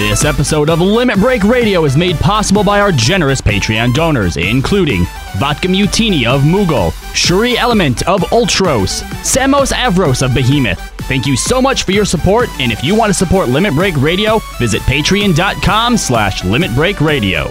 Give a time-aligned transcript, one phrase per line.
[0.00, 5.04] This episode of Limit Break Radio is made possible by our generous Patreon donors, including
[5.36, 10.80] Vodka Mutini of Moogle, Shuri Element of Ultros, Samos Avros of Behemoth.
[11.02, 13.94] Thank you so much for your support, and if you want to support Limit Break
[13.98, 17.50] Radio, visit patreon.com slash Limit Break Radio.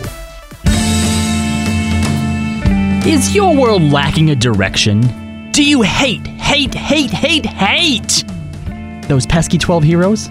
[3.06, 5.52] Is your world lacking a direction?
[5.52, 8.24] Do you hate, hate, hate, hate, hate
[9.08, 10.30] those pesky 12 heroes?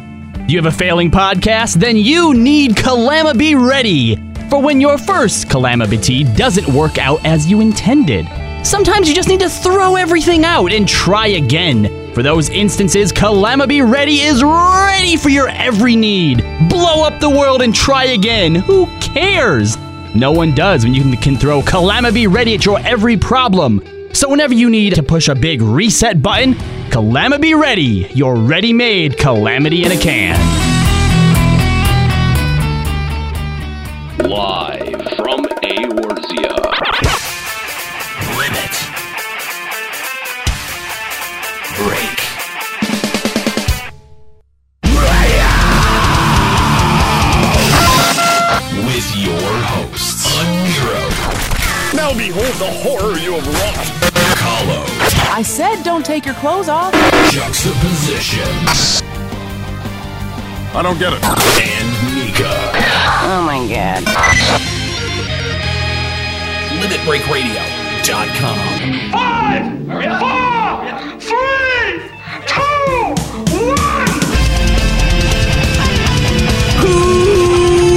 [0.49, 1.75] You have a failing podcast?
[1.75, 4.17] Then you need Kalama Be Ready
[4.49, 8.27] for when your first calamity doesn't work out as you intended.
[8.65, 12.15] Sometimes you just need to throw everything out and try again.
[12.15, 16.39] For those instances, Kalama Be Ready is ready for your every need.
[16.71, 18.55] Blow up the world and try again.
[18.55, 19.77] Who cares?
[20.15, 23.83] No one does when you can throw Kalama Be Ready at your every problem.
[24.19, 26.57] So whenever you need to push a big reset button,
[26.91, 30.35] Calamity Be Ready, your ready-made calamity in a can.
[34.19, 36.51] Live from Eorzea.
[38.35, 38.75] Limit.
[41.77, 42.19] Break.
[48.85, 53.88] With your hosts, Unhero, Now behold the horror you have wrought.
[55.39, 56.93] Kahlo, I said don't take your clothes off.
[57.31, 58.43] Juxtaposition,
[60.75, 61.23] I don't get it.
[61.25, 62.73] and Nika.
[63.23, 64.03] Oh my god.
[66.81, 68.59] LimitBreakRadio.com.
[69.13, 69.65] Five,
[70.19, 70.81] four,
[71.21, 72.03] three,
[72.47, 73.15] two,
[73.67, 74.09] one.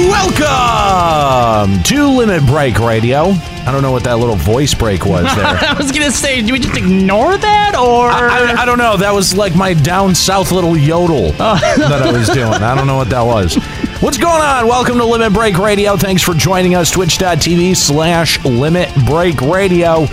[0.08, 3.34] Welcome to Limit Break Radio.
[3.64, 5.46] I don't know what that little voice break was there.
[5.46, 8.96] I was gonna say, do we just ignore that, or I, I, I don't know.
[8.96, 11.76] That was like my down south little yodel oh.
[11.78, 12.52] that I was doing.
[12.52, 13.54] I don't know what that was.
[14.00, 14.66] What's going on?
[14.66, 15.96] Welcome to Limit Break Radio.
[15.96, 16.90] Thanks for joining us.
[16.90, 20.06] Twitch.tv slash Limit Break Radio.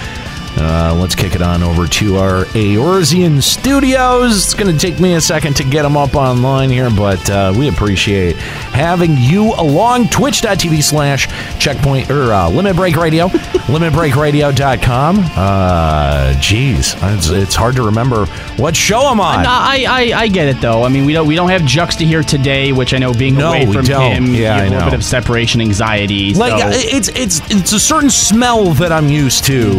[0.60, 4.36] Uh, let's kick it on over to our Eorzean studios.
[4.46, 7.54] It's going to take me a second to get them up online here, but uh,
[7.58, 10.10] we appreciate having you along.
[10.10, 11.28] Twitch.tv slash
[11.60, 13.28] checkpoint or uh, Limit Break Radio,
[14.10, 15.20] limitbreakradio.com.
[15.36, 18.26] Uh, geez, it's, it's hard to remember
[18.58, 19.46] what show I'm on.
[19.46, 20.84] I, I I get it though.
[20.84, 23.50] I mean, we don't we don't have Juxta here today, which I know being No,
[23.50, 24.86] away from him, Yeah, you have I a little know.
[24.86, 26.34] bit of separation anxiety.
[26.34, 29.74] Like so- uh, it's it's it's a certain smell that I'm used to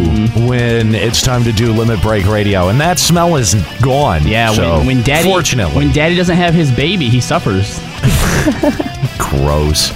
[0.47, 4.27] when it's time to do Limit Break Radio, and that smell is gone.
[4.27, 7.79] yeah, so, when, when daddy fortunately, when daddy doesn't have his baby, he suffers.
[9.17, 9.91] gross.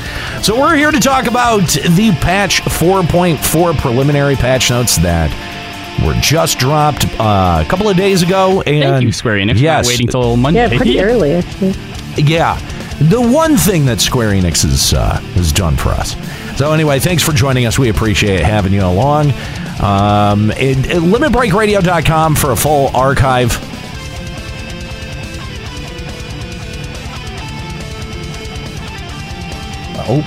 [0.45, 5.31] So we're here to talk about the patch 4.4 preliminary patch notes that
[6.05, 8.61] were just dropped uh, a couple of days ago.
[8.61, 9.53] And Thank you, Square Enix.
[9.53, 10.69] for Yes, waiting till Monday.
[10.69, 11.73] Yeah, pretty early actually.
[12.17, 12.59] Yeah.
[13.09, 16.15] The one thing that Square Enix has, uh, has done for us.
[16.57, 17.77] So, anyway, thanks for joining us.
[17.77, 19.33] We appreciate having you along.
[19.81, 23.57] Um, and, and limitbreakradio.com for a full archive.
[30.07, 30.21] Oh,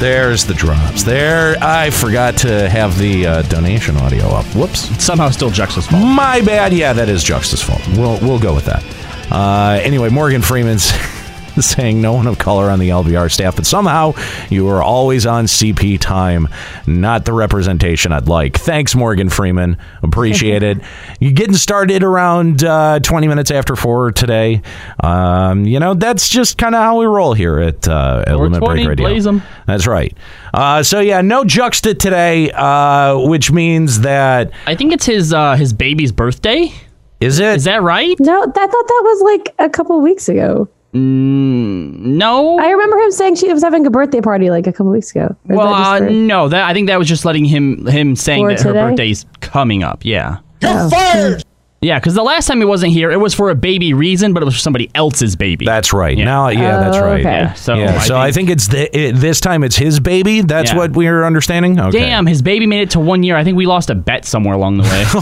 [0.00, 1.02] there's the drops.
[1.02, 4.46] There, I forgot to have the uh, donation audio up.
[4.56, 4.80] Whoops.
[5.02, 6.02] Somehow still Juxta's fault.
[6.02, 6.72] My bad.
[6.72, 7.86] Yeah, that is Juxta's fault.
[7.88, 8.82] We'll we'll go with that.
[9.30, 10.90] Uh, anyway, Morgan Freeman's
[11.66, 14.12] saying no one of color on the LBR staff, but somehow
[14.48, 16.48] you are always on CP time.
[16.86, 18.56] Not the representation I'd like.
[18.58, 19.76] Thanks, Morgan Freeman.
[20.02, 20.78] Appreciate it.
[21.20, 24.62] You're getting started around uh, 20 minutes after four today.
[25.02, 28.60] Um, you know that's just kind of how we roll here at, uh, at Limit
[28.60, 29.06] Break 420, Radio.
[29.08, 29.42] blaze 'em.
[29.66, 30.16] That's right.
[30.52, 35.56] Uh, so yeah, no Juxta today, uh, which means that I think it's his uh,
[35.56, 36.72] his baby's birthday.
[37.20, 38.16] is it Is that right?
[38.18, 40.68] No, I thought that was like a couple weeks ago.
[40.92, 42.58] No.
[42.58, 45.36] I remember him saying she was having a birthday party like a couple weeks ago.
[45.48, 46.48] Or well, that uh, no.
[46.48, 49.82] That I think that was just letting him him saying For that her birthday's coming
[49.82, 50.04] up.
[50.04, 50.38] Yeah.
[50.64, 51.38] oh.
[51.82, 54.42] Yeah, because the last time he wasn't here, it was for a baby reason, but
[54.42, 55.64] it was for somebody else's baby.
[55.64, 56.16] That's right.
[56.16, 56.26] Yeah.
[56.26, 57.20] Now, yeah, that's Oh, right.
[57.20, 57.30] okay.
[57.30, 57.52] yeah.
[57.54, 60.42] So, yeah, so I think it's the, it, this time it's his baby.
[60.42, 60.76] That's Yeah.
[60.76, 61.80] what we're understanding.
[61.80, 62.00] Okay.
[62.00, 63.34] Damn, his baby made it to one year.
[63.34, 65.04] I think we lost a bet somewhere along the way.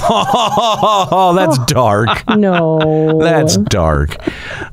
[1.11, 2.09] Oh, that's dark.
[2.39, 3.19] No.
[3.21, 4.17] That's dark.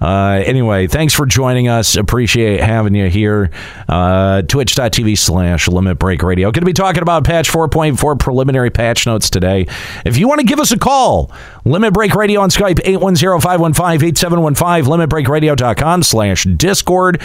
[0.02, 1.96] Uh, anyway, thanks for joining us.
[1.96, 3.50] Appreciate having you here.
[3.90, 6.52] Uh, Twitch.tv slash Limit Break Radio.
[6.52, 9.68] Going to be talking about patch 4.4 preliminary patch notes today.
[10.06, 11.32] If you want to give us a call,
[11.76, 17.22] Limit Break Radio on Skype, 810-515-8715, limitbreakradio.com slash Discord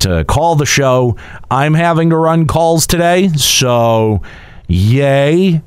[0.00, 1.16] to call the show.
[1.50, 4.20] I'm having to run calls today, so
[4.68, 5.62] yay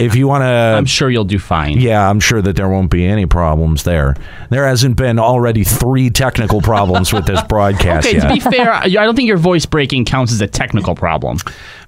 [0.00, 1.80] if you want to, I'm sure you'll do fine.
[1.80, 4.14] yeah, I'm sure that there won't be any problems there.
[4.48, 8.28] There hasn't been already three technical problems with this broadcast Okay, yet.
[8.28, 11.38] to be fair, I I don't think your voice breaking counts as a technical problem.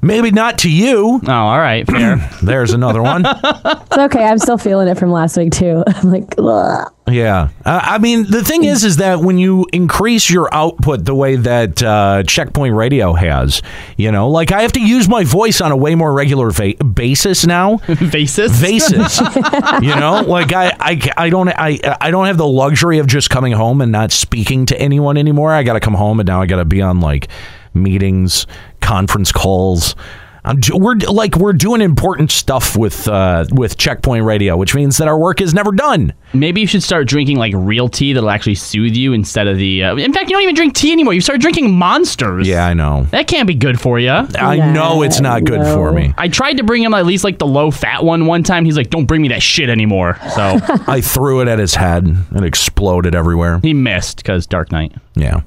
[0.02, 1.20] Maybe not to you.
[1.26, 2.17] Oh, all right, fair.
[2.43, 3.25] There's another one.
[3.26, 4.25] It's okay.
[4.25, 5.85] I'm still feeling it from last week too.
[5.87, 6.91] I'm like, Ugh.
[7.06, 7.49] Yeah.
[7.64, 11.37] Uh, I mean, the thing is, is that when you increase your output the way
[11.37, 13.62] that uh, Checkpoint Radio has,
[13.97, 16.76] you know, like I have to use my voice on a way more regular va-
[16.85, 17.76] basis now.
[17.88, 18.50] Vasis?
[18.50, 19.19] Vases,
[19.82, 23.29] you know, like I, I, I don't, I, I don't have the luxury of just
[23.29, 25.52] coming home and not speaking to anyone anymore.
[25.52, 27.29] I got to come home and now I got to be on like
[27.75, 28.47] meetings,
[28.90, 29.94] conference calls.
[30.42, 34.96] I'm, do- we're like we're doing important stuff with uh, with Checkpoint Radio, which means
[34.96, 36.12] that our work is never done.
[36.32, 39.84] Maybe you should start drinking like real tea that'll actually soothe you instead of the.
[39.84, 41.14] Uh, in fact, you don't even drink tea anymore.
[41.14, 42.48] You start drinking monsters.
[42.48, 43.04] Yeah, I know.
[43.10, 44.10] That can't be good for you.
[44.10, 45.75] I know it's not good no.
[45.75, 46.14] for me.
[46.19, 48.64] I tried to bring him at least like the low fat one one time.
[48.64, 50.19] He's like, don't bring me that shit anymore.
[50.34, 50.58] So
[50.88, 52.06] I threw it at his head.
[52.06, 53.60] and exploded everywhere.
[53.62, 54.94] he missed because Dark Knight.
[55.14, 55.42] Yeah.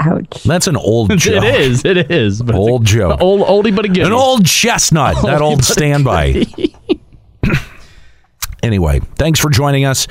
[0.00, 0.42] Ouch.
[0.44, 1.44] That's an old joke.
[1.44, 1.84] It is.
[1.84, 2.40] It is.
[2.42, 3.20] But it's Old a- joke.
[3.20, 4.02] Old oldie but a goodie.
[4.02, 5.22] An old chestnut.
[5.24, 6.44] That old standby.
[8.60, 10.08] Anyway, thanks for joining us.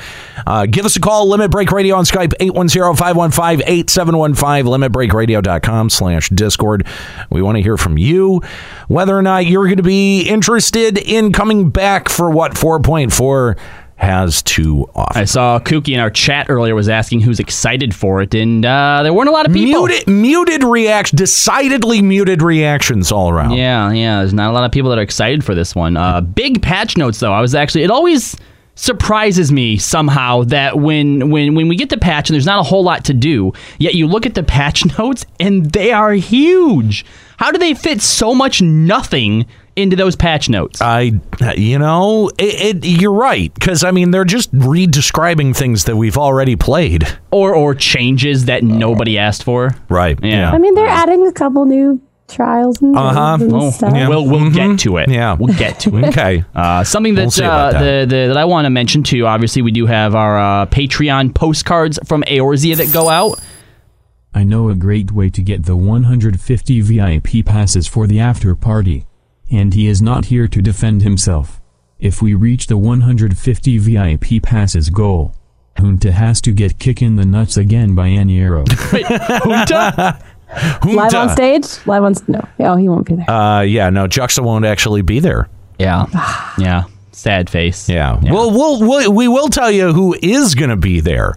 [0.48, 6.88] Uh, give us a call, Limit Break Radio on Skype, 810-515-8715, limitbreakradio.com slash Discord.
[7.30, 8.42] We want to hear from you,
[8.88, 13.58] whether or not you're going to be interested in coming back for what 4.4
[13.98, 15.18] has to offer.
[15.20, 19.02] I saw Kookie in our chat earlier was asking who's excited for it, and uh,
[19.04, 19.88] there weren't a lot of people.
[19.88, 23.54] Muted, muted reaction, decidedly muted reactions all around.
[23.54, 24.20] Yeah, yeah.
[24.20, 25.98] There's not a lot of people that are excited for this one.
[25.98, 27.34] Uh, big patch notes, though.
[27.34, 27.84] I was actually.
[27.84, 28.38] It always
[28.76, 32.64] surprises me somehow that when when when we get the patch and there's not a
[32.64, 37.04] whole lot to do, yet you look at the patch notes and they are huge.
[37.38, 39.46] How do they fit so much nothing
[39.78, 40.82] into those patch notes?
[40.82, 41.14] I,
[41.56, 46.18] you know, it, it, you're right because I mean they're just re-describing things that we've
[46.18, 47.08] already played.
[47.32, 49.72] or or changes that nobody asked for?
[49.90, 50.20] Right.
[50.24, 50.52] Yeah.
[50.52, 53.38] I mean, they're adding a couple new trials and, Uh-huh.
[53.40, 53.94] and Oh, stuff.
[53.94, 55.10] We'll we'll get to it.
[55.10, 55.34] Yeah.
[55.40, 56.06] we'll get to it.
[56.10, 56.44] Okay.
[56.54, 57.80] Uh, something We'll that, uh, that.
[57.80, 59.26] The, the, that I want to mention too.
[59.26, 63.40] Obviously, we do have our uh, Patreon postcards from Eorzea that go out.
[64.34, 69.06] I know a great way to get the 150 VIP passes for the after party.
[69.50, 71.62] And he is not here to defend himself.
[72.00, 75.34] If we reach the 150 VIP passes goal,
[75.80, 78.66] Junta has to get kick in the nuts again by Aniero.
[79.44, 80.24] Junta?
[80.86, 81.66] Live on stage?
[81.86, 82.48] Live on no.
[82.60, 83.30] Oh, he won't be there.
[83.30, 85.50] Uh, yeah, no, Juxta won't actually be there.
[85.80, 86.06] yeah,
[86.58, 86.84] yeah.
[87.12, 87.90] Sad face.
[87.90, 88.20] Yeah.
[88.22, 91.34] Well, we'll, we'll we will tell you who is going to be there.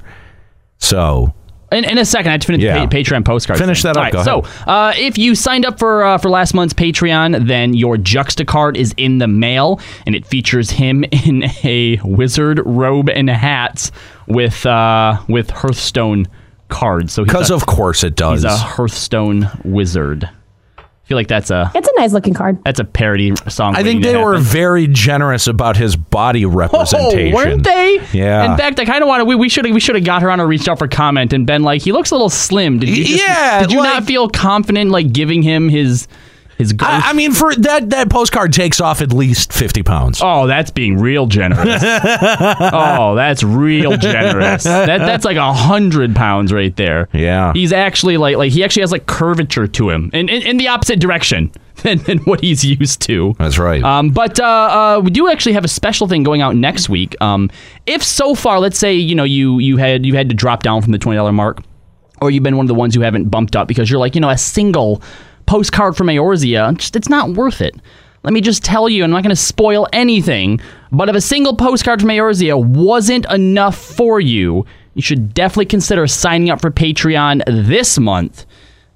[0.77, 1.33] So
[1.73, 2.81] In, in a second, I have to finish Yeah.
[2.81, 3.59] the pa- Patreon postcard.
[3.59, 3.93] Finish thing.
[3.93, 4.13] that up.
[4.13, 7.97] Go So, uh, if you signed up for uh, for last month's Patreon, then your
[7.97, 13.31] Juxta card is in the mail, and it features him in a wizard robe and
[13.31, 13.91] hat
[14.27, 16.27] with uh, with Hearthstone
[16.69, 17.13] cards.
[17.13, 18.43] So because of course it does.
[18.43, 20.29] He's a Hearthstone wizard.
[21.11, 22.63] I feel like that's a It's a nice looking card.
[22.63, 23.75] that's a parody song.
[23.75, 24.45] I waiting think to they were happen.
[24.47, 27.33] very generous about his body oh, representation.
[27.33, 27.99] Oh, weren't they?
[28.13, 28.53] Yeah.
[28.53, 29.25] In fact, I kind of want to.
[29.25, 31.49] We, we should we should have got her on or reached out for comment and
[31.49, 32.79] been like, he looks a little slim.
[32.79, 33.05] Did you?
[33.05, 36.07] Just, Yeah, Did you like- not feel confident like giving him his
[36.61, 36.73] his?
[36.73, 36.89] Girth?
[36.89, 40.21] I, I mean, for that that postcard takes off at least fifty pounds.
[40.23, 41.83] Oh, that's being real generous.
[41.83, 44.65] oh, that's real generous.
[44.65, 47.09] That that's like a hundred pounds right there.
[47.13, 47.53] Yeah.
[47.53, 50.69] He's actually like like he actually has like curvature to him, in in, in the
[50.69, 51.51] opposite direction
[51.83, 53.35] than, than what he's used to.
[53.39, 53.83] That's right.
[53.83, 57.21] Um, but uh, uh, we do actually have a special thing going out next week.
[57.21, 57.51] Um,
[57.87, 60.83] if so far, let's say you know you you had you had to drop down
[60.83, 61.63] from the twenty dollar mark,
[62.21, 64.21] or you've been one of the ones who haven't bumped up because you're like you
[64.21, 65.03] know a single
[65.51, 67.75] postcard from Eorzea, just it's not worth it.
[68.23, 70.61] Let me just tell you, I'm not going to spoil anything,
[70.93, 74.65] but if a single postcard from Eorzea wasn't enough for you,
[74.95, 78.47] you should definitely consider signing up for Patreon this month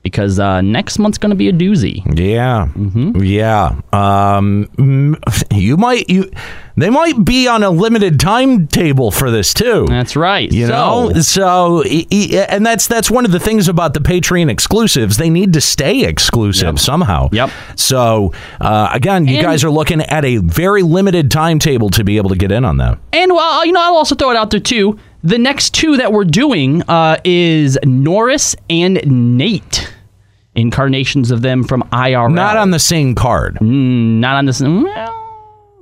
[0.04, 2.02] because uh, next month's going to be a doozy.
[2.16, 3.22] Yeah, Mm-hmm.
[3.24, 3.80] yeah.
[3.92, 5.16] Um,
[5.52, 6.30] you might you
[6.76, 9.86] they might be on a limited timetable for this too.
[9.88, 10.50] That's right.
[10.52, 15.16] You So- know, so and that's that's one of the things about the Patreon exclusives.
[15.16, 17.28] They need to stay exclusive somehow.
[17.32, 17.50] Yep.
[17.76, 22.16] So uh, again, you And- guys are looking at a very limited timetable to be
[22.18, 22.98] able to get in on that.
[23.12, 24.98] And well, you know, I'll also throw it out there too.
[25.22, 29.00] The next two that we're doing uh, is Norris and
[29.38, 29.93] Nate.
[30.54, 32.32] Incarnations of them from IRL.
[32.32, 33.58] Not on the same card.
[33.60, 34.84] not on the same.
[34.84, 35.20] Well,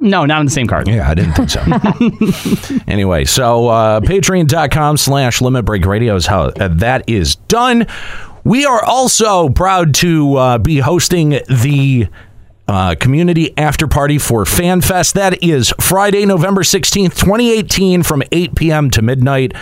[0.00, 0.88] no, not on the same card.
[0.88, 2.81] Yeah, I didn't think so.
[2.88, 7.87] anyway, so uh, patreon.com slash limit break radio is how uh, that is done.
[8.43, 12.09] We are also proud to uh, be hosting the
[12.67, 15.12] uh, community after party for FanFest.
[15.12, 18.91] That is Friday, November 16th, 2018, from 8 p.m.
[18.91, 19.52] to midnight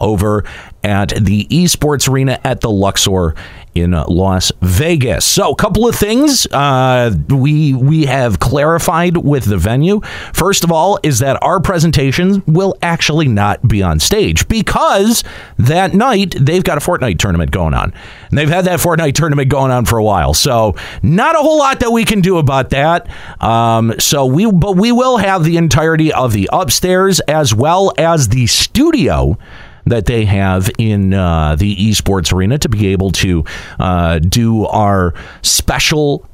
[0.00, 0.44] over
[0.82, 3.34] at the Esports Arena at the Luxor
[3.74, 5.24] in Las Vegas.
[5.24, 10.00] So, a couple of things uh, we we have clarified with the venue.
[10.32, 15.22] First of all, is that our presentations will actually not be on stage because
[15.58, 17.92] that night they've got a Fortnite tournament going on,
[18.28, 20.34] and they've had that Fortnite tournament going on for a while.
[20.34, 23.08] So, not a whole lot that we can do about that.
[23.40, 28.28] Um, so we but we will have the entirety of the upstairs as well as
[28.28, 29.38] the studio
[29.86, 33.44] that they have in uh, the esports arena to be able to
[33.78, 36.26] uh, do our special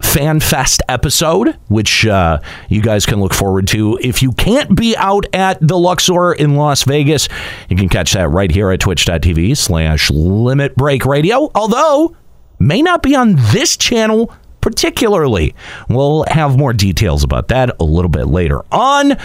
[0.00, 3.98] fan fest episode which uh, you guys can look forward to.
[4.02, 7.28] If you can't be out at the luxor in las vegas
[7.68, 12.16] you can catch that right here at twitch.tv slash limit break radio although
[12.58, 15.54] may not be on this channel particularly.
[15.90, 19.18] We'll have more details about that a little bit later on.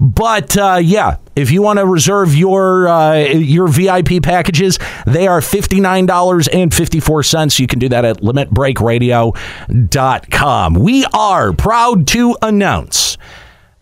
[0.00, 5.42] But uh, yeah, if you want to reserve your uh, your VIP packages, they are
[5.42, 7.60] fifty nine dollars and fifty four cents.
[7.60, 10.74] You can do that at limitbreakradio.com.
[10.74, 13.18] We are proud to announce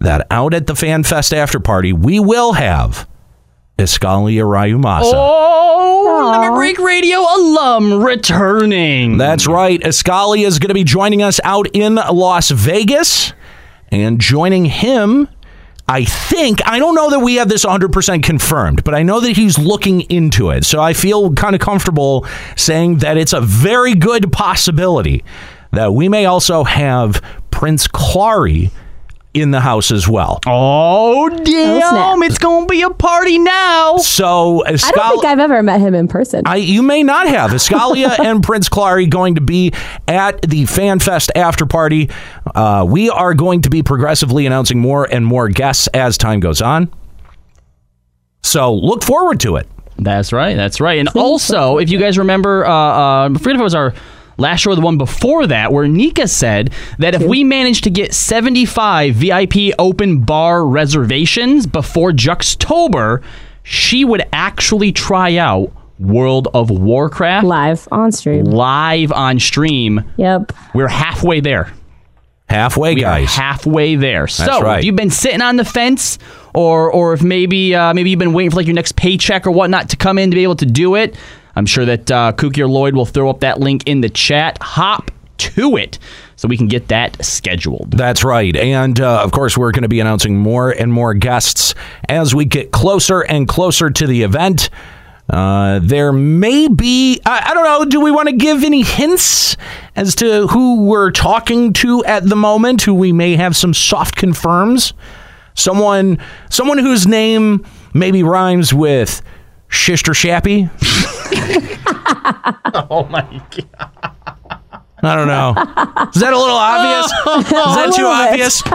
[0.02, 3.08] that out at the FanFest after party, we will have
[3.78, 5.12] Escalia Rayumasa.
[5.14, 5.81] Oh,
[6.32, 9.18] Limit Break Radio alum returning.
[9.18, 9.78] That's right.
[9.80, 13.34] Escalia is going to be joining us out in Las Vegas.
[13.90, 15.28] And joining him,
[15.86, 19.36] I think, I don't know that we have this 100% confirmed, but I know that
[19.36, 20.64] he's looking into it.
[20.64, 25.24] So I feel kind of comfortable saying that it's a very good possibility
[25.72, 28.70] that we may also have Prince Clary
[29.34, 30.40] in the house as well.
[30.46, 32.22] Oh, damn.
[32.22, 33.96] it's going to be a party now.
[33.96, 36.42] So, I don't think I've ever met him in person.
[36.46, 37.50] I, you may not have.
[37.62, 39.72] Escalia and Prince Clary going to be
[40.06, 42.10] at the FanFest after party.
[42.54, 46.60] Uh, we are going to be progressively announcing more and more guests as time goes
[46.60, 46.92] on.
[48.42, 49.68] So look forward to it.
[49.98, 50.56] That's right.
[50.56, 50.98] That's right.
[50.98, 53.94] And also, if you guys remember, uh, uh, I forget if it was our
[54.38, 57.90] last year or the one before that, where Nika said that if we managed to
[57.90, 63.22] get 75 VIP open bar reservations before Juxtober,
[63.62, 68.44] she would actually try out World of Warcraft live on stream.
[68.44, 70.02] Live on stream.
[70.16, 70.52] Yep.
[70.74, 71.72] We're halfway there.
[72.48, 73.34] Halfway, we guys.
[73.34, 74.22] Halfway there.
[74.22, 74.80] That's so right.
[74.80, 76.18] if you've been sitting on the fence,
[76.54, 79.52] or or if maybe uh, maybe you've been waiting for like your next paycheck or
[79.52, 81.14] whatnot to come in to be able to do it,
[81.54, 84.58] I'm sure that uh, Kookie or Lloyd will throw up that link in the chat.
[84.60, 85.98] Hop to it
[86.36, 87.90] so we can get that scheduled.
[87.92, 88.54] That's right.
[88.54, 91.74] And uh, of course, we're going to be announcing more and more guests
[92.08, 94.70] as we get closer and closer to the event.
[95.28, 99.56] Uh, there may be, I, I don't know, do we want to give any hints
[99.96, 104.16] as to who we're talking to at the moment, who we may have some soft
[104.16, 104.92] confirms?
[105.54, 106.18] Someone,
[106.50, 109.22] someone whose name maybe rhymes with
[109.72, 110.70] Shister Shappy?
[112.90, 113.78] oh my god.
[115.04, 115.48] I don't know.
[116.14, 117.06] Is that a little obvious?
[117.10, 118.62] Is that too obvious?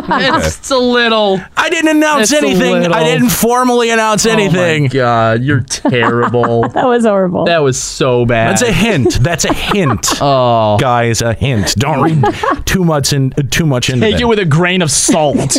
[0.58, 1.39] It's a little.
[1.56, 2.75] I didn't announce It's a anything.
[2.75, 3.00] I little.
[3.06, 4.82] didn't formally announce anything.
[4.82, 6.68] Oh my god, you're terrible.
[6.70, 7.46] That was horrible.
[7.46, 8.50] that was so bad.
[8.51, 9.13] That's a hint.
[9.22, 10.08] That's a hint.
[10.22, 10.77] oh.
[10.80, 11.75] Guys, a hint.
[11.75, 14.22] Don't read too much in too much into Take it.
[14.22, 15.56] it with a grain of salt.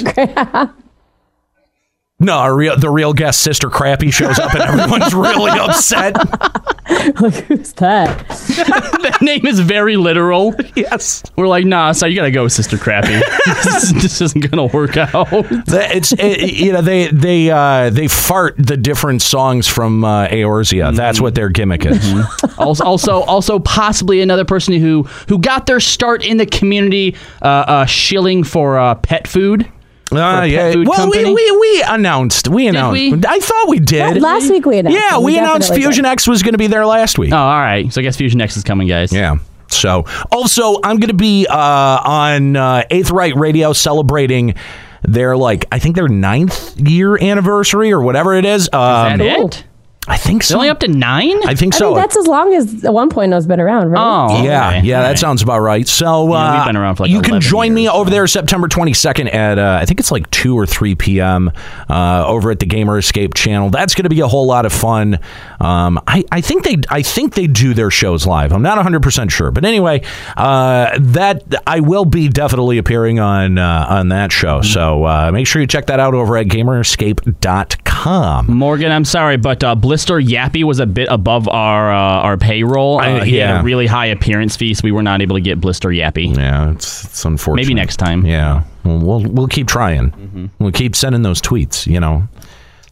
[2.20, 6.16] No, a real, the real guest sister Crappy shows up and everyone's really upset.
[7.20, 8.26] like, who's that?
[8.28, 10.54] that name is very literal.
[10.74, 11.22] Yes.
[11.36, 13.12] We're like, nah, so you gotta go, Sister Crappy.
[13.64, 15.28] this, this isn't gonna work out.
[15.30, 20.26] The- It's it, you know they they uh, they fart the different songs from uh,
[20.26, 20.96] Eorzea.
[20.96, 22.14] That's what their gimmick is.
[22.58, 27.44] also, also, also, possibly another person who who got their start in the community, uh,
[27.46, 29.70] uh, shilling for uh, pet food.
[30.10, 30.74] Uh, yeah.
[30.74, 31.34] Well, we, company?
[31.34, 32.48] we we announced.
[32.48, 32.92] We announced.
[32.92, 33.12] we?
[33.28, 34.22] I thought we did.
[34.22, 34.98] Last week we announced.
[34.98, 35.22] yeah, it.
[35.22, 36.10] we announced Fusion did.
[36.10, 37.32] X was going to be there last week.
[37.32, 37.92] Oh, all right.
[37.92, 39.12] So I guess Fusion X is coming, guys.
[39.12, 39.38] Yeah.
[39.70, 44.54] So, also, I'm going to be uh, on uh, Aetheryte Radio celebrating
[45.02, 48.62] their like I think their ninth year anniversary or whatever it is.
[48.62, 49.64] Is Um, that it?
[50.08, 50.56] I think They're so.
[50.56, 51.36] only up to nine.
[51.46, 51.94] I think I so.
[51.94, 54.00] think that's as long as at one point it's been around, right?
[54.00, 54.80] oh, yeah, okay.
[54.86, 55.18] yeah, All that right.
[55.18, 55.86] sounds about right.
[55.86, 58.08] So Yeah, uh, we've been around for like you can 11 join me years, over
[58.08, 58.14] so.
[58.14, 61.50] there September 22nd at uh, I think it's like two or three p.m.
[61.90, 63.70] Uh, over at the Gamer Escape channel.
[63.70, 65.18] That's going to be a whole lot of fun.
[65.60, 68.52] Um, I, I think they I think they do their shows live.
[68.52, 70.02] I'm not 100 percent sure, but anyway,
[70.36, 74.60] uh, that I will be definitely appearing on uh, on that show.
[74.60, 74.72] Mm-hmm.
[74.72, 77.87] So uh, make sure you check that out over at GamerEscape.com.
[77.98, 78.46] com.
[78.50, 82.98] Morgan, I'm sorry, but uh, Blister Yappy was a bit above our uh, our payroll.
[83.00, 83.60] Uh, I- he had yeah.
[83.60, 86.36] a really high appearance fee, so we were not able to get Blister Yappy.
[86.36, 87.62] Yeah, it's, it's unfortunate.
[87.64, 88.24] Maybe next time.
[88.24, 90.50] Yeah, well, we'll we'll keep trying.
[90.58, 91.86] We'll keep sending those tweets.
[91.86, 92.28] You know,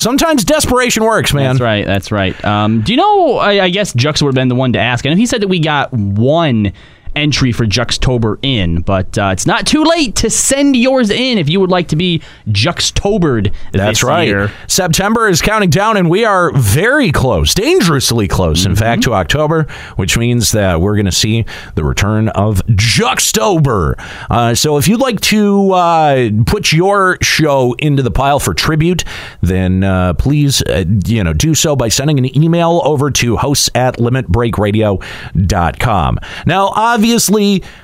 [0.01, 1.55] sometimes desperation works, man.
[1.55, 1.87] That's right.
[1.87, 2.45] That's right.
[2.45, 3.39] Um, do you know?
[3.39, 5.05] I, I guess Jux would have been the one to ask.
[5.05, 6.73] Know he said that we got one
[7.17, 11.49] entry for Juxtober in, but uh, it's not too late to send yours in if
[11.49, 13.53] you would like to be Juxtobered.
[13.73, 14.29] That's right.
[14.29, 14.53] year.
[14.69, 19.63] September is counting down, and we are very close, dangerously close, in fact, to October,
[19.97, 21.45] which means that we're going to see
[21.75, 23.95] the return of Juxtober.
[24.31, 29.03] Uh, so if you'd like to uh, put your show into the pile for tribute,
[29.41, 33.71] then uh, please, uh, you know, do so by sending an email over to hosts
[33.75, 36.19] at limitbreakradio.com.
[36.45, 37.06] Now, obviously,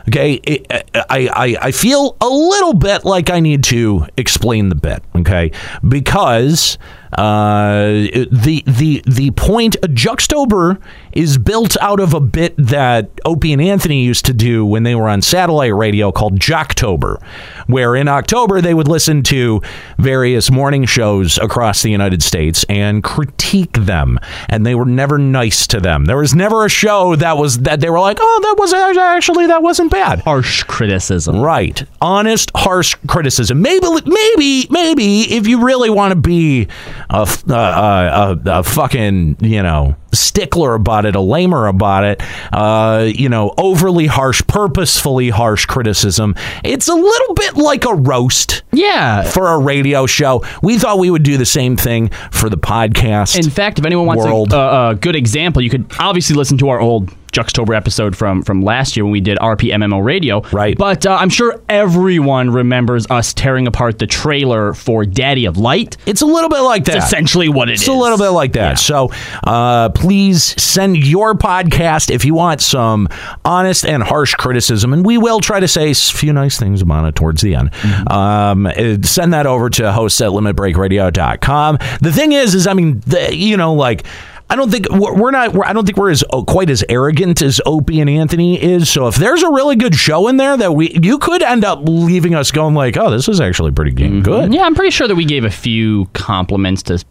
[0.08, 4.74] okay, it, I, I, I feel a little bit like I need to explain the
[4.74, 5.52] bit, okay,
[5.86, 6.78] because
[7.12, 10.80] Uh, the the the point Juxtober
[11.12, 14.94] is built out of a bit that Opie and Anthony used to do when they
[14.94, 17.22] were on satellite radio called Jocktober,
[17.66, 19.60] where in October they would listen to
[19.98, 25.66] various morning shows across the United States and critique them, and they were never nice
[25.66, 26.06] to them.
[26.06, 29.48] There was never a show that was that they were like, oh, that was actually
[29.48, 30.20] that wasn't bad.
[30.20, 31.40] Harsh criticism.
[31.40, 31.82] Right.
[32.00, 33.60] Honest, harsh criticism.
[33.60, 36.68] Maybe, maybe, maybe if you really want to be
[37.12, 43.04] a, uh, a, a fucking, you know, stickler about it, a lamer about it, uh,
[43.14, 49.22] you know, overly harsh, purposefully harsh criticism, it's a little bit like a roast Yeah.
[49.22, 50.44] for a radio show.
[50.62, 53.42] We thought we would do the same thing for the podcast.
[53.42, 54.52] In fact, if anyone wants World.
[54.52, 58.42] a, a, a good example, you could obviously listen to our old Juxtober episode from
[58.42, 60.42] from last year when we did RPMMO Radio.
[60.52, 60.76] Right.
[60.76, 65.96] But uh, I'm sure everyone remembers us tearing apart the trailer for Daddy of Light.
[66.06, 66.96] it's a little bit like that.
[66.96, 67.80] It's essentially what it is.
[67.80, 68.78] It's a little bit like that.
[68.78, 69.10] So
[69.44, 73.08] uh, please send your podcast if you want some
[73.44, 77.06] honest and harsh criticism, and we will try to say a few nice things about
[77.06, 77.70] it towards the end.
[78.10, 81.78] Um, uh, send that over to hosts at limitbreakradio.com.
[82.00, 84.04] The thing is, is I mean, the, you know, like.
[84.52, 85.54] I don't think we're not.
[85.54, 88.90] We're, I don't think we're as oh, quite as arrogant as Opie and Anthony is.
[88.90, 91.80] So if there's a really good show in there that we, you could end up
[91.88, 94.20] leaving us going like, oh, this is actually pretty Mm-hmm.
[94.20, 94.52] good.
[94.52, 97.02] Yeah, I'm pretty sure that we gave a few compliments to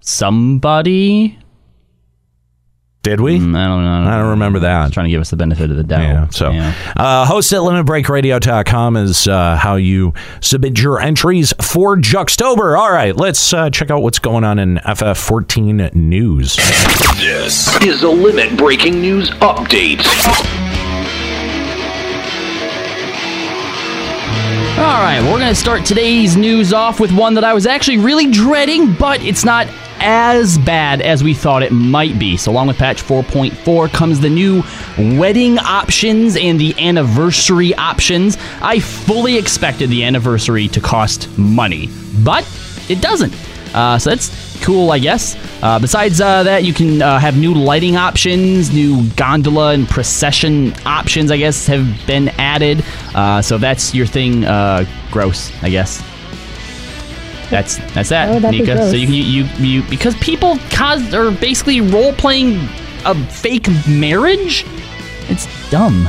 [0.00, 1.38] somebody.
[3.02, 3.34] Did we?
[3.34, 4.04] I don't know.
[4.08, 4.92] I don't remember that.
[4.92, 6.00] Trying to give us the benefit of the doubt.
[6.02, 6.28] Yeah.
[6.28, 6.50] So,
[6.96, 12.78] Uh, host at limitbreakradio.com is uh, how you submit your entries for Juxtober.
[12.78, 16.54] All right, let's uh, check out what's going on in FF14 news.
[17.16, 20.02] This is a limit breaking news update.
[24.72, 27.98] All right, we're going to start today's news off with one that I was actually
[27.98, 29.68] really dreading, but it's not
[30.00, 32.38] as bad as we thought it might be.
[32.38, 34.62] So, along with patch 4.4 comes the new
[35.18, 38.38] wedding options and the anniversary options.
[38.62, 41.90] I fully expected the anniversary to cost money,
[42.24, 42.44] but
[42.88, 43.34] it doesn't.
[43.74, 45.36] Uh, so that's cool, I guess.
[45.62, 50.74] Uh, besides uh, that, you can uh, have new lighting options, new gondola and procession
[50.84, 52.84] options, I guess, have been added.
[53.14, 56.02] Uh, so that's your thing, uh, gross, I guess.
[57.50, 58.90] That's that's that, be Nika.
[58.90, 62.56] So you you, you you because people cause are basically role playing
[63.04, 64.64] a fake marriage.
[65.28, 66.08] It's dumb.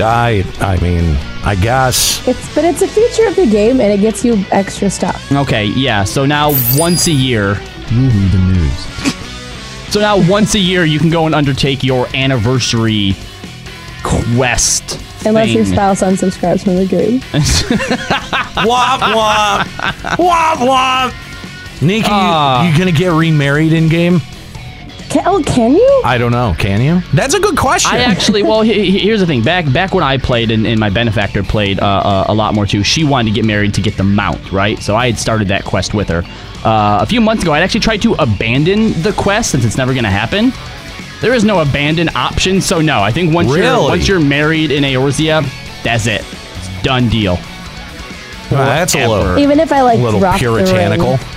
[0.00, 2.26] I, I mean, I guess.
[2.28, 5.30] It's but it's a feature of the game and it gets you extra stuff.
[5.32, 6.04] Okay, yeah.
[6.04, 9.12] So now once a year, Woohoo the news.
[9.88, 13.14] So now once a year you can go and undertake your anniversary
[14.02, 15.00] quest.
[15.24, 17.20] Unless your spouse unsubscribes from the game.
[18.66, 19.64] womp womp.
[20.16, 21.82] womp womp.
[21.82, 22.64] Nikki, Ah.
[22.64, 24.20] you, you going to get remarried in game?
[25.08, 26.02] Can, oh, can you?
[26.04, 26.54] I don't know.
[26.58, 27.00] Can you?
[27.14, 27.94] That's a good question.
[27.94, 29.42] I actually, well, he- he- here's the thing.
[29.42, 32.66] Back back when I played and, and my benefactor played uh, uh, a lot more
[32.66, 34.78] too, she wanted to get married to get the mount, right?
[34.80, 36.22] So I had started that quest with her.
[36.64, 39.92] Uh, a few months ago, I'd actually tried to abandon the quest since it's never
[39.92, 40.52] going to happen.
[41.20, 43.00] There is no abandon option, so no.
[43.00, 43.84] I think once you're Really?
[43.88, 45.42] once you're married in Eorzea,
[45.82, 46.22] that's it.
[46.22, 47.38] It's done deal.
[48.50, 51.16] Well, that's a little, Even if I like a little drop puritanical.
[51.16, 51.35] The ring.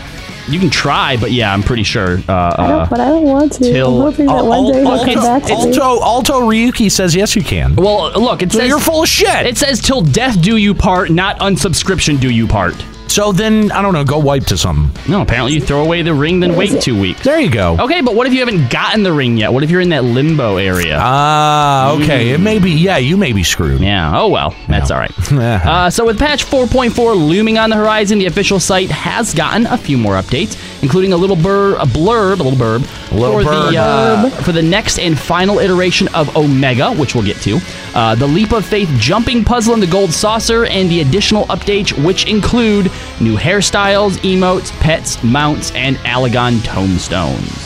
[0.50, 2.18] You can try, but yeah, I'm pretty sure.
[2.28, 3.60] Uh, I uh, don't, but I don't want to.
[3.60, 5.56] till- I'm hoping that Al- one day Al- he'll come back to me.
[5.78, 7.76] Alto, Alto Ryuki says yes, you can.
[7.76, 9.46] well, look, it So says you're full of shit.
[9.46, 12.76] It says till death do you part, not unsubscription do you part.
[13.10, 14.04] So then I don't know.
[14.04, 15.12] Go wipe to something.
[15.12, 17.24] No, apparently you throw away the ring, then wait two weeks.
[17.24, 17.76] There you go.
[17.80, 19.52] Okay, but what if you haven't gotten the ring yet?
[19.52, 20.98] What if you're in that limbo area?
[21.02, 22.30] Ah, okay.
[22.30, 22.72] It may be.
[22.72, 23.82] Yeah, you may be screwed.
[23.82, 24.12] Yeah.
[24.16, 25.32] Oh well, that's all right.
[25.32, 29.78] uh, so with patch 4.4 looming on the horizon, the official site has gotten a
[29.78, 33.72] few more updates, including a little bur- a blurb, a little burb, Little for blurb.
[33.72, 37.60] the uh, for the next and final iteration of Omega, which we'll get to.
[37.94, 41.92] Uh, the leap of faith jumping puzzle in the gold saucer, and the additional updates,
[42.06, 42.86] which include
[43.20, 47.66] new hairstyles, emotes, pets, mounts, and Allagan tombstones.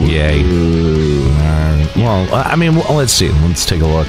[0.00, 0.42] Yay.
[1.96, 3.28] Well, I mean, well, let's see.
[3.28, 4.08] Let's take a look.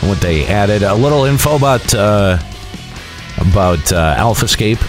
[0.00, 0.82] What they added.
[0.82, 2.38] A little info about uh,
[3.38, 4.80] about uh, AlphaScape.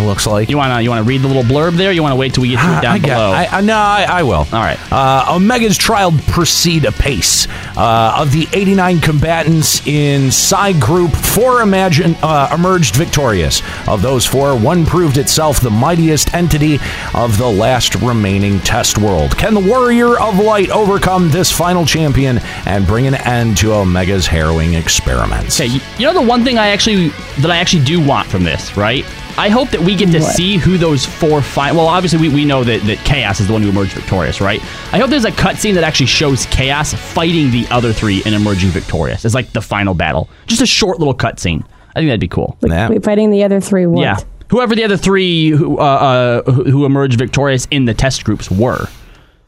[0.00, 0.48] It looks like.
[0.48, 1.92] You wanna you wanna read the little blurb there?
[1.92, 3.30] You wanna wait till we get to it down I got- below?
[3.32, 4.38] I, I, no, I, I will.
[4.38, 4.78] All right.
[4.92, 7.46] Uh, Omega's trial proceed apace.
[7.76, 13.62] Uh, of the 89 combatants in Psi Group, four imagine, uh, emerged victorious.
[13.88, 16.78] Of those four, one proved itself the mightiest entity
[17.14, 19.36] of the last remaining test world.
[19.38, 24.26] Can the Warrior of Light overcome this final champion and bring an end to Omega's
[24.26, 25.60] harrowing experiments?
[25.60, 27.08] Okay, you, you know the one thing I actually
[27.40, 29.04] that I actually do want from this, right?
[29.38, 31.72] I hope that we get to see who those four fight.
[31.72, 34.60] Well, obviously we, we know that, that Chaos is the one who emerged victorious, right?
[34.92, 38.70] I hope there's a cutscene that actually shows Chaos fighting the other three and emerging
[38.70, 39.24] victorious.
[39.24, 40.28] It's like the final battle.
[40.46, 41.64] Just a short little cutscene.
[41.90, 42.56] I think that'd be cool.
[42.60, 42.88] Yeah.
[42.88, 43.86] Wait, fighting the other three.
[43.86, 44.02] What?
[44.02, 44.18] Yeah.
[44.48, 48.50] Whoever the other three who, uh, uh, who who emerged victorious in the test groups
[48.50, 48.86] were.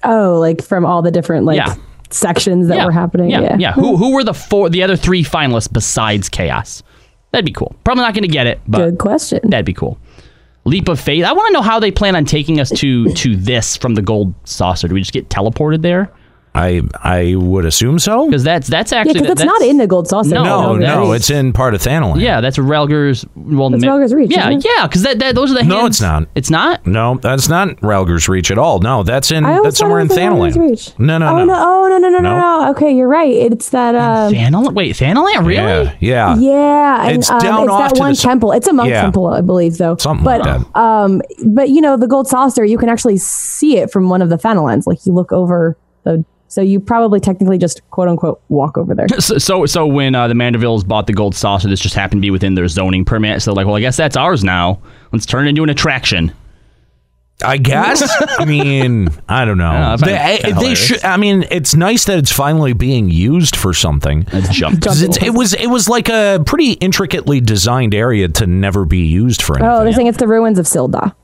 [0.05, 1.75] Oh, like from all the different like Yeah.
[2.11, 2.85] sections that yeah.
[2.87, 3.31] were happening.
[3.31, 3.57] Yeah, Yeah.
[3.59, 3.73] yeah.
[3.73, 6.83] Who who were the four the other three finalists besides Chaos?
[7.33, 7.75] That'd be cool.
[7.85, 9.41] Probably not going to get it, but Good question.
[9.51, 9.99] That'd be cool.
[10.65, 11.25] Leap of faith.
[11.25, 14.03] I want to know how they plan on taking us to to this from the
[14.03, 14.87] gold saucer.
[14.87, 16.13] Do we just get teleported there?
[16.55, 18.27] I I would assume so.
[18.27, 20.35] Because that's that's actually because it's that's- not in the gold saucer.
[20.35, 22.21] No, No, no, it's in part of Thanalan.
[22.21, 23.25] Yeah, that's Rhalgr's.
[23.35, 24.71] Well, That's ma- Rhalgr's Reach, Yeah, isn't it?
[24.77, 25.63] yeah, because that, that those are the.
[25.65, 26.29] No, it's not.
[26.35, 26.87] It's not.
[26.87, 28.81] No, that's not Rhalgr's Reach at all.
[28.81, 30.71] No, that's in that's somewhere in thought it was the Thanalan.
[30.71, 30.99] Reach.
[30.99, 31.45] No, no, oh, no.
[31.47, 31.55] no.
[31.57, 32.61] Oh, no, no, no, no, No.
[32.65, 32.71] no.
[32.73, 33.33] Okay, you're right.
[33.33, 33.95] It's that.
[33.95, 34.75] Um, Thanalan.
[34.75, 35.47] Wait, Thanalan.
[35.47, 35.55] Really?
[35.57, 36.37] Yeah, yeah.
[36.37, 38.53] Yeah, and It's um, down it's off that to one the s- temple.
[38.53, 39.01] It's a monk Yeah.
[39.01, 39.97] temple, I believe, though.
[39.97, 40.79] Something but, like that.
[40.79, 44.29] Um, but you know, the gold saucer, you can actually see it from one of
[44.29, 44.87] the Thanalans.
[44.87, 49.07] Like you look over the, so you probably technically just quote unquote walk over there.
[49.21, 52.27] So, so, so when uh, the Mandervilles bought the gold saucer, this just happened to
[52.27, 53.41] be within their zoning permit.
[53.41, 54.83] So, like, well, I guess that's ours now.
[55.13, 56.33] Let's turn it into an attraction.
[57.45, 58.03] I guess.
[58.39, 59.71] I mean, I don't know.
[59.71, 61.05] I find they it kinda they should.
[61.05, 64.27] I mean, it's nice that it's finally being used for something.
[64.33, 64.81] Let's jump.
[64.83, 69.07] 'Cause it's, it was it was like a pretty intricately designed area to never be
[69.07, 69.73] used for anything.
[69.73, 71.15] Oh, they're saying it's the ruins of Sil'dih.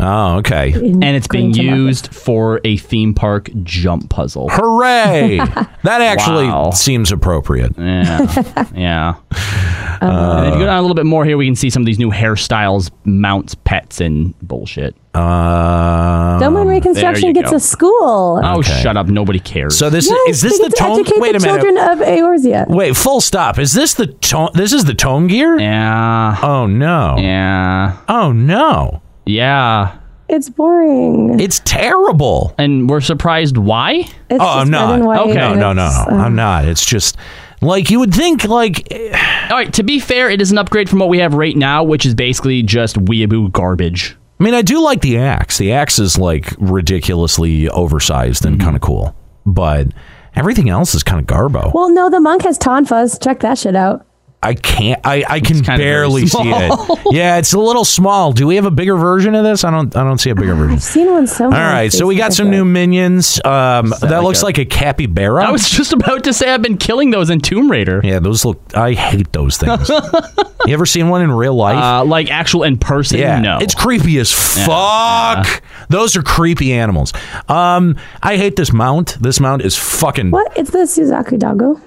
[0.00, 0.72] Oh, okay.
[0.72, 4.48] and it's being According to used for a theme park jump puzzle.
[4.50, 5.36] Hooray!
[5.84, 6.70] that actually Wow.
[6.70, 7.72] seems appropriate.
[7.78, 9.14] Yeah, yeah.
[10.00, 11.86] and if you go down a little bit more here, we can see some of
[11.86, 14.96] these new hairstyles, mounts, pets, and bullshit.
[15.14, 17.56] Uh, Doman there Reconstruction gets go.
[17.56, 18.40] a school.
[18.42, 18.82] Oh, Okay.
[18.82, 19.06] shut up!
[19.06, 19.78] Nobody cares.
[19.78, 21.00] so this yes, is this the get to tone?
[21.00, 21.62] educate Wait a minute.
[21.62, 22.66] children of Eorzea.
[22.68, 23.58] Wait, full stop.
[23.60, 24.50] Is this the tone?
[24.54, 25.58] This is the tone gear?
[25.60, 27.14] yeah, Oh no.
[27.18, 29.00] yeah, Oh no.
[29.26, 29.98] Yeah.
[30.28, 31.38] It's boring.
[31.38, 32.54] It's terrible.
[32.56, 33.90] And we're surprised why?
[34.30, 35.00] It's Oh, I'm not.
[35.00, 35.34] Okay.
[35.34, 35.82] No, no, no, no.
[35.84, 36.64] uh, I'm not.
[36.64, 37.16] It's just
[37.60, 38.44] like you would think.
[38.44, 39.72] Like eh, All right.
[39.74, 42.14] To be fair, it is an upgrade from what we have right now, which is
[42.14, 44.16] basically just weeaboo garbage.
[44.40, 45.58] I mean, I do like the axe.
[45.58, 48.64] The axe is like ridiculously oversized and Mm-hmm.
[48.64, 49.88] kind of cool, but
[50.34, 51.72] everything else is kind of garbo.
[51.74, 53.22] Well, no, the monk has tonfas.
[53.22, 54.06] Check that shit out.
[54.44, 55.00] I can't.
[55.04, 56.98] I, I can barely see it.
[57.14, 58.32] Yeah, it's a little small.
[58.32, 59.64] Do we have a bigger version of this?
[59.64, 59.94] I don't.
[59.96, 60.74] I don't see a bigger version.
[60.76, 61.60] I've seen one somewhere.
[61.64, 63.40] All right, so we got some new minions.
[63.44, 65.44] Um, that, like looks a- like a capybara.
[65.44, 68.00] I was just about to say I've been killing those in Tomb Raider.
[68.04, 68.60] yeah, those look.
[68.76, 69.88] I hate those things.
[70.66, 71.76] you ever seen one in real life?
[71.76, 73.58] Uh, like actual in person, Yeah, no.
[73.60, 75.62] it's creepy as fuck.
[75.88, 77.12] Those are creepy animals.
[77.48, 79.16] Um, I hate this mount.
[79.20, 80.30] This mount is fucking.
[80.30, 80.56] What?
[80.56, 81.80] It's the Suzaku doggo.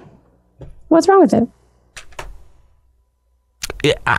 [0.88, 1.48] What's wrong with it?
[4.06, 4.18] I-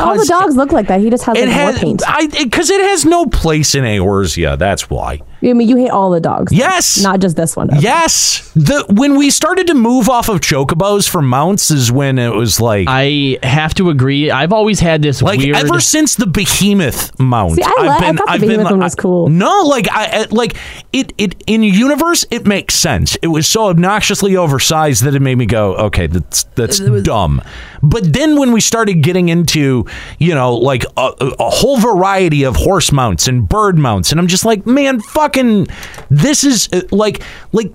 [0.00, 1.00] All the dogs look like that.
[1.00, 1.78] He just has it like has.
[1.78, 2.02] paint.
[2.06, 4.58] I because it has no place in Eorzea.
[4.58, 5.20] That's why.
[5.44, 6.52] I mean, you hate all the dogs.
[6.52, 7.02] Yes.
[7.02, 7.68] Not just this one.
[7.80, 8.50] Yes.
[8.54, 12.60] The when we started to move off of chocobos for mounts is when it was
[12.60, 14.30] like I have to agree.
[14.30, 15.56] I've always had this like weird.
[15.56, 17.56] ever since the behemoth mount.
[17.56, 19.28] See, I li- I thought the behemoth one was cool.
[19.28, 20.56] No, like I I- like
[20.92, 23.16] it it in universe it makes sense.
[23.22, 27.42] It was so obnoxiously oversized that it made me go, okay, that's that's dumb.
[27.82, 29.84] But then when we started getting into
[30.18, 34.20] you know like a, a- a whole variety of horse mounts and bird mounts, and
[34.20, 35.00] I'm just like, man,
[35.34, 35.66] fucking,
[36.10, 37.72] this is uh, like like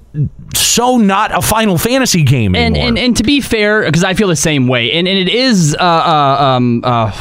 [0.56, 2.90] so not a Final Fantasy game and, anymore.
[2.90, 5.76] and and to be fair, because I feel the same way, and, and it is
[5.80, 7.12] uh, uh um uh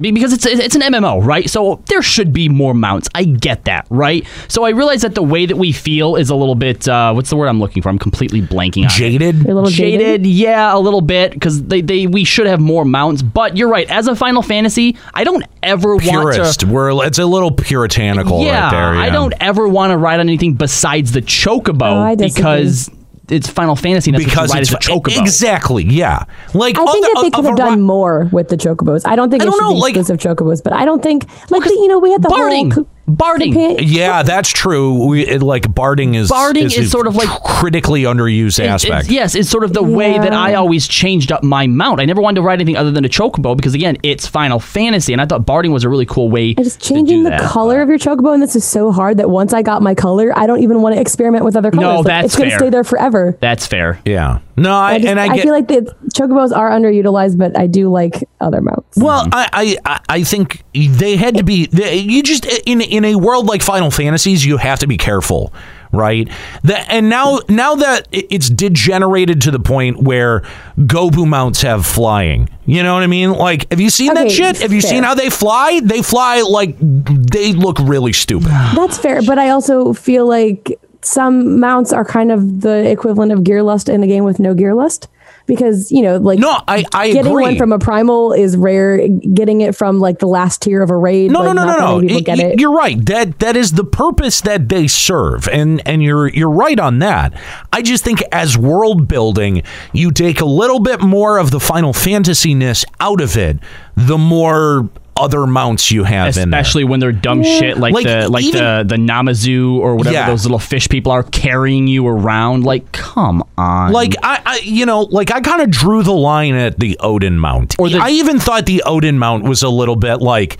[0.00, 1.48] Because it's it's an MMO, right?
[1.48, 3.08] So there should be more mounts.
[3.14, 4.26] I get that, right?
[4.48, 7.30] So I realize that the way that we feel is a little bit uh, what's
[7.30, 7.88] the word I'm looking for?
[7.88, 8.90] I'm completely blanking on.
[8.90, 9.36] Jaded.
[9.36, 10.26] You're a little jaded, jaded.
[10.26, 13.22] yeah, a little bit because they, they we should have more mounts.
[13.22, 13.88] But you're right.
[13.90, 16.38] As a Final Fantasy, I don't ever Purist.
[16.38, 16.66] want to.
[16.66, 19.02] We're it's a little puritanical yeah, right there.
[19.02, 22.90] I don't ever want to ride on anything besides the chocobo Oh, I because
[23.30, 24.10] it's Final Fantasy.
[24.10, 25.20] And that's because what you ride it's a chocobo.
[25.20, 26.24] exactly yeah.
[26.54, 29.02] Like I think other- that they could a have ri- done more with the chocobos.
[29.06, 31.02] I don't think I it don't should know, be like- exclusive chocobos, but I don't
[31.02, 32.70] think like the, you know we had the Barding.
[32.70, 33.54] whole co- Barding.
[33.54, 35.06] compa- Yeah, that's true.
[35.06, 38.66] We it, like barding is Barding is, is a sort of like- critically underused It-
[38.68, 39.02] aspect.
[39.06, 42.00] It's, yes, it's sort of the way that I always changed up my mount.
[42.00, 45.12] I never wanted to ride anything other than a chocobo because again, it's Final Fantasy,
[45.12, 46.54] and I thought barding was a really cool way.
[46.56, 47.40] And just to do changing the that.
[47.42, 50.32] color of your chocobo, and this is so hard that once I got my color,
[50.36, 51.82] I don't even want to experiment with other colors.
[51.82, 52.58] No, Like, that's it's gonna fair.
[52.58, 53.36] stay there forever.
[53.40, 54.00] That's fair.
[54.04, 54.38] Yeah.
[54.60, 57.58] No, I, I just, and I I, get feel like the chocobos are underutilized, but
[57.58, 58.98] I do like other mounts.
[58.98, 61.66] Well, I, I I think they had to be.
[61.66, 65.54] they- You just in in a world like Final Fantasies, you have to be careful,
[65.92, 66.28] right?
[66.64, 70.42] That and now now that it's degenerated to the point where
[70.78, 72.50] Gobu mounts have flying.
[72.66, 73.32] You know what I mean?
[73.32, 74.58] Like, have you seen that shit?
[74.60, 74.90] Have you fair.
[74.90, 75.80] seen how they fly?
[75.82, 78.48] They fly like they look really stupid.
[78.48, 83.44] That's fair, but I also feel like some mounts are kind of the equivalent of
[83.44, 85.08] gear lust in a game with no gear lust.
[85.46, 87.42] Because you know, like No, I I getting agree.
[87.42, 89.08] one from a primal is rare.
[89.08, 91.78] Getting it from like the last tier of a raid, No, like, no, no, not
[91.78, 92.06] no, no.
[92.06, 92.60] people get it.
[92.60, 93.04] You're right.
[93.06, 97.32] That that is the purpose that they serve, and and you're you're right on that.
[97.72, 101.92] I just think as world building, you take a little bit more of the Final
[101.92, 103.58] Fantasy ness out of it,
[103.96, 104.88] the more
[105.20, 106.60] other mounts you have in there.
[106.60, 110.14] Especially when they're dumb shit like, Like, the like even- the the Namazu or whatever
[110.14, 110.26] Yeah.
[110.30, 112.64] those little fish people are carrying you around.
[112.64, 113.92] Like, come on.
[113.92, 117.38] Like I, I, you know, like I kind of drew the line at the Odin
[117.38, 117.76] mount.
[117.78, 120.56] Or the- I even thought the Odin mount was a little bit like,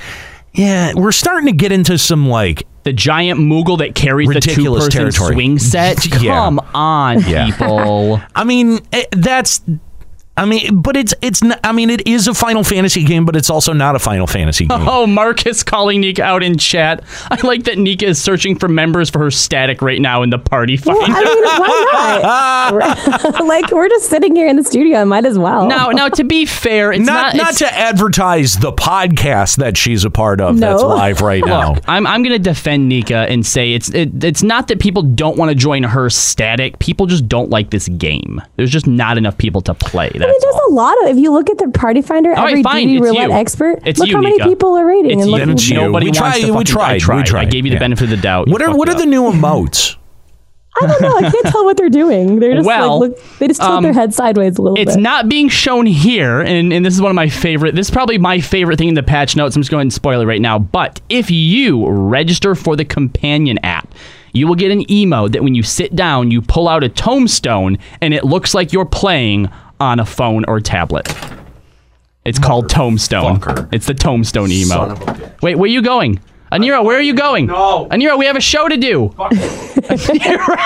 [0.53, 4.51] yeah, we're starting to get into some like the giant Moogle that carries the two
[4.51, 5.35] Ridiculous person territory.
[5.35, 6.07] swing set.
[6.23, 6.35] Yeah.
[6.35, 7.47] Come on, Yeah.
[7.47, 8.21] people.
[8.35, 9.61] I mean, eh, that's.
[10.41, 11.43] I mean, but it's it's.
[11.43, 14.27] Not, I mean, it is a Final Fantasy game, but it's also not a Final
[14.27, 14.89] Fantasy game.
[14.89, 17.05] Oh, Marcus calling Nika out in chat.
[17.31, 20.39] I like that Nika is searching for members for her static right now in the
[20.39, 20.99] party finder.
[20.99, 22.71] Well, I mean, why
[23.23, 23.45] not?
[23.47, 25.01] like we're just sitting here in the studio.
[25.01, 25.69] I might as well.
[25.69, 29.77] now, now to be fair, it's not not not, it's- to advertise the podcast that
[29.77, 31.75] she's a part of that's live right now.
[31.75, 35.37] Look, I'm I'm gonna defend Nika and say it's it, it's not that people don't
[35.37, 36.79] want to join her static.
[36.79, 38.41] People just don't like this game.
[38.57, 40.11] There's just not enough people to play.
[40.15, 40.71] That's I mean, there's all.
[40.71, 41.11] a lot of.
[41.11, 43.35] If you look at the party finder, All right, every fine, duty it's roulette you.
[43.37, 43.81] expert.
[43.85, 44.49] It's look you, how many Nika.
[44.49, 45.37] people are rating It's and you.
[45.37, 45.51] looking.
[45.51, 45.77] It's you.
[45.77, 46.41] Nobody we wants tried.
[46.41, 46.95] to we tried.
[46.95, 47.17] I tried.
[47.19, 47.47] We tried.
[47.47, 47.81] I gave you the Yeah.
[47.81, 48.49] benefit of the doubt.
[48.49, 49.97] What are what are the new emotes?
[50.83, 51.17] I don't know.
[51.17, 52.39] I can't tell what they're doing.
[52.39, 53.39] They're just Well, like look.
[53.39, 54.87] They just tilt um, their head sideways a little bit.
[54.87, 55.03] It's bit.
[55.03, 57.75] not being shown here, and, and this is one of my favorite.
[57.75, 59.57] This is probably my favorite thing in the patch notes.
[59.57, 60.59] I'm just going to spoil it right now.
[60.61, 63.93] But if you register for the companion app,
[64.33, 67.77] you will get an emote that when you sit down, you pull out a tombstone,
[68.01, 71.09] and it looks like you're playing on a phone or tablet.
[72.25, 73.41] It's called Tombstone.
[73.73, 75.43] It's the Tombstone emote.
[75.43, 76.21] Wait, where are you going?
[76.53, 77.47] Anira, where are you going?
[77.47, 77.87] No.
[77.91, 79.09] Anira, we have a show to do.
[79.89, 80.57] Anira.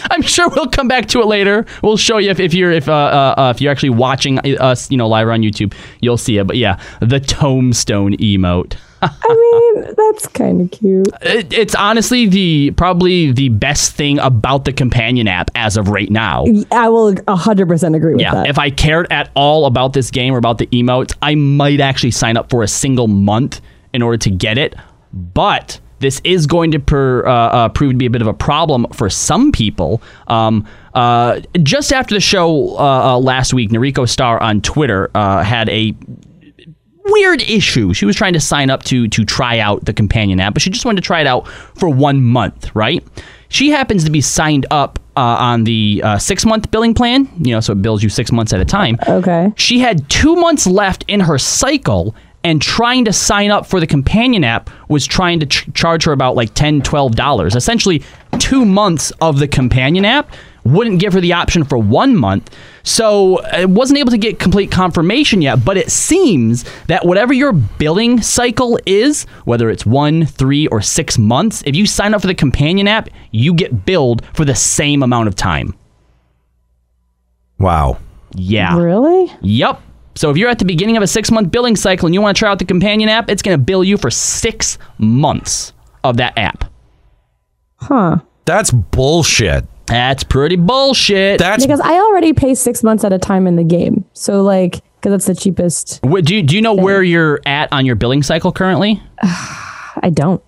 [0.10, 1.66] I'm sure we'll come back to it later.
[1.82, 4.90] We'll show you if, if you're if uh, uh, uh, if you're actually watching us,
[4.90, 6.46] you know, live on YouTube, you'll see it.
[6.46, 8.76] But yeah, the Tombstone emote.
[9.02, 11.08] I mean, that's kind of cute.
[11.22, 16.10] It, it's honestly the probably the best thing about the companion app as of right
[16.10, 16.44] now.
[16.72, 18.48] I will 100% agree with Yeah, that.
[18.48, 22.10] if I cared at all about this game or about the emotes, I might actually
[22.10, 23.60] sign up for a single month
[23.92, 24.74] in order to get it.
[25.12, 28.32] But this is going to per, uh, uh, prove to be a bit of a
[28.34, 30.00] problem for some people.
[30.28, 35.42] Um, uh, just after the show uh, uh, last week, Nariko Star on Twitter uh,
[35.42, 35.94] had a
[37.10, 37.92] weird issue.
[37.94, 40.70] She was trying to sign up to to try out the companion app, but she
[40.70, 43.04] just wanted to try it out for one month, right?
[43.48, 47.52] She happens to be signed up uh, on the uh, six month billing plan, you
[47.52, 48.96] know, so it bills you six months at a time.
[49.08, 49.52] okay.
[49.56, 53.86] She had two months left in her cycle, and trying to sign up for the
[53.86, 57.54] companion app was trying to ch- charge her about like $10, $12.
[57.54, 58.02] Essentially,
[58.38, 60.32] two months of the companion app
[60.64, 62.50] wouldn't give her the option for one month.
[62.82, 67.52] So I wasn't able to get complete confirmation yet, but it seems that whatever your
[67.52, 72.26] billing cycle is, whether it's one, three, or six months, if you sign up for
[72.26, 75.74] the companion app, you get billed for the same amount of time.
[77.58, 77.98] Wow.
[78.34, 78.78] Yeah.
[78.78, 79.32] Really?
[79.42, 79.82] Yep.
[80.16, 82.36] So if you're at the beginning of a six month billing cycle and you want
[82.36, 85.72] to try out the companion app, it's going to bill you for six months
[86.04, 86.64] of that app.
[87.76, 88.18] Huh.
[88.44, 89.66] That's bullshit.
[89.90, 91.38] That's pretty bullshit.
[91.38, 94.04] That's Because I already pay six months at a time in the game.
[94.12, 96.00] So, like, because it's the cheapest.
[96.04, 99.02] Wh- Do you, do you know where you're at on your billing cycle currently?
[99.22, 100.42] I don't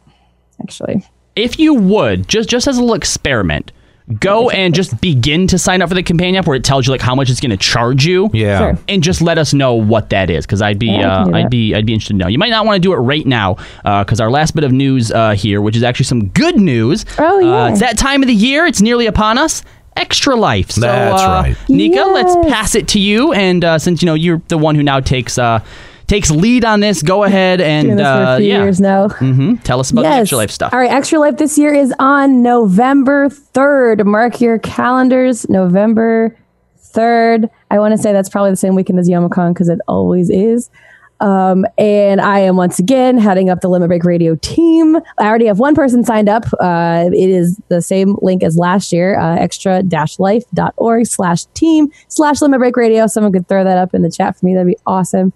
[0.63, 1.05] actually.
[1.35, 3.73] If you would, just just as a little experiment,
[4.19, 6.91] go and just begin to sign up for the companion app where it tells you
[6.91, 8.29] like how much it's going to charge you.
[8.33, 8.59] Yeah.
[8.59, 8.79] Sure.
[8.89, 11.75] And just let us know what that is, because I'd be Yeah, uh, I'd be
[11.75, 12.29] I'd be interested to know.
[12.29, 15.13] You might not want to do it right now, because our last bit of news
[15.13, 17.05] uh, here, which is actually some good news.
[17.19, 17.65] Oh, yeah.
[17.65, 18.67] Uh, it's that time of the year.
[18.67, 19.63] It's nearly upon us.
[19.95, 20.71] Extra life.
[20.71, 21.69] So, That's uh, right.
[21.69, 23.35] Nika, let's pass it to you.
[23.35, 25.63] And uh, since you know you're the one who now takes uh,
[26.13, 29.09] takes lead on this, go ahead and Doing this for uh, yeah, years now.
[29.09, 30.75] hmm tell us about the extra life stuff.
[30.75, 34.05] All right, Extra Life this year is on November 3rd.
[34.05, 36.37] Mark your calendars, November
[36.79, 37.49] 3rd.
[37.71, 40.69] I want to say that's probably the same weekend as Yomicon because it always is.
[41.21, 44.97] Um, and I am once again heading up the Limit Break Radio team.
[45.19, 46.45] I already have one person signed up.
[46.61, 52.59] Uh, it is the same link as last year, uh, extra-life.org slash team slash Limit
[52.59, 53.07] Break Radio.
[53.07, 54.55] Someone could throw that up in the chat for me.
[54.55, 55.33] That'd be awesome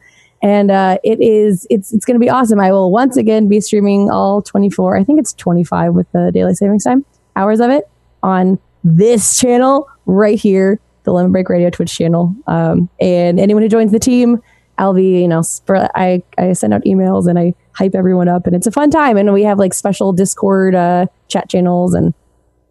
[0.47, 2.61] and uh, it is it's it's going to be awesome.
[2.61, 4.97] I will once again be streaming all 24.
[4.97, 7.05] I think it's 25 with the daylight savings time
[7.35, 7.91] hours of it
[8.23, 12.33] on this channel right here, the Limit Break Radio Twitch channel.
[12.47, 14.41] Um, and anyone who joins the team,
[14.79, 15.91] I'll be you know spread.
[15.97, 19.17] I I send out emails and I hype everyone up, and it's a fun time.
[19.17, 22.15] And we have like special Discord uh, chat channels, and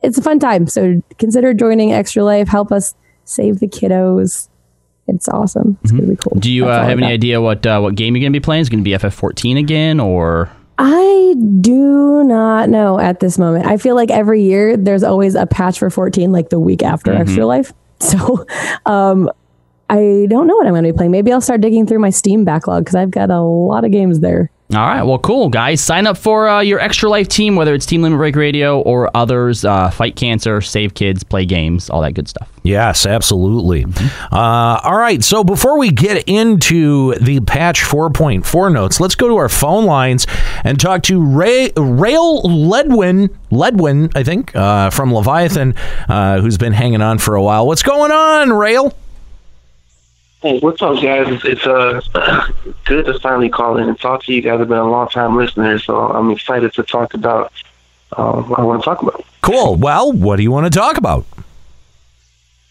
[0.02, 0.68] it's a fun time.
[0.68, 2.48] So consider joining Extra Life.
[2.48, 4.48] Help us save the kiddos.
[5.08, 5.78] It's awesome.
[5.84, 6.38] It's gonna be cool.
[6.40, 8.62] Do you uh, have any idea what uh, what game you're going to be playing?
[8.62, 13.66] Is it going to be FF14 again, or I do not know at this moment.
[13.66, 17.12] I feel like every year there's always a patch for 14, like the week after
[17.12, 17.22] Mm-hmm.
[17.22, 17.74] Extra Life.
[18.02, 18.46] So,
[18.86, 19.30] um,
[19.90, 21.12] I don't know what I'm going to be playing.
[21.12, 24.20] Maybe I'll start digging through my Steam backlog because I've got a lot of games
[24.20, 24.50] there.
[24.74, 25.80] All right, well, cool, guys.
[25.80, 29.16] Sign up for uh, your Extra Life team, whether it's Team Limit Break Radio or
[29.16, 29.64] others.
[29.64, 32.52] Uh, fight cancer, save kids, play games, all that good stuff.
[32.64, 33.86] Yes, absolutely.
[34.32, 35.24] Uh, all right.
[35.24, 40.26] So before we get into the patch 4.4 notes, let's go to our phone lines
[40.64, 45.76] and talk to Ray, Rail Ledwin, Ledwin, I think, uh, from Leviathan,
[46.10, 47.68] uh, who's been hanging on for a while.
[47.68, 48.98] What's going on, Rail?
[50.46, 51.26] Hey, what's up, guys?
[51.28, 52.00] It's, it's uh
[52.86, 54.62] good to finally call in and talk to you guys.
[54.62, 57.52] I've been a long time listener, so I'm excited to talk about
[58.16, 59.26] um, what I want to talk about.
[59.42, 59.76] Cool.
[59.76, 61.26] Well, what do you want to talk about?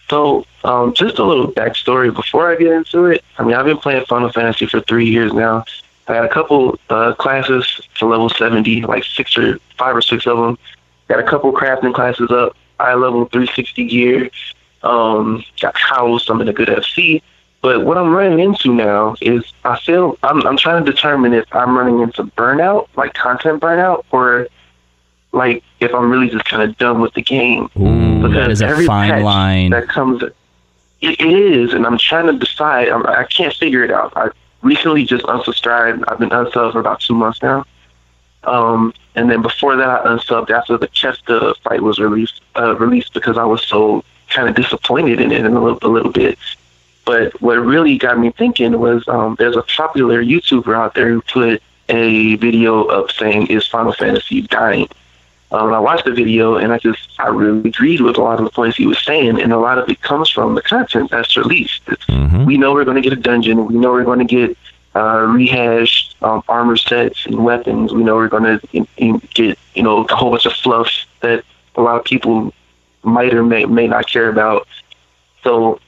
[0.09, 3.25] So, um, just a little backstory before I get into it.
[3.39, 5.65] I mean, I've been playing Final Fantasy for three years now.
[6.07, 10.29] I had a couple uh, classes to level 70, like six or five or six
[10.29, 10.59] of them.
[11.09, 12.57] Got a couple crafting classes up.
[12.79, 14.31] I level 360 gear.
[14.85, 16.31] Um, got housed.
[16.31, 17.21] I'm in a good FC.
[17.65, 21.47] But what I'm running into now is I feel I'm, I'm trying to determine if
[21.51, 24.49] I'm running into burnout, like content burnout, or
[25.33, 27.71] like if I'm really just kind of done with the game.
[27.81, 29.71] Ooh, that is a fine line.
[29.71, 30.23] that comes.
[30.23, 30.33] It,
[31.19, 32.91] it is, and I'm trying to decide.
[32.91, 34.13] I'm, I can't figure it out.
[34.15, 34.29] I
[34.61, 36.05] recently just unsubscribed.
[36.07, 37.65] I've been unsubbed for about two months now.
[38.43, 42.43] Um, and then before that, I unsubbed after the Chester fight was released.
[42.57, 45.89] Uh, released because I was so kind of disappointed in it in a little, a
[45.89, 46.39] little bit.
[47.05, 51.21] But what really got me thinking was um, there's a popular YouTuber out there who
[51.23, 54.89] put a video up saying, "Is Final Fantasy dying?"
[55.51, 58.45] Um, I watched the video and I just I really agreed with a lot of
[58.45, 61.37] the points he was saying, and a lot of it comes from the content that's
[61.37, 61.83] released.
[61.87, 62.09] It's,
[62.45, 63.67] We know we're going to get a dungeon.
[63.67, 64.57] We know we're going to get
[64.97, 67.93] uh, rehashed um, armor sets and weapons.
[67.93, 70.91] We know we're going to get you know a whole bunch of fluff
[71.21, 71.45] that
[71.77, 72.53] a lot of people
[73.03, 74.67] might or may may not care about.
[75.43, 75.79] So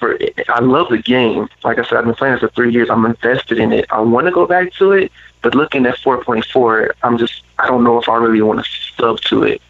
[0.00, 1.48] for I love the game.
[1.62, 2.90] Like I said, I've been playing it for three years.
[2.90, 3.86] I'm invested in it.
[3.90, 7.84] I want to go back to it, but looking at 4.4, I'm just I don't
[7.84, 9.62] know if I really want to sub to it.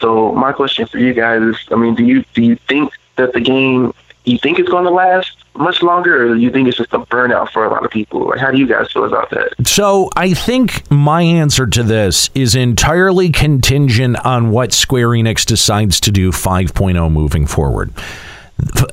[0.00, 3.32] So my question for you guys is, I mean, do you do you think that
[3.32, 3.92] the game
[4.24, 6.98] you think it's going to last much longer, or do you think it's just a
[6.98, 8.28] burnout for a lot of people?
[8.28, 9.52] Like, how do you guys feel about that?
[9.66, 16.00] So I think my answer to this is entirely contingent on what Square Enix decides
[16.00, 17.92] to do 5.0 moving forward.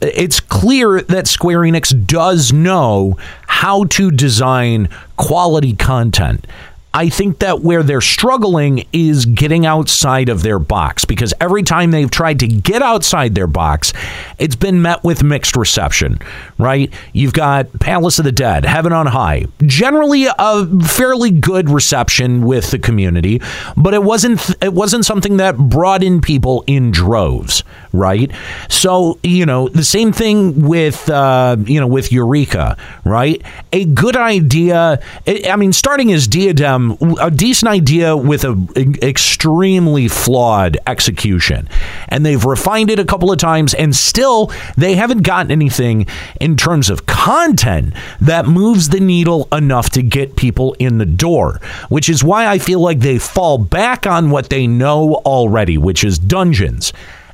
[0.02, 6.47] It's clear that Square Enix does know how to design quality content.
[6.93, 11.91] I think that where they're struggling is getting outside of their box because every time
[11.91, 13.93] they've tried to get outside their box,
[14.38, 16.19] it's been met with mixed reception,
[16.58, 16.93] right?
[17.13, 22.71] You've got Palace of the Dead, Heaven on High, generally a fairly good reception with
[22.71, 23.41] the community,
[23.78, 28.32] but it wasn't it wasn't something that brought in people in droves, right?
[28.69, 33.41] So you know the same thing with uh, you know with Eureka, right?
[33.73, 35.01] A good idea.
[35.27, 41.68] I mean, starting as Diadem, a decent idea with a e- extremely flawed execution,
[42.09, 46.05] and they've refined it a couple of times, and still they haven't gotten anything
[46.39, 51.59] in terms of content that moves the needle enough to get people in the door.
[51.89, 56.03] Which is why I feel like they fall back on what they know already, which
[56.03, 56.93] is dungeons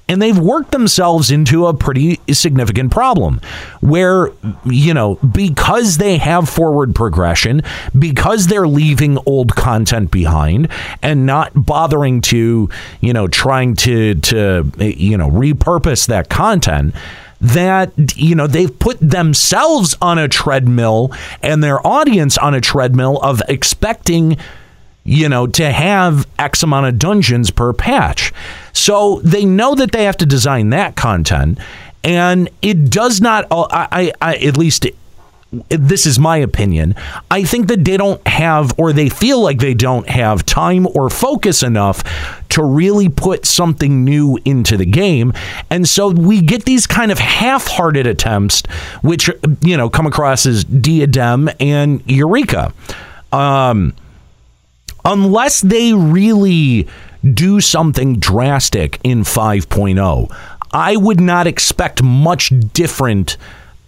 [0.09, 3.41] and they've worked themselves into a pretty significant problem
[3.81, 4.31] where
[4.65, 7.61] you know because they have forward progression
[7.97, 10.67] because they're leaving old content behind
[11.01, 12.69] and not bothering to
[13.01, 16.95] you know trying to to you know repurpose that content
[17.39, 21.11] that you know they've put themselves on a treadmill
[21.43, 24.37] and their audience on a treadmill of expecting
[25.07, 28.33] you know, to have X amount of dungeons per patch.
[28.73, 31.57] So they know that they have to design that content,
[32.03, 33.47] and it does not.
[33.49, 34.85] I, I, I at least.
[35.69, 36.93] this is my opinion.
[37.31, 41.09] I think that they don't have, or they feel like they don't have time or
[41.09, 42.03] focus enough
[42.49, 45.31] to really put something new into the game.
[45.69, 48.63] And so we get these kind of half hearted attempts,
[49.01, 49.29] which,
[49.61, 52.73] you know, come across as Diadem and Eureka.
[53.31, 53.93] Um,
[55.07, 56.87] unless they really
[57.33, 60.35] do something drastic in 5.0,
[60.71, 63.37] I would not expect much different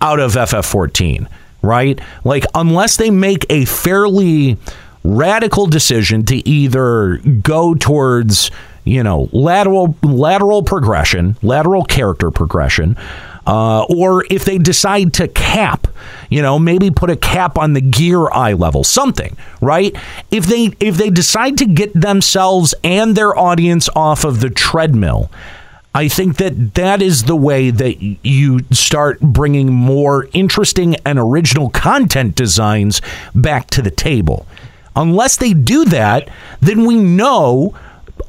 [0.01, 1.27] out of FF14,
[1.61, 1.99] right?
[2.23, 4.57] Like, unless they make a fairly
[5.03, 8.51] radical decision to either go towards
[8.83, 12.97] you know lateral lateral progression lateral character progression
[13.49, 15.87] uh, or if they decide to cap,
[16.29, 19.95] you know, maybe put a cap on the gear eye level, something, right?
[20.29, 25.31] If they if they decide to get themselves and their audience off of the treadmill,
[25.95, 31.71] I think that that is the way that you start bringing more interesting and original
[31.71, 33.01] content designs
[33.33, 34.45] back to the table.
[34.95, 36.29] Unless they do that,
[36.61, 37.73] then we know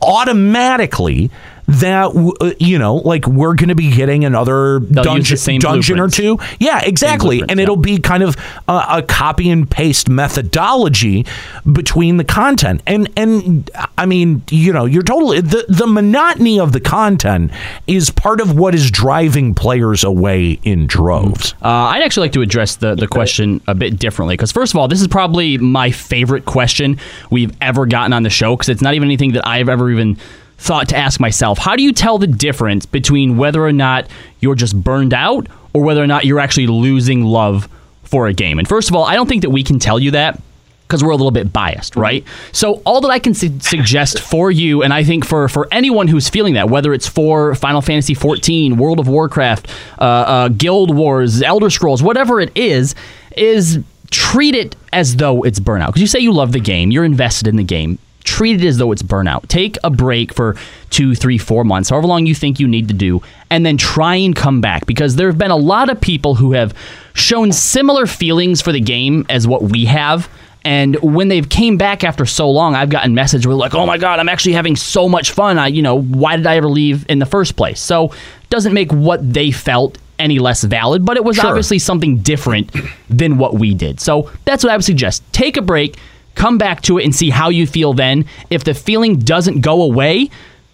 [0.01, 1.31] automatically
[1.71, 5.61] that uh, you know like we're going to be getting another They'll dungeon, the same
[5.61, 6.39] dungeon or two?
[6.59, 7.43] Yeah exactly.
[7.49, 8.37] and it'll be kind of
[8.69, 11.27] a, a copy and paste methodology
[11.71, 12.83] between the content.
[12.87, 17.51] And and i mean you know you're totally the, the monotony of the content
[17.87, 21.55] is part of what is driving players away in droves.
[21.63, 24.79] Uh, I'd actually like to address the, the question a bit differently because, first of
[24.79, 26.99] all, this is probably my favorite question
[27.31, 30.17] we've ever gotten on the show because it's not even anything that I've ever even
[30.61, 31.59] thought to ask myself.
[31.59, 34.07] How do you tell the difference between whether or not
[34.41, 37.67] you're just burned out or whether or not you're actually losing love
[38.05, 38.59] for a game?
[38.59, 40.41] And first of all, I don't think that we can tell you that
[40.87, 42.25] because we're a little bit biased, right?
[42.53, 46.09] So all that I can su- suggest for you, and I think for for anyone
[46.09, 49.67] who's feeling that, whether it's for Final Fantasy 14, World of Warcraft,
[49.99, 52.95] uh, uh, Guild Wars, Elder Scrolls, whatever it is,
[53.37, 53.79] is
[54.11, 55.87] treat it as though it's burnout.
[55.87, 57.99] Because you say you love the game, you're invested in the game.
[58.31, 59.49] Treat it as though it's burnout.
[59.49, 60.55] Take a break for
[60.91, 64.15] two, three, four months, however long you think you need to do, and then try
[64.15, 64.87] and come back.
[64.87, 66.73] Because there have been a lot of people who have
[67.13, 70.29] shown similar feelings for the game as what we have.
[70.65, 73.99] And when they've came back after so long, I've gotten messages where like, "Oh my
[73.99, 75.59] god, I'm actually having so much fun.
[75.59, 78.13] I, you know, why did I ever leave in the first place?" So,
[78.49, 81.47] doesn't make what they felt any less valid, but it was Sure.
[81.47, 82.71] obviously something different
[83.09, 83.99] than what we did.
[84.01, 85.23] So, that's what I would suggest.
[85.33, 85.97] Take a break,
[86.35, 88.25] come back to it and see how you feel then.
[88.51, 90.31] If the feeling doesn't go away,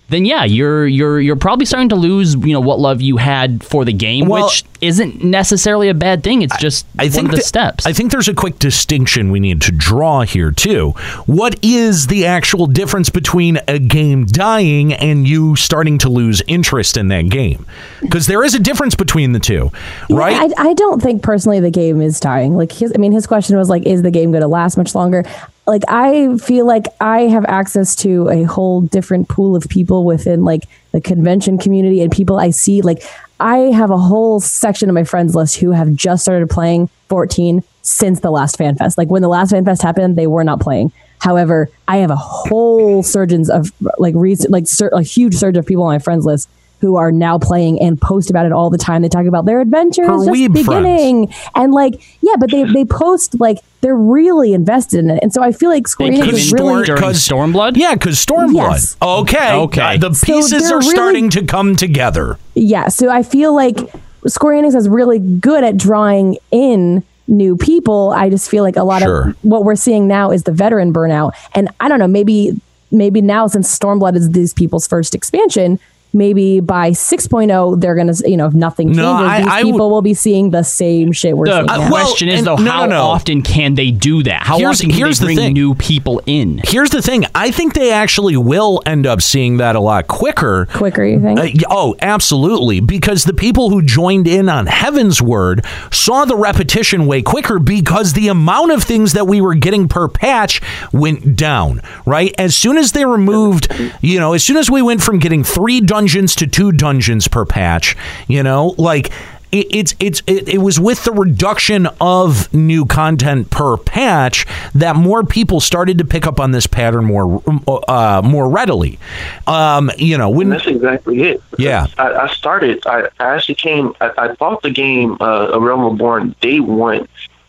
[0.08, 3.64] then yeah, you're you're you're probably starting to lose, you know, what love you had
[3.64, 6.42] for the game, Well- which isn't necessarily a bad thing.
[6.42, 7.86] It's just I think one of the that- steps.
[7.86, 10.90] I think there's a quick distinction we need to draw here too.
[11.26, 16.96] What is the actual difference between a game dying and you starting to lose interest
[16.96, 17.66] in that game?
[18.00, 19.70] Because there is a difference between the two,
[20.10, 20.52] right?
[20.58, 22.56] I, I don't think personally the game is dying.
[22.56, 24.94] Like his, I mean, his question was like, is the game going to last much
[24.94, 25.24] longer?
[25.66, 30.44] Like I feel like I have access to a whole different pool of people within
[30.44, 30.62] like
[30.92, 32.82] the convention community and people I see.
[32.82, 33.02] Like
[33.38, 37.62] I have a whole section of my friends list who have just started playing 14
[37.82, 38.98] since the last fan fest.
[38.98, 40.92] Like when the last fan fest happened, they were not playing.
[41.18, 45.66] However, I have a whole surgeons of like recent, like sur- a huge surge of
[45.66, 46.48] people on my friends list
[46.80, 49.02] who are now playing and post about it all the time.
[49.02, 52.84] They talk about their adventures Her just weeb beginning, and like yeah, but they they
[52.84, 56.32] post like they're really invested in it, and so I feel like Square They Enix
[56.32, 57.76] is in really during Stormblood?
[57.76, 58.54] Yeah, because Stormblood.
[58.54, 58.96] Yes.
[59.00, 59.52] Okay.
[59.54, 59.80] Okay.
[59.94, 62.38] Uh, the pieces they're are really- starting to come together.
[62.54, 63.78] Yeah, so I feel like
[64.26, 68.12] Square Enix is really good at drawing in new people.
[68.16, 69.28] I just feel like a lot Sure.
[69.30, 71.32] of what we're seeing now is the veteran burnout.
[71.54, 72.60] And I don't know, maybe
[72.92, 75.78] maybe now since Stormblood is these people's first expansion,
[76.12, 79.78] maybe by 6.0 they're gonna you know if nothing changes No, I- these I people
[79.80, 81.88] would- will be seeing the same shit we're The seeing now.
[81.88, 83.02] question is though, no, how no, no.
[83.02, 84.42] often can they do that?
[84.44, 85.52] How Here's- often can here's they bring thing.
[85.54, 86.60] new people in?
[86.64, 87.26] Here's the thing.
[87.34, 90.66] I think they actually will end up seeing that a lot quicker.
[90.72, 92.80] quicker you think Uh, oh, absolutely.
[92.80, 98.28] Because the people who joined in on Heavensward saw the repetition way quicker because the
[98.28, 100.60] amount of things that we were getting per patch
[100.92, 102.34] went down, right?
[102.38, 103.68] As soon as they removed,
[104.00, 107.44] you know, as soon as we went from getting three dungeons to two dungeons per
[107.46, 107.96] patch,
[108.28, 109.10] you know, like.
[109.52, 114.44] It, it's it's it, it was with the reduction of new content per patch
[114.74, 117.40] that more people started to pick up on this pattern more
[117.86, 118.98] uh, more readily.
[119.46, 121.40] Um, you know, when And that's exactly it.
[121.58, 121.86] Yeah.
[121.96, 122.84] I, I started.
[122.86, 123.94] I, I actually came.
[124.00, 127.06] I, I bought the game uh, A Realm Reborn day one,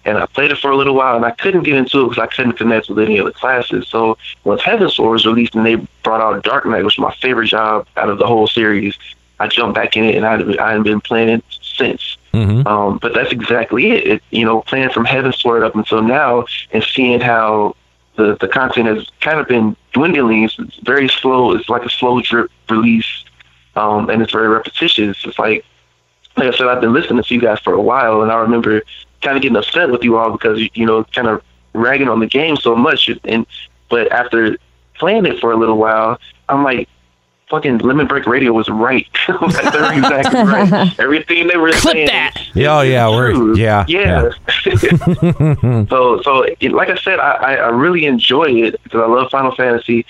[0.07, 2.23] and I played it for a little while, and I couldn't get into it because
[2.23, 3.87] I couldn't connect with any of the classes.
[3.89, 7.47] So once Heavensward was released and they brought out Dark Knight, which was my favorite
[7.47, 8.97] job out of the whole series,
[9.39, 12.17] I jumped back in it, and I I haven't been playing it since.
[12.67, 14.07] Um, but that's exactly it.
[14.07, 14.23] it.
[14.31, 17.75] You know, playing from Heavensward up until now, and seeing how
[18.15, 20.43] the the content has kind of been dwindling.
[20.45, 21.53] It's, it's very slow.
[21.53, 23.25] It's like a slow drip release,
[23.75, 25.17] um, and it's very repetitious.
[25.25, 25.65] It's like,
[26.37, 28.81] like I said, I've been listening to you guys for a while, and I remember
[29.27, 31.41] kind of getting upset with you all because you know, kind of
[31.73, 33.09] ragging on the game so much.
[33.25, 33.45] And
[33.89, 34.57] but after
[34.95, 36.19] playing it for a little while,
[36.49, 36.87] I'm like.
[37.49, 39.07] Fucking Limit Break Radio was right.
[39.29, 40.99] Like, They're exactly right.
[41.05, 42.07] Everything they were Clip saying.
[42.07, 42.33] that.
[42.53, 43.55] Yeah, oh, yeah, we're true.
[43.55, 44.31] yeah, yeah.
[45.89, 49.31] so, so it, like I said, I, I I really enjoy it because I love
[49.31, 50.05] Final Fantasy.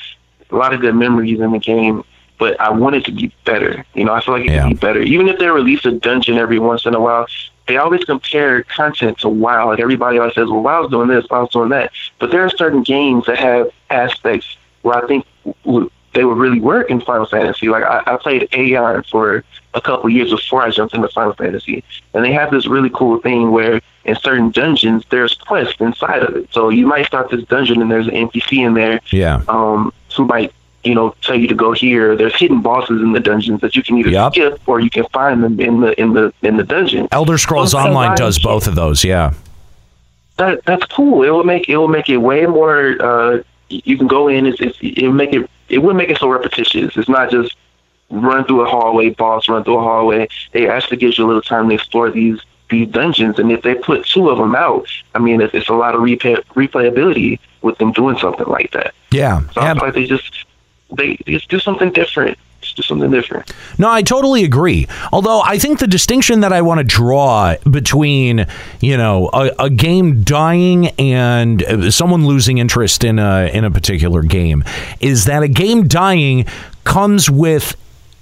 [0.49, 2.03] A lot of good memories in the game,
[2.39, 3.86] but I want it to be better.
[3.93, 4.61] You know, I feel like it Yeah.
[4.61, 5.01] can be better.
[5.01, 7.28] Even if they release a dungeon every once in a while,
[7.68, 9.68] they always compare content to WoW.
[9.68, 12.84] Like everybody always says, "Well, WoW's doing this, WoW's doing that," but there are certain
[12.84, 15.26] games that have aspects where I think
[15.65, 17.70] w- they would really work in Final Fantasy.
[17.70, 19.43] Like I, I played Aion for
[19.74, 23.20] a couple years before I jumped into Final Fantasy, and they have this really cool
[23.22, 26.51] thing where in certain dungeons there's quests inside of it.
[26.51, 29.43] So you might start this dungeon and there's an NPC in there yeah.
[29.47, 30.51] um, who might
[30.88, 32.15] you know tell you to go here.
[32.15, 34.33] There's hidden bosses in the dungeons that you can either Yep.
[34.33, 37.07] skip or you can find them in the in the in the dungeon.
[37.11, 39.03] Elder Scrolls Also, Online I- does both of those.
[39.03, 39.33] Yeah.
[40.38, 41.23] That that's cool.
[41.23, 42.95] It will make it will make it way more.
[43.01, 44.45] Uh, you can go in.
[44.45, 45.49] It's, it's it will make it.
[45.69, 46.95] It would make it so repetitious.
[46.95, 47.55] It's not just
[48.09, 50.27] run through a hallway, boss, run through a hallway.
[50.53, 53.39] It actually gives you a little time to explore these these dungeons.
[53.39, 56.01] And if they put two of them out, I mean, it's, it's a lot of
[56.01, 58.93] replay, replayability with them doing something like that.
[59.11, 59.41] Yeah.
[59.53, 60.45] So I feel like they just
[60.95, 62.38] they just do something different.
[62.61, 63.51] Just do something different.
[63.77, 64.88] No, I totally agree.
[65.11, 68.47] Although I think the distinction that I want to draw between,
[68.81, 73.71] you know, a, a game dying and uh, someone losing interest in a in a
[73.71, 74.63] particular game
[74.99, 76.45] is that a game dying
[76.83, 77.75] comes with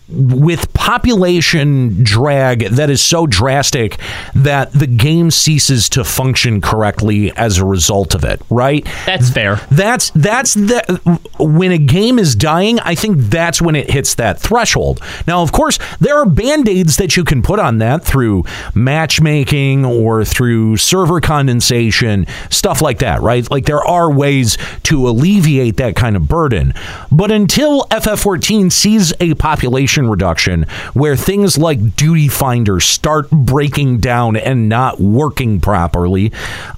[0.08, 4.00] with population drag that is so drastic
[4.36, 8.88] that the game ceases to function correctly as a result of it, right?
[9.06, 9.56] That's fair.
[9.72, 14.40] That's that's the when a game is dying, I think that's when it hits that
[14.40, 15.02] threshold.
[15.26, 18.44] Now, of course, there are band-aids that you can put on that through
[18.76, 23.50] matchmaking or through server condensation, stuff like that, right?
[23.50, 26.74] Like there are ways to alleviate that kind of burden.
[27.12, 34.36] But until FF14 sees a population reduction where things like duty finders start breaking down
[34.36, 36.32] and not working properly,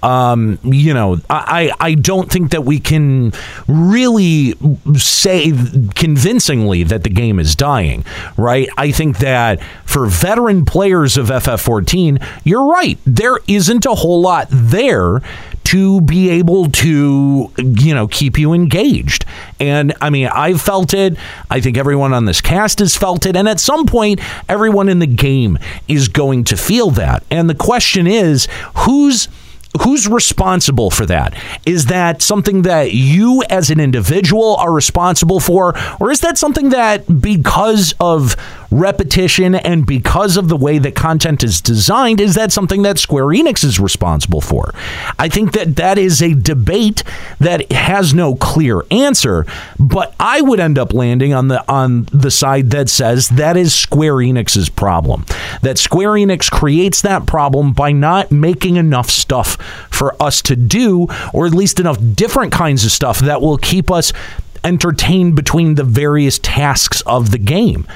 [0.04, 3.34] um, you know, I, I don't think that we can
[3.68, 4.54] really
[4.96, 5.52] say
[5.96, 8.06] convincingly that the game is dying,
[8.38, 8.70] right?
[8.78, 12.98] I think that for veteran players of FF14, you're right.
[13.06, 15.22] There isn't a whole lot there
[15.68, 19.26] to be able to, you know, keep you engaged.
[19.60, 21.18] And I mean, I've felt it.
[21.50, 23.36] I think everyone on this cast has felt it.
[23.36, 25.60] And at some point, everyone in the game
[25.90, 27.24] is going to feel that.
[27.30, 28.48] And the question is,
[28.78, 29.28] who's
[29.82, 31.34] who's responsible for that?
[31.66, 35.78] Is that something that you as an individual are responsible for?
[36.00, 38.36] Or is that something that because of
[38.72, 43.26] repetition and because of the way that content is designed, is that something that Square
[43.26, 44.74] Enix is responsible for?
[45.18, 47.04] I think that that is a debate
[47.40, 49.46] that has no clear answer,
[49.80, 53.74] but I would end up landing on the on the side that says that is
[53.74, 55.26] Square Enix's problem.
[55.62, 59.58] That Square Enix creates that problem by not making enough stuff
[59.90, 63.92] for us to do or at least enough different kinds of stuff that will keep
[63.92, 64.14] us
[64.64, 67.88] entertained between the various tasks of the game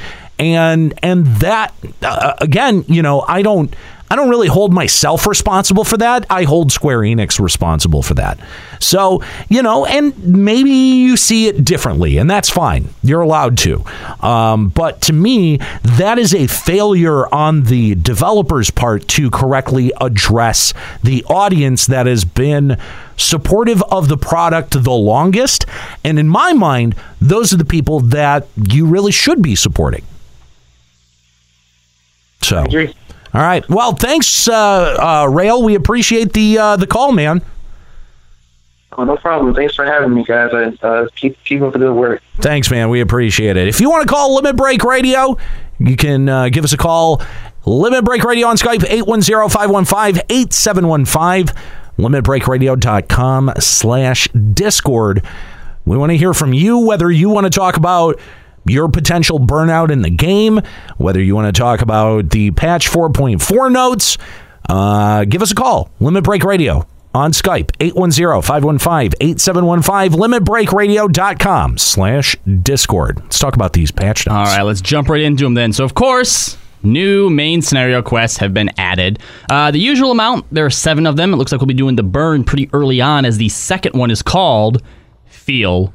[0.41, 3.75] and and that uh, again you know i don't
[4.11, 6.25] I don't really hold myself responsible for that.
[6.29, 8.37] I hold Square Enix responsible for that.
[8.81, 12.89] So, you know, and maybe you see it differently, and that's fine.
[13.03, 13.85] You're allowed to.
[14.19, 20.73] Um, but to me, that is a failure on the developer's part to correctly address
[21.01, 22.77] the audience that has been
[23.15, 25.65] supportive of the product the longest.
[26.03, 30.03] And in my mind, those are the people that you really should be supporting.
[32.41, 32.63] So,
[33.33, 33.67] all right.
[33.69, 35.63] Well, thanks, uh, uh, Rail.
[35.63, 37.41] We appreciate the uh, the call, man.
[38.97, 39.53] Oh, no problem.
[39.55, 40.51] Thanks for having me, guys.
[40.53, 42.21] I, uh, keep keep up the good work.
[42.37, 42.89] Thanks, man.
[42.89, 43.69] We appreciate it.
[43.69, 45.37] If you want to call Limit Break Radio,
[45.79, 47.21] you can uh, give us a call.
[47.65, 51.55] Limit Break Radio on Skype, 810-515-8715,
[51.97, 55.23] limitbreakradio.com slash Discord.
[55.85, 58.19] We want to hear from you, whether you want to talk about
[58.65, 60.59] your potential burnout in the game,
[60.97, 64.17] whether you want to talk about the patch 4.4 notes,
[64.69, 65.89] uh, give us a call.
[65.99, 73.19] Limit Break Radio on Skype, 810-515-8715, limitbreakradio.com slash Discord.
[73.21, 74.35] Let's talk about these patch notes.
[74.35, 75.73] All right, let's jump right into them then.
[75.73, 79.19] So, of course, new main scenario quests have been added.
[79.49, 81.33] Uh, the usual amount, there are seven of them.
[81.33, 84.11] It looks like we'll be doing the burn pretty early on, as the second one
[84.11, 84.81] is called
[85.25, 85.93] Feel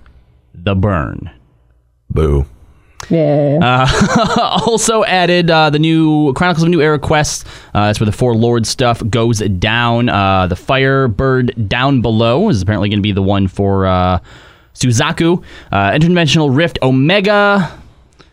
[0.54, 1.30] the Burn.
[2.10, 2.46] Boo.
[3.08, 3.58] Yeah.
[3.62, 7.44] Uh, also added uh, the new Chronicles of New Era quests.
[7.74, 10.08] Uh, that's where the Four Lords stuff goes down.
[10.08, 14.18] Uh, the Firebird Down Below is apparently going to be the one for uh,
[14.74, 15.42] Suzaku.
[15.70, 17.80] Uh, Interdimensional Rift Omega.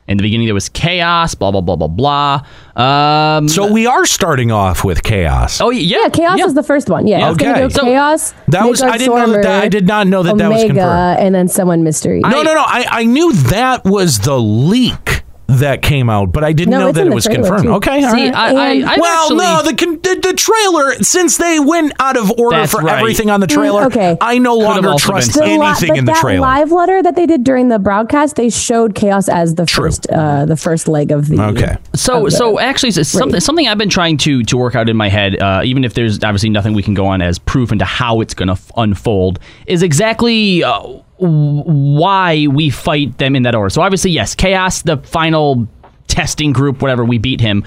[0.08, 2.42] In the beginning, there was Chaos, blah, blah, blah, blah, blah.
[2.76, 5.62] Um, So we are starting off with chaos.
[5.62, 6.00] oh, yeah.
[6.04, 7.08] yeah, Chaos is the first one.
[7.08, 7.46] Yeah, it's Okay.
[7.54, 8.34] gonna go So- Chaos.
[8.50, 11.20] That was- I didn't know that- I did not know that that was Omega, confirmed.
[11.20, 12.20] and then someone mystery.
[12.20, 12.64] no, no, no.
[12.66, 16.92] I, I knew that was the leak that came out, but I didn't No, know
[16.94, 17.64] that it was trailer, confirmed.
[17.64, 17.74] too.
[17.76, 18.34] Okay, all See, right.
[18.34, 22.18] I, I, I've well, actually, no, the, con- the the trailer since they went out
[22.18, 22.98] of order That's for right.
[22.98, 23.84] everything on the trailer.
[23.84, 24.18] Mm, okay.
[24.22, 25.44] I no longer trust said.
[25.44, 26.40] The li- anything but in the that trailer.
[26.42, 29.86] live letter that they did during the broadcast, they showed Chaos as the True.
[29.86, 31.40] first, uh, the first leg of the.
[31.42, 31.78] Okay.
[31.94, 35.10] So, the so actually, something something I've been trying to to work out in my
[35.10, 38.22] head, uh, even if there's obviously nothing we can go on as proof into how
[38.22, 43.56] it's going to f- unfold, is exactly uh, w- why we fight them in that
[43.56, 43.70] order.
[43.70, 45.68] So, obviously, yes, Chaos, the final
[46.08, 47.64] testing group, whatever, we beat him.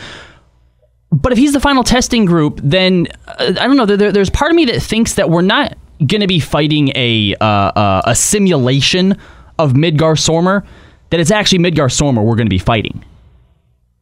[1.13, 3.87] But if he's the final testing group, then uh, I don't know.
[3.87, 7.35] There, there's part of me that thinks that we're not going to be fighting a
[7.41, 9.17] uh, uh, a simulation
[9.59, 10.67] of Midgardsormr.
[11.11, 13.05] That it's actually Midgardsormr we're going to be fighting.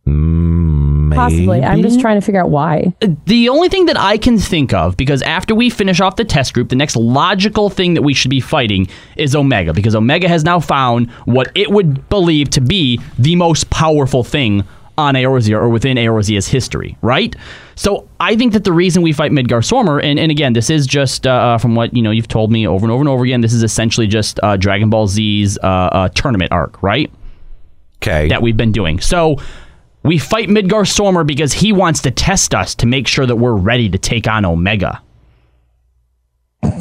[0.06, 1.62] Possibly.
[1.62, 2.94] I'm just trying to figure out why.
[3.26, 6.54] The only thing that I can think of, because after we finish off the test
[6.54, 10.44] group, the next logical thing that we should be fighting is Omega, because Omega has
[10.44, 14.64] now found what it would believe to be the most powerful thing
[14.96, 17.34] on Eorzea or within Eorzea's history, right?
[17.74, 21.26] So I think that the reason we fight Midgardsormr, and, and again, this is just
[21.26, 23.52] uh, from what you know you've told me over and over and over again, this
[23.52, 27.10] is essentially just uh, Dragon Ball Z's uh, uh, tournament arc, right?
[28.02, 28.28] Okay.
[28.28, 29.00] that we've been doing.
[29.00, 29.38] So
[30.04, 33.88] we fight Midgardsormr because he wants to test us to make sure that we're ready
[33.88, 35.02] to take on Omega.
[36.62, 36.78] I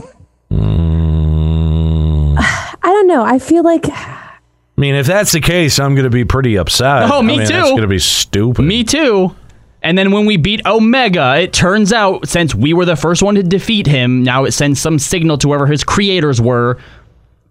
[2.83, 3.23] don't know.
[3.23, 7.09] I feel like I mean, if that's the case, I'm going to be pretty upset.
[7.11, 7.53] Oh, me I mean, too.
[7.53, 8.63] That's going to be stupid.
[8.63, 9.35] Me too.
[9.83, 13.35] And then when we beat Omega, it turns out since we were the first one
[13.35, 16.79] to defeat him, now it sends some signal to whoever his creators were,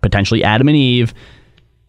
[0.00, 1.14] potentially Adam and Eve.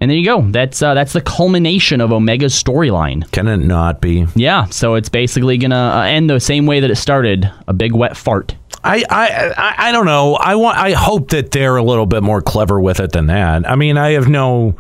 [0.04, 0.42] And there you go.
[0.42, 3.32] That's uh, that's the culmination of Omega's storyline.
[3.32, 4.28] Can it not be?
[4.36, 7.94] Yeah, so it's basically gonna uh, end the same way that it started, a big
[7.94, 8.54] wet fart.
[8.84, 10.36] I, I I I don't know.
[10.36, 10.78] I want.
[10.78, 13.66] I hope that they're a little bit more clever with it than that.
[13.66, 14.76] I mean, I have no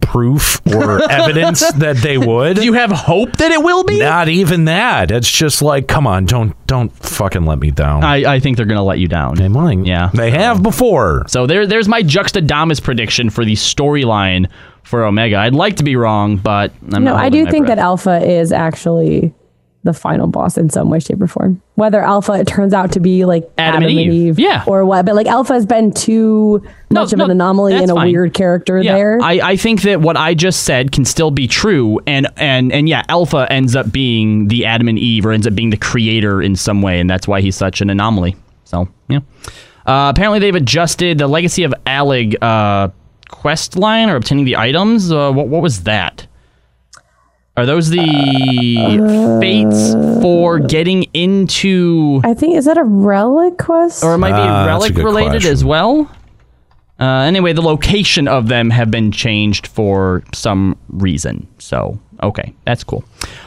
[0.00, 2.56] proof or evidence that they would.
[2.56, 3.98] Do you have hope that it will be?
[3.98, 5.10] Not even that.
[5.10, 8.04] It's just like, come on, don't don't fucking let me down.
[8.04, 9.36] I, I think they're gonna let you down.
[9.36, 9.84] they might.
[9.86, 10.10] Yeah.
[10.14, 11.24] they have before.
[11.28, 14.48] So there, there's my Juxtadamus prediction for the storyline
[14.82, 15.36] for Omega.
[15.36, 17.12] I'd like to be wrong, but I'm no.
[17.14, 17.78] not I do my think breath.
[17.78, 19.32] that Alpha is actually
[19.84, 21.60] the final boss in some way, shape, or form.
[21.76, 24.38] Whether Alpha it turns out to be like Adam and Eve.
[24.38, 24.64] Yeah.
[24.66, 27.90] or what, but like Alpha has been too No, much of no, an anomaly and
[27.90, 28.10] a fine.
[28.10, 29.18] weird character yeah, there.
[29.22, 32.88] I, I think that what I just said can still be true, and and and
[32.88, 36.40] yeah, Alpha ends up being the Adam and Eve, or ends up being the creator
[36.42, 38.36] in some way, and that's why he's such an anomaly.
[38.64, 39.20] So yeah.
[39.86, 42.88] Uh, apparently, they've adjusted the Legacy of Allag uh,
[43.28, 45.12] quest line or obtaining the items.
[45.12, 46.26] Uh, what what was that?
[47.56, 49.92] Are those the fates
[50.22, 54.02] for getting into, I think is that a relic quest?
[54.02, 55.52] or it might be that's a relic related question.
[55.52, 56.10] as well?
[56.98, 61.46] Uh, anyway, the location of them have been changed for some reason.
[61.58, 63.04] So, Okay, that's cool.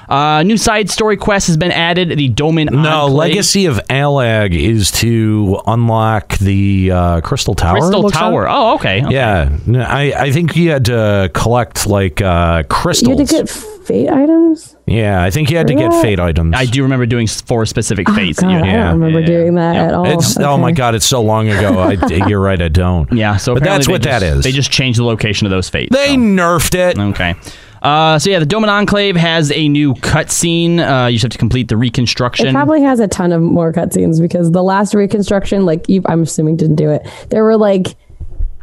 [0.10, 2.10] Uh, new side story quest has been added.
[2.18, 3.14] The Doman No, Enclave.
[3.14, 7.80] Legacy of Allag is to unlock the uh, Crystal Tower.
[7.80, 8.44] Crystal Tower.
[8.44, 8.54] like.
[8.54, 9.04] Oh, okay.
[9.06, 9.14] okay.
[9.14, 13.77] Yeah, I, I think you had to collect like uh, You crystals.
[13.88, 14.76] Had to get fate items.
[14.86, 16.02] yeah, I think you had to get What?
[16.02, 16.56] fate items.
[16.56, 18.40] I do remember doing four specific fates.
[18.40, 19.26] Oh, God, that you I don't remember Yeah.
[19.26, 20.06] doing that at all.
[20.08, 21.80] It's oh my god, it's so long ago.
[21.80, 21.94] I,
[22.28, 23.12] you're right, I don't.
[23.12, 24.44] Yeah, so but that's what just, that is.
[24.44, 25.96] They just changed the location of those fates.
[25.96, 26.18] they so.
[26.18, 26.98] nerfed it.
[27.00, 27.36] Okay.
[27.82, 30.80] Uh, so yeah, the Doman Enclave has a new cutscene.
[30.80, 32.48] Uh, you just have to complete the reconstruction.
[32.48, 36.24] It probably has a ton of more cutscenes because the last reconstruction, like you, I'm
[36.24, 37.08] assuming, didn't do it.
[37.30, 37.96] There were like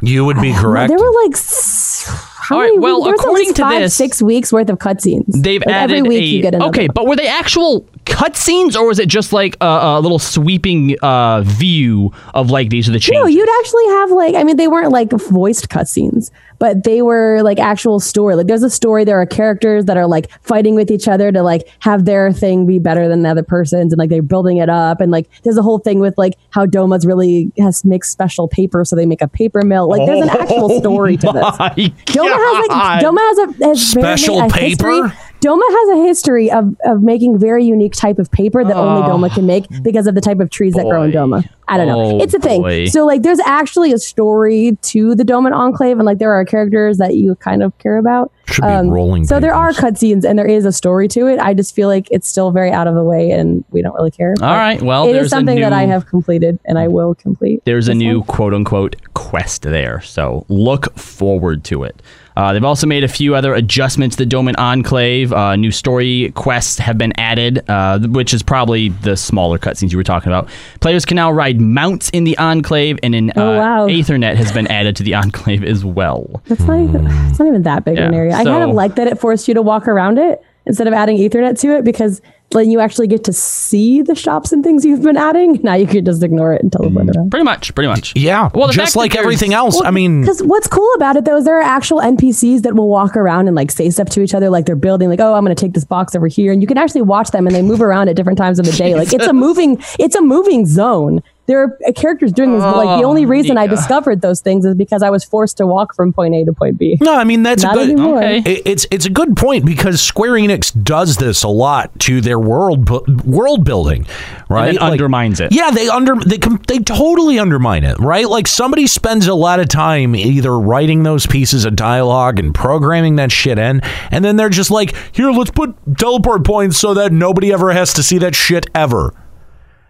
[0.01, 0.89] You would be correct.
[0.89, 2.11] there were like s-
[2.47, 5.25] how All right, well, according to five, this- six weeks worth of cutscenes.
[5.27, 6.93] They've Like, added every week a you get another okay, one.
[6.93, 11.41] but were they actual cutscenes or was it just like a, a little sweeping uh,
[11.41, 13.21] view of like these are the changes?
[13.21, 17.41] No, you'd actually have like I mean they weren't like voiced cutscenes, but they were
[17.43, 18.35] like actual story.
[18.35, 19.03] Like there's a story.
[19.03, 22.65] There are characters that are like fighting with each other to like have their thing
[22.65, 25.01] be better than the other person's, and like they're building it up.
[25.01, 28.47] And like there's a whole thing with like how Doma's really has to make special
[28.47, 29.89] paper, so they make a paper mill.
[29.89, 31.45] Like there's an actual story to this.
[32.17, 35.07] Oh Doma has like Doma has a has Special paper?
[35.07, 35.19] History.
[35.45, 39.33] Doma has a history of, of making very unique type of paper that only Doma
[39.33, 41.17] can make because of the type of trees that grow in boy.
[41.17, 41.49] Doma.
[41.67, 41.99] I don't know.
[41.99, 42.61] Oh, it's a thing.
[42.61, 42.85] boy.
[42.87, 46.97] So like there's actually a story to the Doman Enclave and like there are characters
[46.97, 48.31] that you kind of care about.
[48.47, 49.83] Should be rolling Um, So there are papers.
[49.99, 51.39] cutscenes and there is a story to it.
[51.39, 54.11] I just feel like it's still very out of the way and we don't really
[54.11, 54.33] care.
[54.41, 57.15] All right, well, it there's is a something that I have completed and I will
[57.15, 57.61] complete.
[57.65, 58.27] There's a this new one.
[58.27, 62.01] quote unquote quest there, so look forward to it.
[62.35, 65.31] Uh, they've also made a few other adjustments to the Doman Enclave.
[65.31, 69.97] Uh, new story quests have been added, uh, which is probably the smaller cutscenes you
[69.97, 70.49] were talking about.
[70.81, 73.87] Players can now ride mounts in the Enclave, and an uh, Oh, wow.
[73.87, 76.41] Aetheryte has been added to the Enclave as well.
[76.45, 78.33] That's not even it's not even that big of an Yeah, area.
[78.35, 81.17] I kind of like that it forced you to walk around it instead of adding
[81.17, 82.21] Aetheryte to it because
[82.59, 85.59] then you actually get to see the shops and things you've been adding.
[85.65, 87.15] Now you can just ignore it and teleport mm.
[87.15, 87.31] around.
[87.31, 88.15] Pretty much, pretty much.
[88.15, 89.81] Yeah, Well, just like everything else.
[89.81, 92.87] I mean, Because what's cool about it though is there are actual NPCs that will
[92.87, 95.43] walk around and like say stuff to each other, like they're building, like, oh, I'm
[95.43, 97.63] going to take this box over here, and you can actually watch them and they
[97.63, 98.93] move around at different times of the day.
[98.93, 101.23] Like it's a moving, it's a moving zone.
[101.47, 102.63] There are uh, characters doing this.
[102.63, 105.57] but, like the only Oh, reason I discovered those things is because I was forced
[105.57, 106.97] to walk from point A to point B.
[107.01, 107.89] no, I mean that's Not a good.
[107.91, 108.17] anymore.
[108.17, 108.37] Okay.
[108.45, 112.39] It- It's it's a good point because Square Enix does this a lot to their
[112.39, 114.05] world bu- world building,
[114.49, 114.69] right?
[114.69, 115.51] And then undermines it.
[115.51, 118.27] Yeah, they under they com- they totally undermine it, right?
[118.27, 123.17] Like somebody spends a lot of time either writing those pieces of dialogue and programming
[123.17, 123.81] that shit in,
[124.11, 127.93] and then they're just like, "Here, let's put teleport points so that nobody ever has
[127.93, 129.13] to see that shit ever."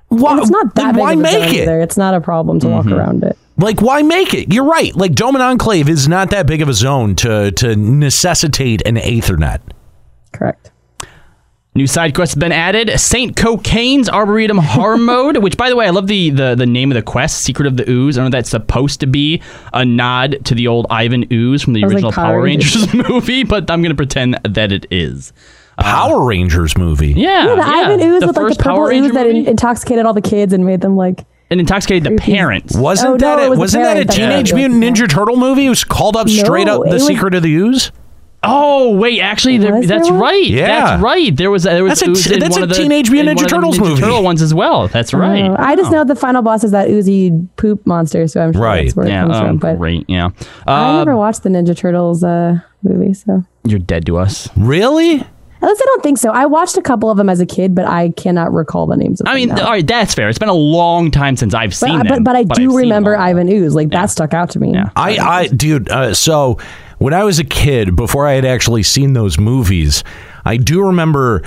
[0.10, 0.32] Why?
[0.32, 1.62] And it's not that big why of a make zone it?
[1.62, 1.80] either.
[1.82, 2.94] It's not a problem to walk mm-hmm.
[2.94, 3.38] around it.
[3.58, 4.54] Like, why make it?
[4.54, 4.96] You're right.
[4.96, 9.62] Like, Doman Enclave is not that big of a zone to to necessitate an Aetheryte.
[10.32, 10.72] Correct.
[11.78, 12.98] New side quest has been added.
[12.98, 16.90] Saint Cocaine's Arboretum Harm Mode, which, by the way, I love the, the the name
[16.90, 18.18] of the quest, Secret of the Ooze.
[18.18, 19.42] I know that's supposed to be
[19.74, 22.42] a nod to the old Ivan Ooze from the I was like original Power Power
[22.44, 22.94] Rangers.
[22.94, 25.34] Rangers movie, but I'm going to pretend that it is.
[25.80, 27.14] Power Rangers movie.
[27.14, 29.28] Yeah, Yeah, the Ivan ooze the with like first the purple Power Ranger ooze that
[29.28, 31.26] in- intoxicated all the kids and made them like.
[31.52, 32.76] and intoxicated the parents.
[32.76, 34.54] Wasn't Oh, no, that it a, was wasn't that a parent that Teenage.
[34.54, 35.66] Mutant Ninja Turtle movie?
[35.66, 37.92] It was called up straight up The was- Secret of the Ooze.
[38.48, 40.46] Oh wait, actually, there, Was there that's right.
[40.46, 40.68] Yeah.
[40.68, 41.36] that's right.
[41.36, 44.02] There was there was That's a- that's a the Teenage Mutant Ninja Turtles Ninja movie.
[44.02, 44.88] Turtle ones as well.
[44.88, 45.50] That's right.
[45.50, 48.62] Oh, I just know the final boss is that oozy poop monster, so I'm sure
[48.62, 48.84] Right.
[48.86, 49.58] that's where it comes um, from.
[49.58, 50.06] But great.
[50.08, 50.30] Yeah,
[50.68, 54.48] I uh, never watched the Ninja Turtles uh, movie, so you're dead to us.
[54.56, 55.26] Really?
[55.66, 56.30] At least I don't think so.
[56.32, 59.20] I watched a couple of them as a kid, but I cannot recall the names
[59.20, 59.34] of them.
[59.34, 59.66] I mean, now.
[59.66, 60.30] all right, that's fair.
[60.30, 62.24] It's been a long time since I've seen but, them.
[62.24, 63.18] but I I've do seen remember.
[63.18, 63.74] Ivan Ooze.
[63.76, 64.74] Like that stuck out to me.
[64.74, 64.90] Yeah.
[64.96, 65.90] I, I, dude.
[65.90, 66.60] Uh, so
[67.00, 70.04] when I was a kid, before I had actually seen those movies,
[70.46, 71.42] I do remember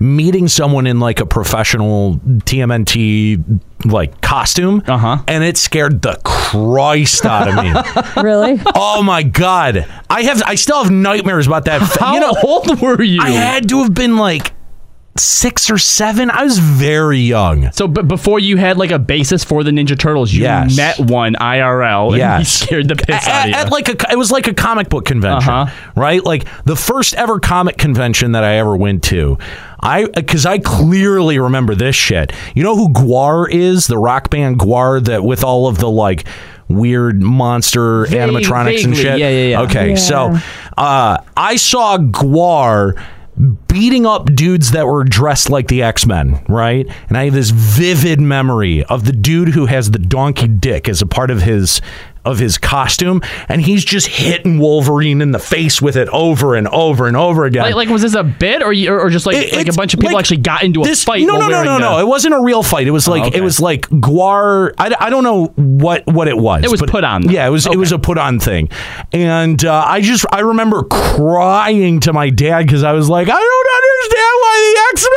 [0.00, 5.18] meeting someone in like a professional TMNT like costume, Uh-huh.
[5.28, 6.14] and it scared the
[6.52, 7.72] Christ out of me.
[8.22, 8.60] Really?
[8.74, 11.80] oh my god, I have, I still have nightmares about that.
[11.80, 13.22] How you know, old were you?
[13.22, 14.52] I had to have been like
[15.16, 16.30] six or seven.
[16.30, 17.70] I was very young.
[17.72, 20.74] so, but before you had like a basis for the Ninja Turtles, you Yes.
[20.76, 22.48] met one IRL, and he Yes.
[22.48, 23.54] scared the piss out at, of you.
[23.56, 25.72] at like a it was like a comic book convention Uh-huh.
[25.96, 29.36] right like the first ever comic convention that i ever went to
[29.80, 34.58] i because i clearly remember this shit you know who GWAR is the rock band
[34.58, 36.24] GWAR that with all of the like
[36.68, 39.60] weird monster Vague- animatronics and vaguely, shit yeah, yeah, yeah.
[39.62, 39.94] okay Yeah.
[39.96, 40.38] so
[40.78, 42.94] uh i saw GWAR
[43.66, 46.86] beating up dudes that were dressed like the X-Men, right?
[47.08, 51.00] And I have this vivid memory of the dude who has the donkey dick as
[51.00, 51.80] a part of his
[52.24, 56.68] of his costume, and he's just hitting Wolverine in the face with it over and
[56.68, 57.62] over and over again.
[57.64, 59.94] Like, like, was this a bit, or you- or just like It- like a bunch
[59.94, 61.26] of people like actually got into a this- fight?
[61.26, 61.98] No, no, no, no, no.
[61.98, 62.86] It wasn't a real fight.
[62.86, 63.38] It was like okay.
[63.38, 64.72] it was like GWAR.
[64.78, 66.64] I, I don't know what what it was.
[66.64, 67.32] It was put on, though.
[67.32, 68.68] Yeah, it was it was a put on thing,
[69.12, 73.32] and uh, I just I remember crying to my dad because I was like, I
[73.32, 75.08] don't understand why the X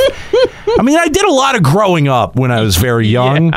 [0.79, 3.53] I mean, I did a lot of growing up when I was very young,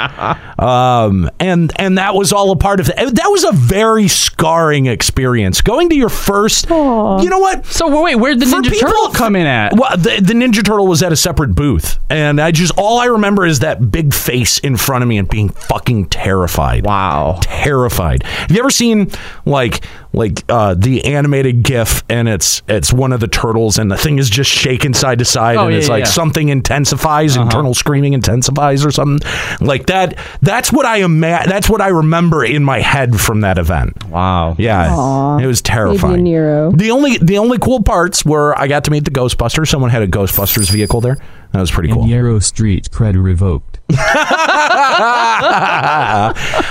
[0.60, 2.96] um, and and that was all a part of it.
[2.96, 5.62] That was a very scarring experience.
[5.62, 7.66] Going to your first, you know what?
[7.66, 9.74] So wait, where did the For Ninja people- Turtle come in at?
[9.76, 13.06] Well, the, the Ninja Turtle was at a separate booth, and I just all I
[13.06, 16.86] remember is that big face in front of me and being fucking terrified.
[16.86, 18.24] Wow, terrified.
[18.24, 19.12] Have you ever seen
[19.46, 23.98] like like uh, the animated GIF, and it's it's one of the turtles, and the
[23.98, 26.12] thing is just shaking side to side, Oh, and yeah, it's yeah, like yeah.
[26.12, 29.26] something intensifies, internal screaming intensifies, or something
[29.66, 30.18] like that.
[30.42, 34.06] That's what I ima- That's what I remember in my head from that event.
[34.08, 34.56] Wow.
[34.58, 35.38] Yeah, Aw.
[35.38, 36.24] it was terrifying.
[36.24, 36.72] Nero.
[36.72, 39.68] The only the only cool parts were I got to meet the Ghostbusters.
[39.70, 41.18] Someone had a Ghostbusters vehicle there.
[41.52, 42.08] That was pretty cool.
[42.08, 43.80] Yarrow Street cred revoked.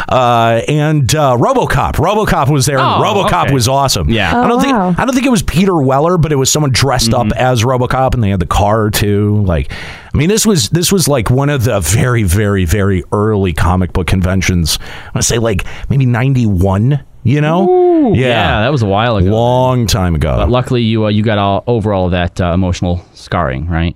[0.09, 1.95] uh, and uh, RoboCop.
[1.95, 2.79] RoboCop was there.
[2.79, 3.55] and Oh, RoboCop okay.
[3.55, 4.09] was awesome.
[4.09, 4.33] Yeah.
[4.35, 4.63] Oh, I don't wow.
[4.89, 7.63] think I don't think it was Peter Weller, but it was someone dressed up as
[7.63, 9.43] RoboCop, and they had the car too.
[9.45, 13.53] Like, I mean, this was this was like one of the very, very, very early
[13.53, 14.79] comic book conventions.
[14.81, 17.05] I want to say like maybe ninety one.
[17.23, 18.15] You know?
[18.15, 18.63] yeah.
[18.63, 19.29] that was a while ago.
[19.31, 20.39] long time ago.
[20.39, 23.95] But luckily, you uh, you got all over all of that uh, emotional scarring, right?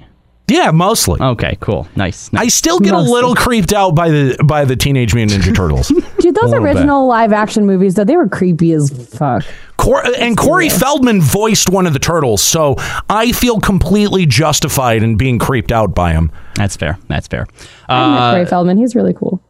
[0.49, 1.21] Yeah, mostly.
[1.21, 2.29] Okay, cool, nice.
[2.35, 5.89] I still get a little creeped out by the by the Teenage Mutant Ninja Turtles.
[5.89, 6.63] Dude, those A bit.
[6.63, 9.45] original live action movies, though, they were creepy as fuck.
[9.77, 12.77] Cor- and Corey Feldman voiced one of the turtles, so
[13.09, 16.31] I feel completely justified in being creeped out by him.
[16.57, 16.99] That's fair.
[17.09, 17.47] That's fair.
[17.89, 18.77] I met Uh, Corey Feldman.
[18.79, 19.41] He's really cool.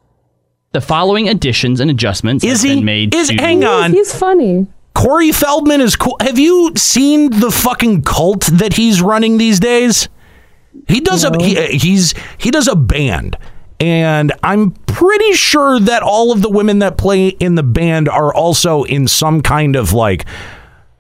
[0.73, 2.77] the following additions and adjustments Is have he?
[2.77, 3.15] been made.
[3.15, 3.93] Is to, hang on.
[3.93, 4.67] He's funny.
[4.95, 6.17] Corey Feldman is cool.
[6.21, 10.09] Have you seen the fucking cult that he's running these days?
[10.89, 13.37] He does a he, uh, he's he does a band.
[13.81, 18.33] And I'm pretty sure that all of the women that play in the band are
[18.33, 20.25] also in some kind of like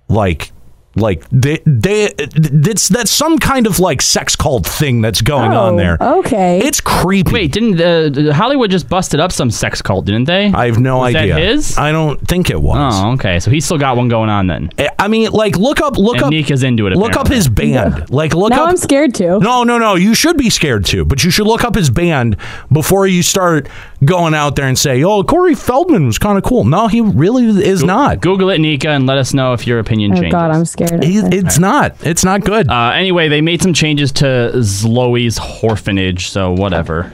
[0.09, 0.53] like
[0.97, 5.74] like they they it's that's some kind of like sex cult thing that's going on
[5.74, 5.97] Oh, there.
[6.01, 6.61] Okay.
[6.61, 7.32] It's creepy.
[7.32, 10.05] Wait, didn't uh, Hollywood just busted up some sex cult?
[10.07, 10.47] Didn't they?
[10.53, 11.34] I have no Was that idea.
[11.36, 11.76] his?
[11.78, 12.95] I don't think it was.
[13.03, 13.40] oh, okay.
[13.40, 14.70] So he's still got one going on then.
[14.99, 16.97] I mean, like look up look And up Nika's into it.
[16.97, 18.11] look up his band.
[18.11, 19.40] Like look now up I'm scared too.
[19.40, 19.95] No, no, no.
[19.97, 22.36] You should be scared too, but you should look up his band
[22.72, 23.68] before you start
[24.05, 27.47] going out there and say, "Oh, Corey Feldman was kind of cool." No, he really
[27.64, 28.20] is not.
[28.20, 30.32] Google it, Nika, and let us know if your opinion Oh changes.
[30.32, 30.84] God, I'm scared.
[31.03, 31.97] He, it's not.
[32.07, 32.68] It's not good.
[32.68, 37.12] Uh, anyway, they made some changes to Zloe's orphanage, so whatever.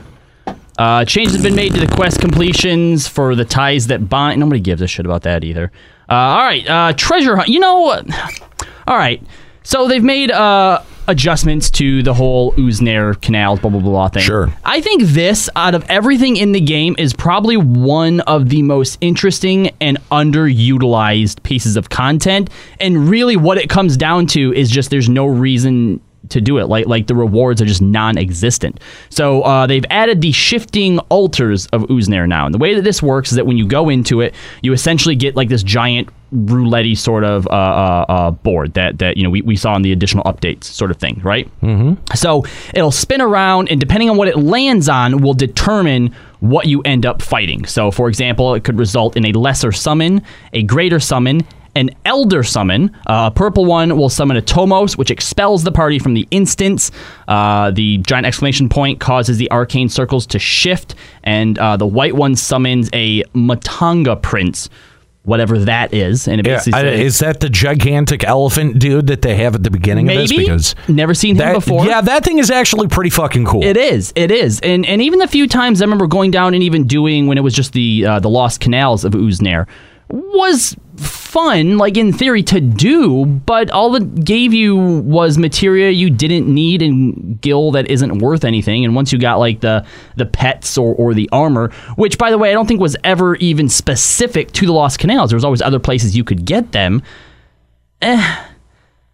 [0.77, 4.39] Uh, changes have been made to the quest completions for the ties that bind.
[4.39, 5.71] Nobody gives a shit about that either.
[6.09, 7.49] Uh, all right, uh, treasure hunt.
[7.49, 8.07] You know, what
[8.87, 9.21] all right.
[9.63, 10.81] So they've made uh,
[11.11, 14.23] adjustments to the whole Uznair canals, blah blah blah blah thing.
[14.23, 14.51] Sure.
[14.65, 18.97] I think this, out of everything in the game, is probably one of the most
[19.01, 22.49] interesting and underutilized pieces of content.
[22.79, 26.65] And really, what it comes down to is just there's no reason to do it.
[26.65, 28.79] Like like the rewards are just non-existent.
[29.09, 32.45] So uh, they've added the shifting altars of Uznair now.
[32.45, 35.15] And the way that this works is that when you go into it, you essentially
[35.15, 39.29] get like this giant roulette sort of uh, uh, uh, board that that you know
[39.29, 41.49] we, we saw in the additional updates sort of thing, right?
[41.61, 42.15] Mm-hmm.
[42.15, 46.81] So it'll spin around, and depending on what it lands on, will determine what you
[46.81, 47.65] end up fighting.
[47.65, 50.23] So, for example, it could result in a lesser summon,
[50.53, 51.41] a greater summon,
[51.75, 52.95] an elder summon.
[53.07, 56.91] Uh, a purple one will summon a Tomos, which expels the party from the instance.
[57.27, 62.15] Uh, the giant exclamation point causes the arcane circles to shift, and uh, the white
[62.15, 64.69] one summons a Matanga Prince,
[65.23, 66.27] whatever that is.
[66.27, 69.63] And it Yeah, basically I- is that the gigantic elephant dude that they have at
[69.63, 70.31] the beginning of this?
[70.31, 70.43] Maybe.
[70.45, 71.85] Because Never seen him that, before.
[71.85, 73.63] Yeah, that thing is actually pretty fucking cool.
[73.63, 74.11] It is.
[74.15, 74.59] It is.
[74.61, 77.41] And and even the few times I remember going down and even doing when it
[77.41, 79.67] was just the uh, the lost canals of Uznair
[80.13, 86.09] was fun, like in theory to do, but all it gave you was materia you
[86.09, 88.83] didn't need and gil that isn't worth anything.
[88.83, 89.85] And once you got like the
[90.17, 93.35] the pets or, or the armor, which by the way I don't think was ever
[93.37, 95.29] even specific to the lost canals.
[95.31, 97.01] There was always other places you could get them.
[98.01, 98.45] Eh.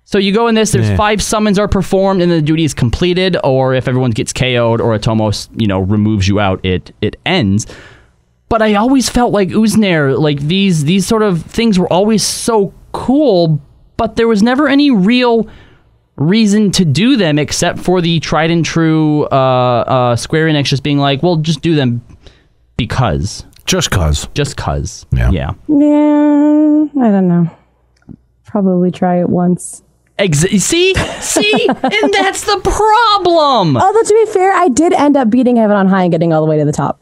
[0.05, 0.71] So you go in this.
[0.71, 0.95] There's Yeah.
[0.95, 3.35] five summons are performed, and the duty is completed.
[3.43, 7.17] Or if everyone gets KO'd, or a Tomos, you know, removes you out, it it
[7.25, 7.67] ends.
[8.49, 12.73] But I always felt like Uznair, like these these sort of things were always so
[12.93, 13.61] cool,
[13.97, 15.49] but there was never any real
[16.15, 20.83] reason to do them except for the tried and true uh, uh, Square Enix just
[20.83, 22.01] being like, well, just do them
[22.77, 23.45] because.
[23.65, 24.27] Just cause.
[24.33, 25.05] Just cause.
[25.11, 25.29] Yeah.
[25.31, 25.51] Yeah.
[25.67, 27.49] Yeah, I don't know.
[28.45, 29.83] Probably try it once.
[30.17, 30.95] Ex- see?
[31.19, 31.67] See?
[31.67, 33.77] and that's the problem.
[33.77, 36.41] Although to be fair, I did end up beating Heaven on High and getting all
[36.41, 37.01] the way to the top.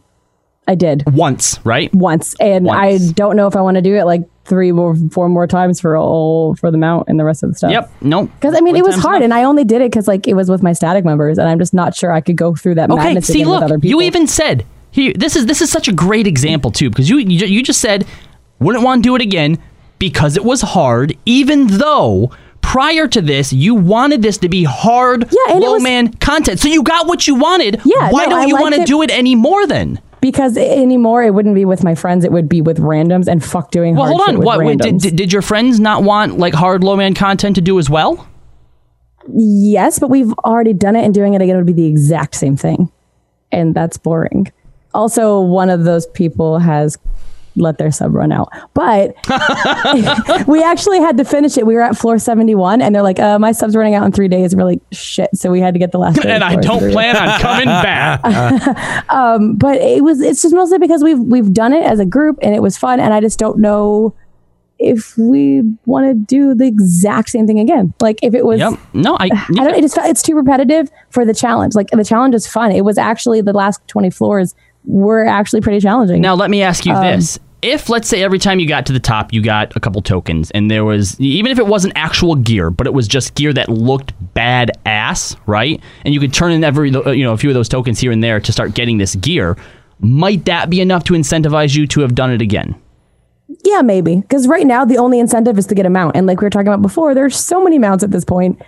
[0.68, 1.93] I did Once, right?
[1.93, 5.28] once, and I don't know if I want to do it like three more, four
[5.30, 7.72] more times for all for the mount and the rest of the stuff.
[7.72, 7.91] Yep.
[8.01, 8.32] Nope.
[8.39, 9.24] Because I mean, One it was hard, enough.
[9.26, 11.59] and I only did it because like it was with my static members, and I'm
[11.59, 13.89] just not sure I could go through that Okay, see, look, with other people.
[14.01, 15.13] you even said here.
[15.16, 18.05] This is this is such a great example too, because you you, you just said
[18.59, 19.57] wouldn't want to do it again
[19.99, 25.28] because it was hard, even though prior to this you wanted this to be hard,
[25.32, 26.59] Yeah, low was- man content.
[26.59, 27.82] So you got what you wanted.
[27.86, 29.99] Yeah, why no, don't I you want to do it anymore then?
[30.26, 33.69] Because anymore it wouldn't be with my friends; it would be with randoms, and fuck
[33.69, 34.43] doing Well, hard hold on.
[34.43, 37.78] What wait, did did your friends not want like hard low man content to do
[37.78, 38.28] as well?
[39.32, 42.57] Yes, but we've already done it, and doing it again would be the exact same
[42.57, 42.91] thing,
[43.51, 44.51] and that's boring.
[44.95, 46.97] Also, one of those people has
[47.56, 49.16] let their sub run out, but
[50.47, 51.66] we actually had to finish it.
[51.66, 54.28] We were at floor seventy-one, and they're like, uh, "My sub's running out in three
[54.28, 56.20] days." And we're like, "Shit!" So we had to get the last.
[56.26, 59.10] and I don't plan on coming back.
[59.12, 62.38] um, but it was it's just mostly because we've we've done it as a group
[62.41, 64.14] and it was fun and I just don't know
[64.78, 67.93] if we want to do the exact same thing again.
[68.01, 68.74] Like if it was Yep.
[68.93, 69.26] No, I.
[69.34, 71.76] I don't it just it's too repetitive for the challenge.
[71.76, 72.72] Like the challenge is fun.
[72.72, 74.53] It was actually the last 20 floors
[74.84, 76.22] were actually pretty challenging.
[76.22, 77.39] Now let me ask you Um, this.
[77.62, 80.51] If let's say every time you got to the top you got a couple tokens
[80.51, 83.70] and there was even if it wasn't actual gear but it was just gear that
[83.70, 85.82] looked bad ass, right?
[86.03, 88.12] And you could turn in every uh, you know a few of those tokens here
[88.12, 89.58] and there to start getting this gear,
[89.99, 92.76] might that be enough to incentivize you to have done it again?
[93.64, 94.18] Yeah, maybe.
[94.18, 96.16] Because right now the only incentive is to get a mount.
[96.16, 98.62] And like we were talking about before, there's so many mounts at this point.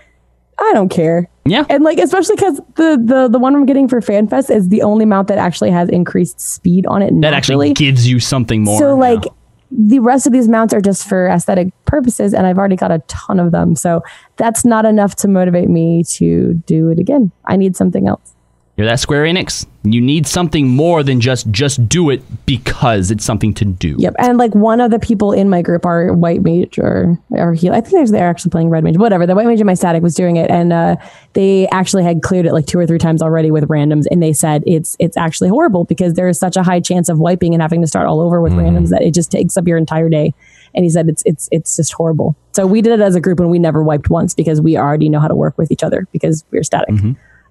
[0.60, 1.30] I don't care.
[1.46, 1.66] Yeah.
[1.70, 5.06] And like especially because the, the the one I'm getting for FanFest is the only
[5.06, 7.72] mount that actually has increased speed on it That naturally.
[7.72, 8.80] actually gives you something more.
[8.80, 9.24] So like
[9.70, 13.00] the rest of these mounts are just for aesthetic purposes and I've already got a
[13.08, 13.76] ton of them.
[13.76, 14.02] So
[14.38, 17.32] that's not enough to motivate me to do it again.
[17.46, 18.34] I need something else.
[18.78, 19.66] You're that Square Enix.
[19.84, 23.96] You need something more than just just do it because it's something to do.
[23.98, 24.16] Yep.
[24.20, 27.74] And like one of the people in my group are white mage or or heal.
[27.74, 28.98] I think there's they're actually playing red mage.
[28.98, 29.26] Whatever.
[29.26, 30.96] The white mage in my static was doing it and uh
[31.34, 34.32] they actually had cleared it like two or three times already with randoms and they
[34.32, 37.64] said it's it's actually horrible because there is such a high chance of wiping and
[37.64, 40.36] having to start all over with randoms that it just takes up your entire day.
[40.76, 42.36] And he said it's it's it's just horrible.
[42.52, 45.10] So we did it as a group and we never wiped once because we already
[45.10, 46.94] know how to work with each other because we're static.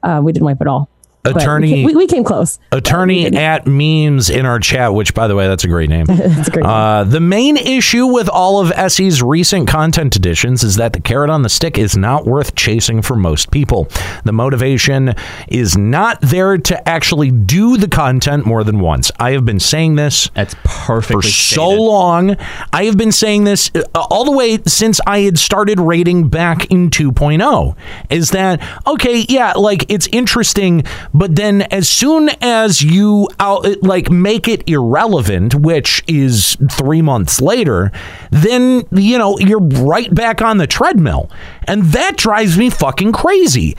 [0.05, 0.89] Uh, we didn't wipe at all.
[1.27, 2.59] But we Attorney- came- we, we came close.
[2.73, 6.07] Attorney at memes in our chat, which by the way, that's a great name.
[6.37, 6.65] That's great.
[6.65, 11.31] Uh, the main issue with all of SE's recent content additions is that the carrot
[11.31, 13.89] on the stick is not worth chasing for most people.
[14.25, 15.15] The motivation
[15.49, 19.11] is not there to actually do the content more than once.
[19.19, 21.23] I have been saying this That's perfect.
[21.23, 22.37] for so long.
[22.73, 26.67] I have been saying this uh, all the way since I had started rating back
[26.71, 27.77] in 2.0
[28.11, 30.85] is that okay, yeah, like it's interesting,
[31.19, 37.41] but then as soon as you out like make it irrelevant, which is 3 months
[37.41, 37.91] later,
[38.31, 41.31] then you know, you're right back on the treadmill.
[41.67, 43.77] And that drives me fucking crazy.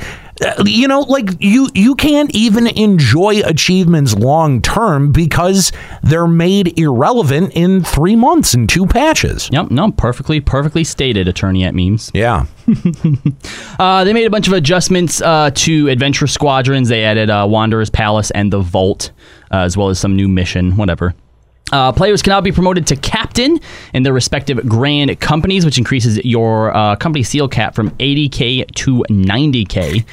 [0.65, 5.71] You know like you you can't even enjoy achievements long term because
[6.03, 11.63] they're made irrelevant in three months and two patches Yep, no, perfectly, perfectly stated, attorney
[11.63, 12.11] at memes.
[12.13, 12.45] yeah
[13.79, 16.89] Uh, they made a bunch of adjustments uh, to Adventure Squadrons.
[16.89, 19.11] They added uh, Wanderer's Palace and the Vault,
[19.51, 21.13] uh, as well as some new mission, whatever.
[21.71, 23.59] Uh, players can now be promoted to captain
[23.93, 29.03] in their respective grand companies, which increases your uh, company seal cap from 80k to
[29.09, 30.05] 90k.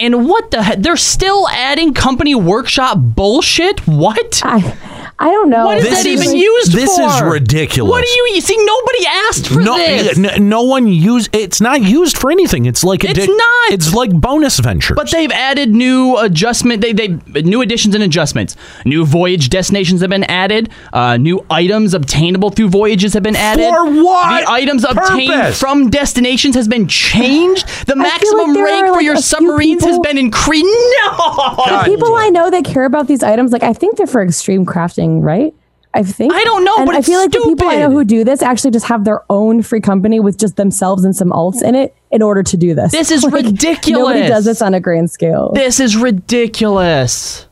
[0.00, 0.78] And what the heck?
[0.80, 3.86] They're still adding company workshop bullshit?
[3.86, 4.42] What?
[4.44, 4.76] I
[5.18, 5.64] I don't know.
[5.66, 7.02] What is This that is- even used this for?
[7.06, 7.90] This is ridiculous.
[7.90, 8.56] What do you, you see?
[8.58, 10.18] Nobody asked for no, this.
[10.18, 13.70] n- no one use it's not used for anything it's like a It's di- not.
[13.72, 16.80] it's like bonus ventures But they've added new adjustment.
[16.82, 17.08] They they
[17.42, 18.56] new additions and adjustments.
[18.84, 20.70] New voyage destinations have been added.
[20.92, 23.70] Uh, new items obtainable through voyages have been added.
[23.70, 27.68] For what The items obtained from destinations has been changed.
[27.86, 30.64] The maximum like rank are, for like, your submarines has been increased.
[31.04, 34.22] No, the people I know that care about these items, like I think they're for
[34.22, 35.54] extreme crafting, right?
[35.94, 38.04] I think I don't know, and but I feel like the people I know who
[38.04, 41.62] do this actually just have their own free company with just themselves and some alts
[41.62, 42.90] in it in order to do this.
[42.90, 44.08] This is Like, ridiculous.
[44.08, 45.52] Nobody does this on a grand scale.
[45.54, 47.46] This is ridiculous.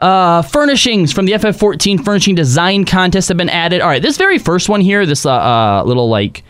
[0.00, 3.80] Uh, furnishings from the FF14 furnishing design contest have been added.
[3.80, 6.44] All right, this very first one here, this uh, uh little like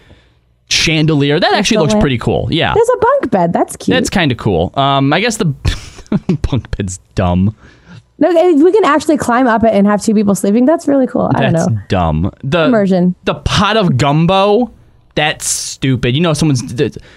[0.69, 1.39] chandelier.
[1.41, 2.49] That actually looks pretty cool.
[2.51, 2.75] Yeah.
[2.75, 3.53] There's a bunk bed.
[3.53, 3.95] That's cute.
[3.95, 4.73] That's kind of cool.
[4.75, 5.47] Um, I guess the
[6.51, 7.57] bunk bed's dumb.
[8.19, 10.65] no, we can actually climb up it and have two people sleeping.
[10.65, 11.31] That's really cool.
[11.35, 11.79] I don't That's know.
[11.89, 12.33] dumb.
[12.43, 13.15] The Immersion.
[13.25, 14.73] The pot of gumbo.
[15.15, 16.15] That's stupid.
[16.15, 16.61] You know, someone's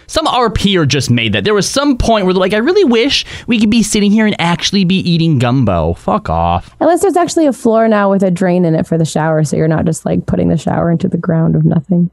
[0.08, 1.43] some RPer just made that.
[1.43, 4.26] There was some point where they're like, I really wish we could be sitting here
[4.26, 5.95] and actually be eating gumbo.
[5.95, 6.74] Fuck off.
[6.80, 9.58] Unless there's actually a floor now with a drain in it for the shower, so
[9.58, 12.10] you're not just like putting the shower into the ground of nothing.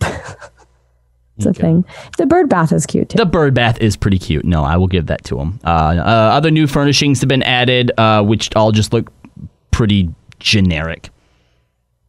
[0.00, 1.84] It's a thing.
[2.18, 3.16] The bird bath is cute too.
[3.16, 4.44] The bird bath is pretty cute.
[4.44, 5.60] No, I will give that to him.
[5.64, 6.00] Uh, uh,
[6.34, 9.12] other new furnishings have been added, uh, which all just look
[9.70, 11.10] pretty generic.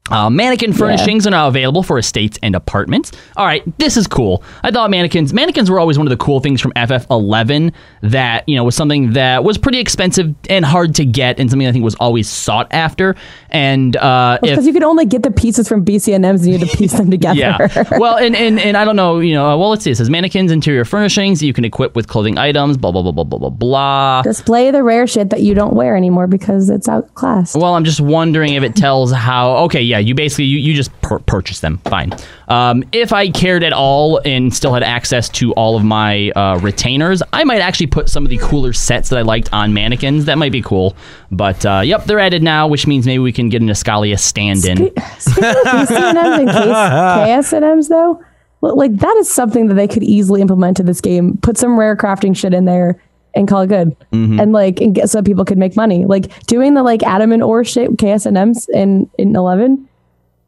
[0.09, 3.11] Uh, mannequin furnishings are now available for estates and apartments.
[3.35, 4.43] All right, this is cool.
[4.63, 8.55] I thought mannequins mannequins were always one of the cool things from FF11 that you
[8.55, 11.83] know was something that was pretty expensive and hard to get, and something I think
[11.83, 13.15] was always sought after.
[13.49, 16.69] And uh, if Because you could only get the pieces from BCNMs and you had
[16.69, 17.37] to piece them together.
[17.39, 17.83] yeah.
[17.97, 19.91] Well, and, and and I don't know, you know, uh, well, let's see.
[19.91, 23.23] It says mannequins, interior furnishings you can equip with clothing items, blah, blah, blah, blah,
[23.23, 24.21] blah, blah, blah.
[24.21, 27.55] Display the rare shit that you don't wear anymore because it's outclassed.
[27.55, 29.57] Well, I'm just wondering if it tells how.
[29.65, 31.77] Okay, yeah, you basically you, you just pur- purchase them.
[31.79, 32.13] Fine.
[32.47, 36.59] Um, if I cared at all and still had access to all of my uh,
[36.61, 40.25] retainers, I might actually put some of the cooler sets that I liked on mannequins.
[40.25, 40.95] That might be cool.
[41.31, 44.77] But uh, yep, they're added now, which means maybe we can get an Escalia stand-in.
[45.19, 48.23] Speaking of BCNMs and case, KSNMs, though,
[48.61, 51.37] like that is something that they could easily implement to this game.
[51.37, 53.01] Put some rare crafting shit in there
[53.35, 54.39] and call it good, Mm-hmm.
[54.39, 56.05] and like and get so people could make money.
[56.05, 59.87] Like doing the like Adam and ore shit with KSNMs in in eleven.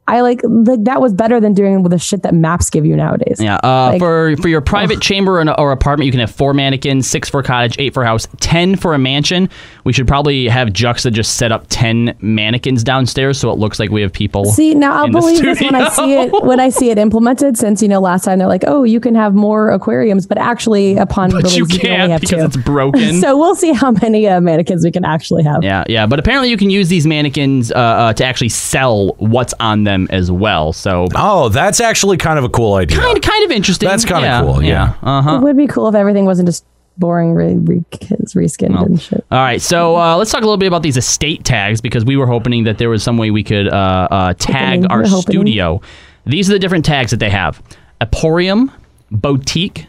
[0.09, 2.95] I like like that was better than doing with the shit that maps give you
[2.95, 3.39] nowadays.
[3.39, 6.53] Yeah, uh, Like, for for your private chamber or, or apartment, you can have four
[6.53, 9.49] mannequins, six for cottage, eight for house, ten for a mansion.
[9.83, 13.91] We should probably have Juxta just set up ten mannequins downstairs so it looks like
[13.91, 14.45] we have people.
[14.45, 17.57] See, now I'll believe this when I see it when I see it implemented.
[17.57, 20.97] Since you know, last time they're like, "Oh, you can have more aquariums," but actually,
[20.97, 22.45] upon But release, you can't have because two.
[22.45, 23.13] it's broken.
[23.21, 25.63] so we'll see how many uh, mannequins we can actually have.
[25.63, 29.53] Yeah, yeah, but apparently you can use these mannequins uh, uh, to actually sell what's
[29.59, 30.71] on them as well.
[30.73, 32.97] So Oh, that's actually kind of a cool idea.
[32.97, 33.87] kind of kind of interesting.
[33.89, 34.93] That's kinda cool, yeah.
[35.03, 35.35] Uh huh.
[35.37, 36.65] It would be cool if everything wasn't just
[36.97, 39.25] boring, re- re- reskinned and shit.
[39.31, 42.17] All right, so uh, let's talk a little bit about these estate tags because we
[42.17, 45.21] were hoping that there was some way we could uh, uh, tag our hoping.
[45.21, 45.81] studio.
[46.25, 47.61] These are the different tags that they have:
[48.01, 48.71] Emporium,
[49.11, 49.87] Boutique,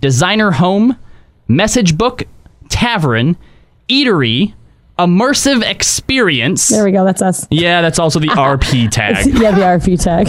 [0.00, 0.96] Designer Home,
[1.48, 2.22] Message Book,
[2.68, 3.36] Tavern,
[3.88, 4.54] Eatery,
[4.98, 6.68] Immersive Experience.
[6.68, 7.04] There we go.
[7.04, 7.46] That's us.
[7.50, 9.26] Yeah, that's also the RP tag.
[9.26, 10.26] yeah, the RP tag.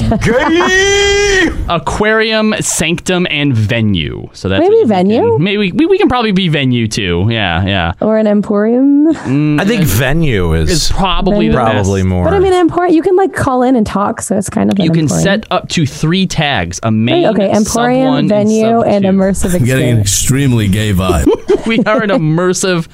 [1.70, 4.30] Aquarium, Sanctum, and Venue.
[4.34, 5.36] So that's Maybe Venue?
[5.36, 7.28] can- Maybe we, we can probably be Venue too.
[7.30, 7.94] Yeah, yeah.
[8.02, 9.14] or an emporium.
[9.14, 12.10] Mm, I think venue is, It's probably the probably best.
[12.10, 12.26] more.
[12.26, 12.94] But I mean, emporium.
[12.94, 15.24] You can like call in and talk, so it's kind of You an can emporium.
[15.24, 19.04] set up to three tags: a main, Right, okay, sub one, emporium, venue, sub and
[19.06, 19.10] two.
[19.12, 21.26] immersive Getting an extremely gay vibe.
[21.68, 22.88] we are an immersive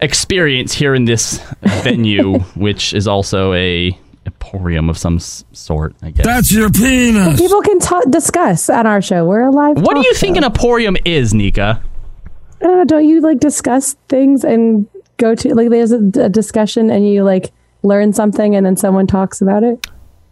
[0.00, 1.40] experience here in this
[1.82, 5.94] venue, which is also a emporium of some sort.
[6.02, 6.26] I guess.
[6.26, 7.40] That's your penis.
[7.40, 9.24] People can ta- discuss at our show.
[9.24, 9.76] We're a live.
[9.76, 11.82] what do talk you think an emporium is, Nika?
[12.60, 14.88] I don't know, don't you like discuss things and
[15.18, 19.06] go to like there's a, a discussion and you like learn something and then someone
[19.06, 19.86] talks about it?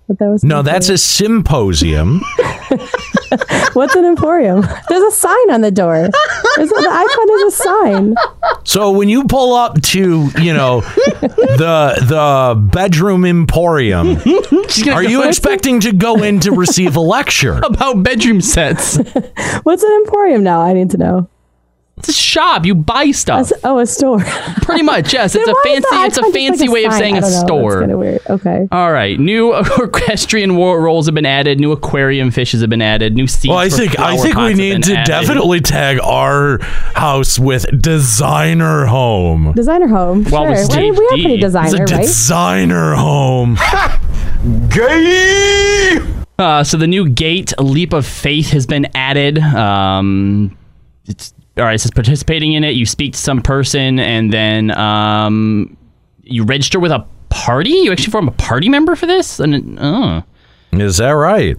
[0.07, 0.45] What that was?
[0.45, 2.21] no, that's a symposium.
[3.73, 4.61] What's an emporium?
[4.89, 6.09] There's a sign on the door.
[6.57, 8.15] There's a, the icon is a sign.
[8.65, 14.17] So when you pull up to, you know, the the bedroom emporium,
[14.93, 17.61] are you expecting to go in to receive a lecture?
[17.63, 18.97] About bedroom sets.
[19.65, 20.61] What's an emporium now?
[20.61, 21.29] I need to know.
[21.97, 22.67] It's a shop.
[22.67, 23.53] You buy stuff.
[23.63, 24.19] Oh, a store.
[24.63, 25.35] Pretty much, yes.
[25.37, 25.81] It's a fancy.
[25.81, 27.29] the It's a icon just fancy like way of saying a know.
[27.29, 27.81] Store.
[27.81, 28.21] kind of weird.
[28.29, 28.69] Okay.
[28.73, 31.61] All right, new equestrian war roles have been added.
[31.61, 33.15] New aquarium fishes have been added.
[33.15, 33.49] New seeds.
[33.51, 35.07] Well, I for think I think we need to added.
[35.07, 36.59] definitely tag our
[36.95, 39.53] house with designer home.
[39.53, 40.25] Designer home.
[40.25, 40.51] Well, sure.
[40.51, 41.35] with Well, I mean, we are pretty D.
[41.35, 42.01] It's a designer, right?
[42.03, 43.57] designer home.
[44.69, 45.99] Gay.
[46.39, 49.39] Uh, so the new gate, leap of faith, has been added.
[49.39, 50.57] Um,
[51.07, 51.75] it's all right.
[51.75, 52.71] It says participating in it.
[52.71, 55.77] You speak to some person, and then um,
[56.23, 57.71] you register with a party.
[57.71, 59.41] You actually form a party member for this.
[59.41, 60.23] And it- oh,
[60.73, 61.57] Is that right?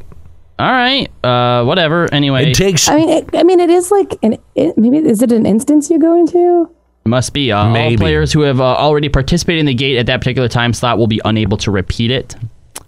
[0.57, 1.09] all right.
[1.23, 2.07] Uh, whatever.
[2.13, 4.37] Anyway, It takes I mean, it, I mean, it is like an.
[4.55, 6.69] It, maybe is it an instance you go into?
[7.05, 7.51] Must be.
[7.51, 10.73] Uh, all players who have uh, already participated in the gate at that particular time
[10.73, 12.35] slot will be unable to repeat it.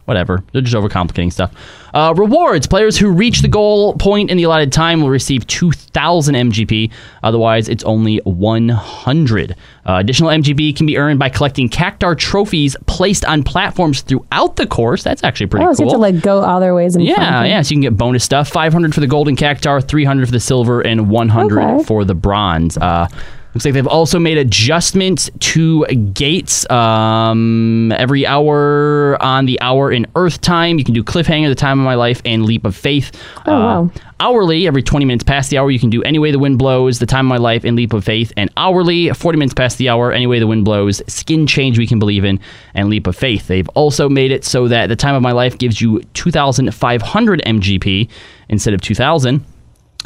[0.07, 0.41] Whatever.
[0.53, 1.51] They're just overcomplicating stuff.
[1.93, 2.65] Uh, rewards.
[2.65, 6.89] Players who reach the goal point in the allotted time will receive 2,000 MGP.
[7.23, 9.51] Otherwise, it's only 100.
[9.51, 9.55] Uh,
[9.95, 15.03] additional MGP can be earned by collecting Cactuar trophies placed on platforms throughout the course.
[15.03, 15.85] That's actually pretty oh, so cool.
[15.85, 17.61] you have to like go other ways and yeah, yeah.
[17.61, 20.79] So you can get bonus stuff: 500 for the golden cactuar, 300 for the silver,
[20.79, 21.83] and 100 Okay.
[21.83, 22.77] for the bronze.
[22.77, 23.09] Uh,
[23.57, 26.69] looks like they've also made adjustments to gates.
[26.69, 31.79] Um, every hour on the hour in Earth time, you can do cliffhanger, the time
[31.79, 33.11] of my life, and leap of faith.
[33.47, 33.91] Oh, wow.
[34.19, 36.99] Hourly, every 20 minutes past the hour, you can do Any Way the Wind Blows,
[36.99, 38.31] The Time of My Life, and Leap of Faith.
[38.37, 41.87] And hourly, 40 minutes past the hour, Any Way the Wind Blows, Skin Change We
[41.87, 42.39] Can Believe In,
[42.75, 43.47] and Leap of Faith.
[43.47, 48.07] They've also made it so that The Time of My Life gives you 2,500 MGP
[48.49, 49.43] instead of 2,000.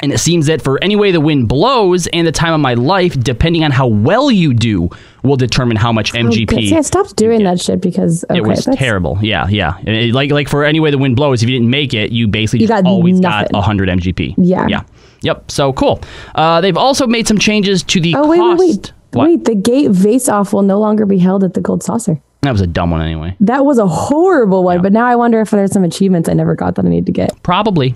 [0.02, 2.74] And it seems that for Any Way the Wind Blows and The Time of My
[2.74, 4.90] Life, depending on how well you do,
[5.24, 6.70] will determine how much MGP.
[6.70, 9.20] See, I stopped doing that shit because okay, it was that's- terrible.
[9.22, 9.78] Yeah, yeah.
[9.86, 12.28] It- like like for any way the wind blows, if you didn't make it, you
[12.28, 13.50] basically You just got always nothing.
[13.52, 14.36] got 100 MGP.
[14.38, 14.68] Yeah.
[14.68, 14.82] Yeah.
[15.22, 15.52] Yep.
[15.52, 16.02] So cool.
[16.34, 18.60] Uh, they've also made some changes to the Oh wait, cost.
[18.60, 19.46] wait, wait, wait!
[19.46, 22.20] The gate vase off will no longer be held at the Gold Saucer.
[22.42, 23.36] That was a dumb one anyway.
[23.40, 26.56] That was a horrible one, but now I wonder if there's some achievements I never
[26.56, 27.44] got that I need to get.
[27.44, 27.94] Probably.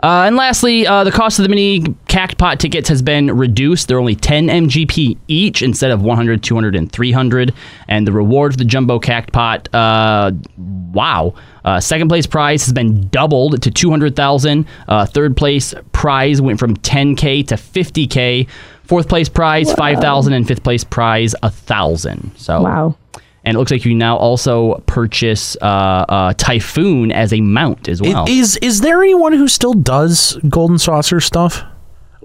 [0.00, 3.88] Uh, and lastly, uh, the cost of the mini Cactpot tickets has been reduced.
[3.88, 7.52] They're only 10 MGP each instead of 100, 200, and 300.
[7.88, 10.30] And the reward for the Jumbo Cactpot, uh,
[10.92, 11.34] wow.
[11.64, 14.66] Uh, second place prize has been doubled to 200,000.
[14.86, 18.46] Uh, third place prize went from 10K to 50K.
[18.84, 20.32] Fourth place prize, 5,000.
[20.32, 22.32] And fifth place prize, 1,000.
[22.36, 22.96] So, Wow.
[23.48, 28.02] And it looks like you now also purchase uh, uh, Typhoon as a mount as
[28.02, 28.26] well.
[28.28, 31.64] Is is there anyone who still does golden saucer stuff?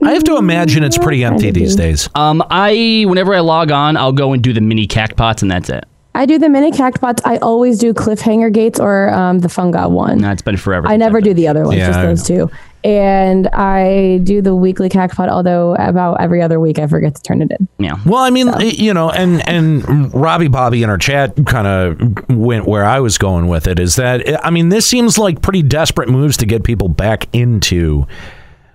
[0.03, 2.09] I have to imagine it's pretty empty these days.
[2.13, 5.69] Um, I whenever I log on, I'll go and do the mini cactpots, and that's
[5.69, 5.85] it.
[6.13, 7.21] I do the mini cactpots.
[7.23, 10.17] I always do cliffhanger gates or um, the funga one.
[10.17, 10.89] That's been forever.
[10.89, 12.51] I never do the other ones, Yeah, just I those two.
[12.83, 17.41] And I do the weekly cactpot, although about every other week I forget to turn
[17.41, 17.67] it in.
[17.79, 17.97] Yeah.
[18.05, 22.67] Well, I mean, you know, and and Robbie Bobby in our chat kind of went
[22.67, 23.79] where I was going with it.
[23.79, 28.05] Is that I mean, this seems like pretty desperate moves to get people back into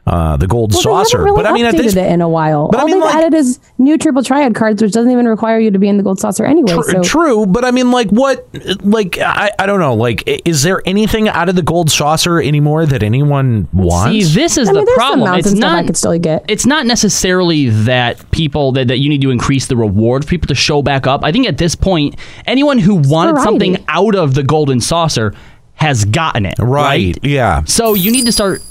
[0.08, 1.22] uh, the gold Well, saucer.
[1.22, 2.68] Really but I mean, at updated this it in a while.
[2.68, 5.28] but I All mean, they've like- added is new triple triad cards, which doesn't even
[5.28, 6.72] require you to be in the gold saucer anyway.
[6.72, 8.46] Tr- so True, but I mean, like, what,
[8.84, 12.86] like, I, I don't know, like, is there anything out of the gold saucer anymore
[12.86, 14.12] that anyone wants?
[14.26, 15.30] See, this is I the there's some problem.
[15.30, 15.78] mounts It's not.
[15.78, 16.44] I could still get.
[16.48, 20.48] It's not necessarily that people that, that you need to increase the reward for people
[20.48, 21.24] to show back up.
[21.24, 22.16] I think at this point,
[22.46, 23.44] anyone who wanted variety.
[23.44, 25.34] something out of the golden saucer
[25.74, 26.54] has gotten it.
[26.58, 27.62] right, yeah.
[27.64, 28.62] So you need to start.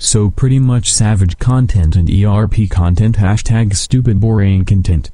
[0.00, 5.10] So pretty much savage content and ERP content hashtag stupid boring content.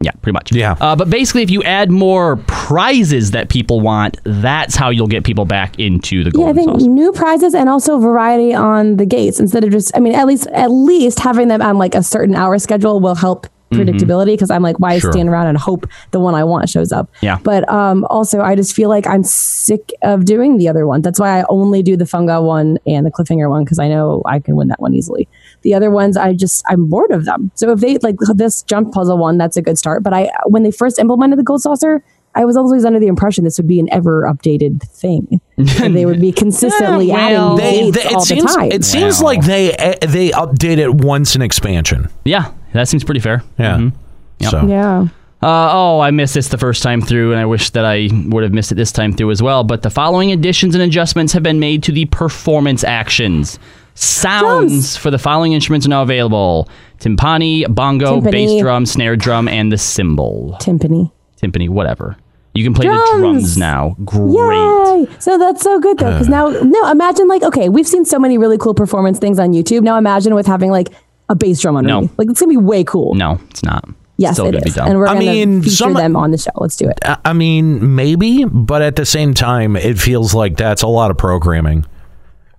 [0.00, 0.52] Yeah, pretty much.
[0.52, 0.76] Yeah.
[0.80, 5.24] Uh, but basically, if you add more prizes that people want, that's how you'll get
[5.24, 6.88] people back into the yeah, I think saucer.
[6.88, 9.90] new prizes and also variety on the gates instead of just.
[9.96, 13.16] I mean, at least at least having them on like a certain hour schedule will
[13.16, 15.00] help predictability because I'm like, why Mm-hmm.
[15.00, 15.12] Sure.
[15.12, 17.10] stand around and hope the one I want shows up?
[17.20, 17.38] Yeah.
[17.42, 21.02] But um, also, I just feel like I'm sick of doing the other one.
[21.02, 24.22] That's why I only do the funga one and the cliffhanger one because I know
[24.26, 25.28] I can win that one easily.
[25.62, 27.50] The other ones, I just I'm bored of them.
[27.54, 30.02] So if they like this jump puzzle one, that's a good start.
[30.02, 32.02] But I when they first implemented the gold saucer.
[32.34, 35.40] I was always under the impression this would be an ever updated thing.
[35.58, 38.72] And they would be consistently well, adding They, gates they- all it seems, the time.
[38.72, 39.24] it seems Wow.
[39.26, 39.66] like they
[40.06, 42.08] they update it once in expansion.
[42.24, 43.42] Yeah, that seems pretty fair.
[43.58, 43.76] Yeah.
[43.78, 43.92] Mhm.
[44.40, 44.50] Yep.
[44.50, 45.06] So, yeah.
[45.40, 48.42] Uh, oh, I missed this the first time through, and I wish that I would
[48.42, 49.62] have missed it this time through as well.
[49.62, 53.58] But the following additions and adjustments have been made to the performance actions.
[53.94, 54.96] Sounds Drums.
[54.96, 56.68] for the following instruments are now available
[57.00, 58.30] timpani, bongo, Timpani.
[58.32, 60.56] bass drum, snare drum, and the cymbal.
[60.60, 61.10] Timpani.
[61.42, 62.16] Timpani, whatever.
[62.58, 63.20] You can play the Drums.
[63.20, 63.96] drums now.
[64.04, 64.56] Great.
[64.58, 65.06] Yay!
[65.20, 66.30] So that's so good though, because uh.
[66.30, 69.82] now, no, imagine like, okay, we've seen so many really cool performance things on YouTube.
[69.82, 70.88] Now imagine with having like
[71.28, 72.18] a bass drum on underneath.
[72.18, 73.14] Like it's gonna be way cool.
[73.14, 73.88] No, it's not.
[74.16, 74.88] Yes, Still it gonna be dumb.
[74.88, 76.50] and we're I gonna mean, feature some- them on the show.
[76.56, 76.98] Let's do it.
[77.04, 81.12] I I mean, maybe, but at the same time, it feels like that's a lot
[81.12, 81.86] of programming,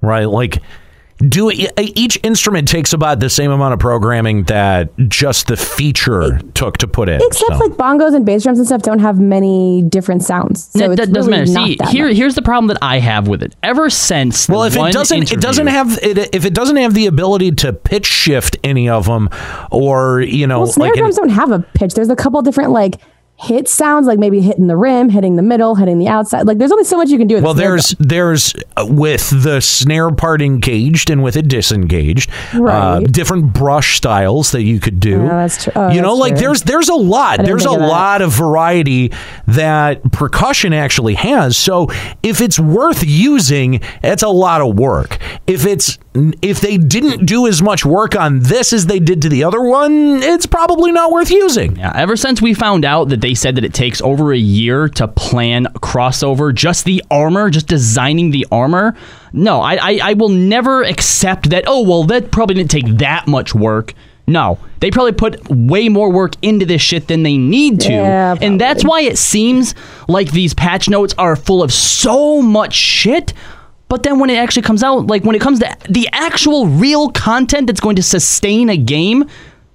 [0.02, 0.24] right?
[0.30, 0.62] Like,
[1.28, 6.40] do it, each instrument takes about the same amount of programming that just the feature
[6.54, 7.22] took to put in.
[7.22, 7.58] Except so.
[7.58, 10.66] like bongos and bass drums and stuff don't have many different sounds.
[10.70, 11.52] So that, it's doesn't really matter.
[11.52, 12.16] not See, that here, much.
[12.18, 13.56] here's the problem that I have with it.
[13.64, 16.94] Ever since Well, if one it doesn't, it doesn't have it, if it doesn't have
[16.94, 19.30] the ability to pitch shift any of them,
[19.72, 21.94] or you know, Well, snare like an- drums don't have a pitch.
[21.96, 22.96] There's a couple different like
[23.42, 26.46] hit sounds, like maybe hitting the rim, hitting the middle, hitting the outside.
[26.46, 27.36] Like there's only so much you can do.
[27.36, 32.30] With well, snare there's there's uh, with the snare part engaged and with it disengaged,
[32.54, 33.04] uh, Right.
[33.12, 35.12] different brush styles that you could do.
[35.24, 35.74] Yeah, that's true.
[35.76, 36.42] Oh, you know, like true.
[36.48, 37.40] there's there's a lot.
[37.44, 39.12] There's a of lot of variety
[39.48, 41.58] that percussion actually has.
[41.58, 41.88] So
[42.24, 45.18] if it's worth using, it's a lot of work.
[45.48, 49.30] If it's if they didn't do as much work on this as they did to
[49.30, 51.76] the other one, it's probably not worth using.
[51.76, 54.90] Yeah, ever since we found out that they said that it takes over a year
[54.90, 58.96] to plan crossover, just the armor, just designing the armor.
[59.34, 61.66] No, I, I, I will never accept that.
[61.68, 63.94] Oh well, that probably didn't take that much work.
[64.26, 68.36] No, they probably put way more work into this shit than they need to, Yeah,
[68.40, 69.74] and that's why it seems
[70.08, 73.34] like these patch notes are full of so much shit.
[73.90, 77.10] But then when it actually comes out, like when it comes to the actual real
[77.10, 79.26] content that's going to sustain a game,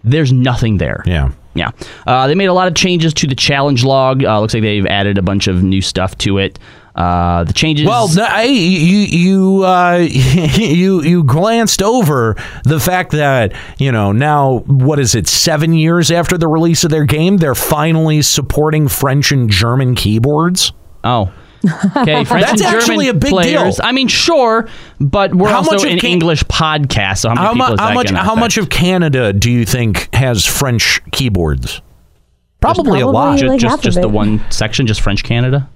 [0.04, 1.02] there's nothing there.
[1.04, 1.32] Yeah.
[1.54, 1.70] Yeah.
[2.06, 4.24] Uh, they made a lot of changes to the challenge log.
[4.24, 6.58] Uh, looks like they've added a bunch of new stuff to it.
[6.94, 7.86] Uh, the changes.
[7.86, 14.12] Well, no, I, you you uh, you you glanced over the fact that you know
[14.12, 18.86] now what is it seven years after the release of their game they're finally supporting
[18.86, 20.72] French and German keyboards.
[21.02, 21.32] Oh.
[21.96, 23.76] Okay, French That's and German actually a big players.
[23.76, 23.84] deal.
[23.86, 24.68] I mean, sure,
[25.00, 27.18] but we're How also much of an Can- English podcast.
[27.18, 30.14] So how many How, mu- how much gonna how much of Canada do you think
[30.14, 31.80] has French keyboards?
[32.60, 33.38] Probably, a lot.
[33.38, 35.68] Just, just, just the one section, just French Canada.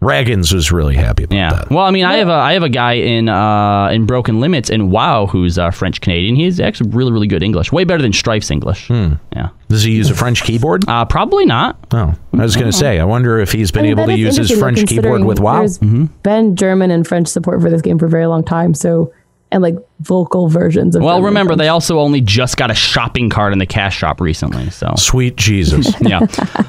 [0.00, 1.68] Raggins was really happy about that.
[1.68, 1.74] Yeah.
[1.76, 4.70] Well, I mean, I have a I have a guy in uh in Broken Limits
[4.70, 6.36] in WoW who's uh, French Canadian.
[6.36, 8.88] He's actually really really good English, way better than Strife's English.
[8.88, 9.14] Hmm.
[9.36, 9.50] Yeah.
[9.68, 10.88] Does he use a French keyboard?
[10.88, 11.78] Uh, probably not.
[11.92, 12.98] Oh, I was going to say.
[12.98, 15.58] I wonder if he's been I mean, able to use his French keyboard with WoW.
[15.58, 16.06] There's Mm-hmm.
[16.22, 18.74] been German and French support for this game for a very long time.
[18.74, 19.12] So,
[19.52, 21.02] and like vocal versions of.
[21.02, 24.20] Well, German remember they also only just got a shopping cart in the cash shop
[24.20, 24.70] recently.
[24.70, 25.92] So sweet Jesus.
[26.00, 26.20] yeah.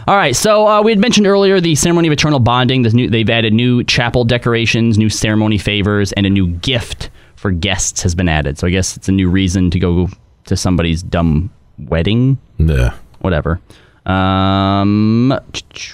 [0.07, 0.35] All right.
[0.35, 2.81] So uh, we had mentioned earlier the ceremony of eternal bonding.
[2.81, 7.51] There's new, they've added new chapel decorations, new ceremony favors, and a new gift for
[7.51, 8.57] guests has been added.
[8.57, 10.09] So I guess it's a new reason to go
[10.45, 12.39] to somebody's dumb wedding.
[12.57, 12.93] Yeah.
[13.19, 13.59] Whatever.
[14.05, 15.29] Um,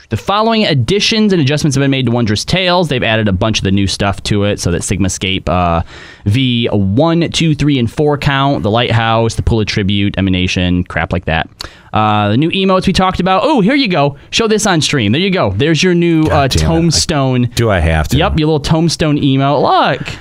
[0.10, 2.88] the following additions and adjustments have been made to Wondrous Tales.
[2.88, 5.82] They've added a bunch of the new stuff to it, so that Sigmascape uh,
[6.26, 11.26] V1, 2, 3, and 4 count, the Lighthouse, the Pool of Tribute, Emanation, crap like
[11.26, 11.50] that.
[11.92, 13.42] Uh, the new emotes we talked about.
[13.44, 14.18] Oh, here you go.
[14.30, 15.12] Show this on stream.
[15.12, 15.52] There you go.
[15.52, 17.44] There's your new uh, tombstone.
[17.56, 18.18] Do I have to?
[18.18, 19.62] Yep, your little tombstone emote.
[20.00, 20.18] Look.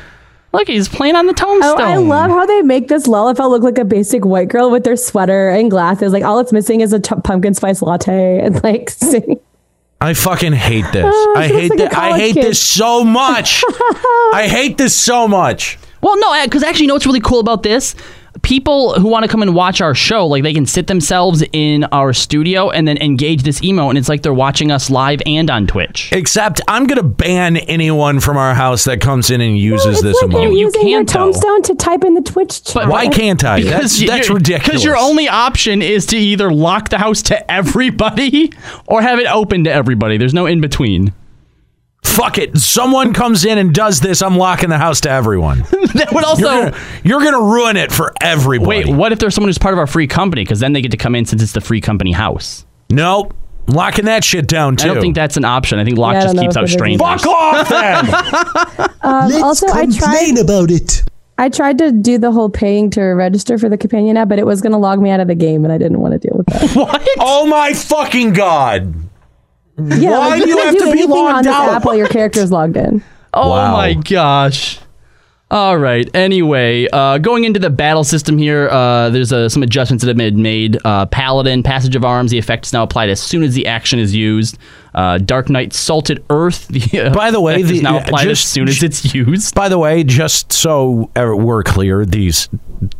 [0.56, 1.78] Look, he's playing on the tombstone.
[1.78, 4.84] Oh, I love how they make this Lalafell look like a basic white girl with
[4.84, 6.14] their sweater and glasses.
[6.14, 9.38] Like all it's missing is a t- pumpkin spice latte and like sing.
[10.00, 11.04] I fucking hate this.
[11.14, 11.94] Oh, I hate like a that.
[11.94, 12.44] I hate kid.
[12.44, 13.62] this so much.
[14.32, 15.78] I hate this so much.
[16.00, 17.94] Well, no, because actually, you know what's really cool about this?
[18.42, 21.84] People who want to come and watch our show, like they can sit themselves in
[21.84, 25.50] our studio and then engage this emo, and it's like they're watching us live and
[25.50, 26.10] on Twitch.
[26.12, 30.32] Except I'm gonna ban anyone from our house that comes in and uses this Like
[30.32, 30.58] you're emote.
[30.58, 31.32] using your can't, though.
[31.32, 32.88] tombstone to type in the Twitch chat.
[32.88, 33.62] Why can't I?
[33.62, 34.66] That's that's ridiculous.
[34.68, 38.52] Because your only option is to either lock the house to everybody
[38.86, 40.16] or have it open to everybody.
[40.16, 41.12] There's no in between.
[42.06, 42.56] Fuck it.
[42.58, 44.22] Someone comes in and does this.
[44.22, 45.58] I'm locking the house to everyone.
[45.94, 46.42] that would also.
[46.42, 48.84] You're gonna, you're gonna ruin it for everybody.
[48.84, 50.42] Wait, what if there's someone who's part of our free company?
[50.42, 52.64] Because then they get to come in since it's the free company house.
[52.88, 53.34] Nope.
[53.68, 54.84] Locking that shit down too.
[54.84, 55.78] I don't think that's an option.
[55.78, 57.06] I think lock Yeah, I just keeps if out it is strangers.
[57.06, 58.90] Fuck off then.
[59.06, 61.04] Um, also, I tried about it.
[61.38, 64.46] I tried to do the whole paying to register for the companion app, but it
[64.46, 66.36] was going to log me out of the game, and I didn't want to deal
[66.36, 66.70] with that.
[66.74, 67.06] what?
[67.20, 68.92] oh my fucking god.
[69.78, 71.68] Yeah, Why like, do you can't have to be anything on logged out?
[71.70, 73.02] app while your character is logged in?
[73.34, 73.72] Oh Wow.
[73.72, 74.78] my gosh.
[75.50, 76.08] All right.
[76.16, 80.16] Anyway, uh, going into the battle system here, uh, there's uh, some adjustments that have
[80.16, 80.78] been made.
[80.84, 83.98] Uh, Paladin, Passage of Arms, the effect is now applied as soon as the action
[83.98, 84.56] is used.
[84.94, 88.00] Uh, Dark Knight, Salted Earth, the uh, By the way, effect is the- now uh,
[88.00, 89.54] applied as soon as it's used.
[89.54, 92.48] By the way, just so uh, we're clear, these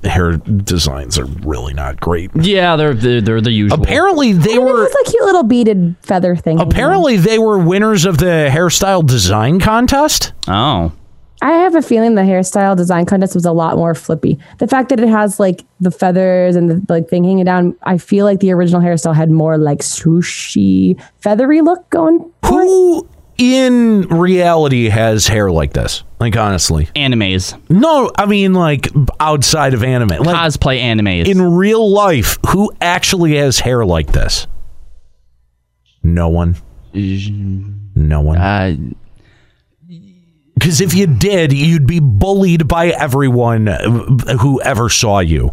[0.05, 2.31] hair designs are really not great.
[2.35, 3.83] Yeah, they're they're, they're the usual.
[3.83, 6.61] Apparently, they It were was a cute little beaded feather thing.
[6.61, 10.33] apparently they were winners of the hairstyle design contest.
[10.49, 10.93] Oh.
[11.43, 14.39] I have a feeling the hairstyle design contest was a lot more flippy.
[14.59, 17.99] The fact that it has like the feathers and the like thing hanging down, I
[17.99, 22.33] feel like the original hairstyle had more like swooshy, feathery look going.
[22.47, 23.07] Who
[23.39, 26.03] in reality has hair like this?
[26.19, 27.59] Like honestly, Animes.
[27.71, 28.11] no.
[28.17, 28.89] I mean, like
[29.21, 31.27] outside of anime, like Cosplay animes.
[31.29, 34.47] in real life, who actually has hair like this?
[36.03, 36.57] No one.
[36.95, 38.39] No one.
[38.39, 38.77] uh,
[40.55, 43.67] Because if you did, you'd be bullied by everyone
[44.41, 45.53] who ever saw you.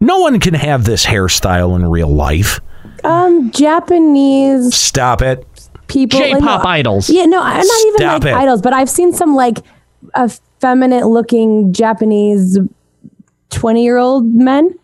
[0.00, 2.60] No one can have this hairstyle in real life.
[3.04, 5.46] Um, Japanese Stop it.
[5.88, 7.10] People, J-pop no- idols.
[7.10, 8.36] Yeah, no, I'm not even Stop like it.
[8.36, 9.58] idols, but I've seen some like
[10.18, 12.58] effeminate looking Japanese
[13.50, 14.74] twenty year old men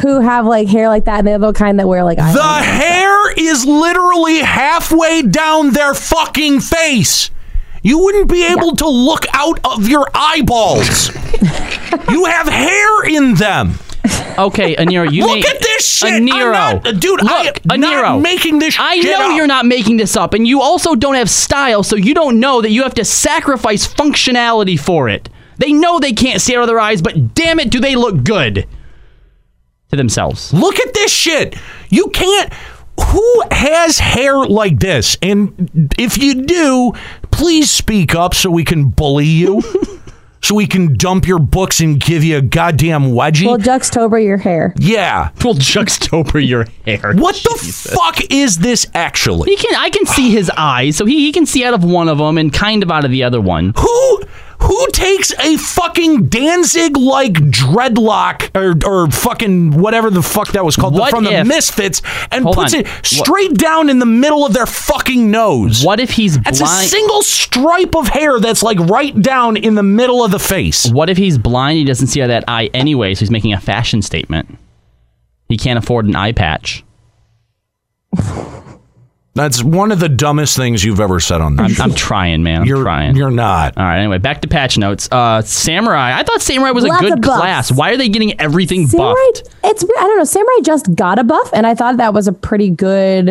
[0.00, 3.32] who have like hair like that, and they're the kind that wear like The hair
[3.36, 7.30] is literally halfway down their fucking face.
[7.82, 11.10] You wouldn't be able to look out of your eyeballs.
[12.10, 13.74] You have hair in them.
[14.38, 16.22] Okay, Aniro, you Look made- at this shit.
[16.22, 19.36] Aniro, not- dude, I look, am not Aniro, making this I shit know up.
[19.36, 22.62] you're not making this up, and you also don't have style, so you don't know
[22.62, 25.28] that you have to sacrifice functionality for it.
[25.58, 28.24] They know they can't see out of their eyes, but damn it, do they look
[28.24, 28.66] good
[29.90, 30.52] to themselves?
[30.52, 31.56] Look at this shit.
[31.90, 32.52] You can't.
[33.08, 35.16] Who has hair like this?
[35.22, 36.92] And if you do,
[37.30, 39.62] please speak up so we can bully you.
[40.42, 43.46] so we can dump your books and give you a goddamn wedgie.
[43.46, 44.74] Well, juxtober your hair.
[44.78, 45.30] yeah.
[45.44, 47.14] We'll juxtopper your hair.
[47.14, 49.50] What the fuck is this actually?
[49.50, 49.74] He can.
[49.76, 52.38] I can see his eyes, so he, he can see out of one of them
[52.38, 53.72] and kind of out of the other one.
[53.78, 54.22] Who
[54.62, 60.76] who takes a fucking Danzig like dreadlock or or fucking whatever the fuck that was
[60.76, 62.80] called What from the Misfits and Hold puts on.
[62.80, 65.84] it straight down in the middle of their fucking nose?
[65.84, 66.46] What if he's blind?
[66.46, 70.38] That's a single stripe of hair that's like right down in the middle of the
[70.38, 70.90] face.
[70.90, 71.78] What if he's blind?
[71.78, 74.58] He doesn't see out of that eye anyway, so he's making a fashion statement.
[75.48, 76.84] He can't afford an eye patch.
[79.34, 81.80] That's one of the dumbest things you've ever said on this.
[81.80, 82.62] I'm, I'm trying, man.
[82.62, 83.16] I'm you're trying.
[83.16, 83.78] you're not.
[83.78, 83.98] All right.
[84.00, 85.08] Anyway, back to patch notes.
[85.10, 86.18] Uh, Samurai.
[86.18, 87.38] I thought Samurai was Lots a of good buffs.
[87.40, 87.72] class.
[87.72, 89.48] Why are they getting everything Samurai, buffed?
[89.64, 90.24] it's I don't know.
[90.24, 93.30] Samurai just got a buff, and I thought that was a pretty good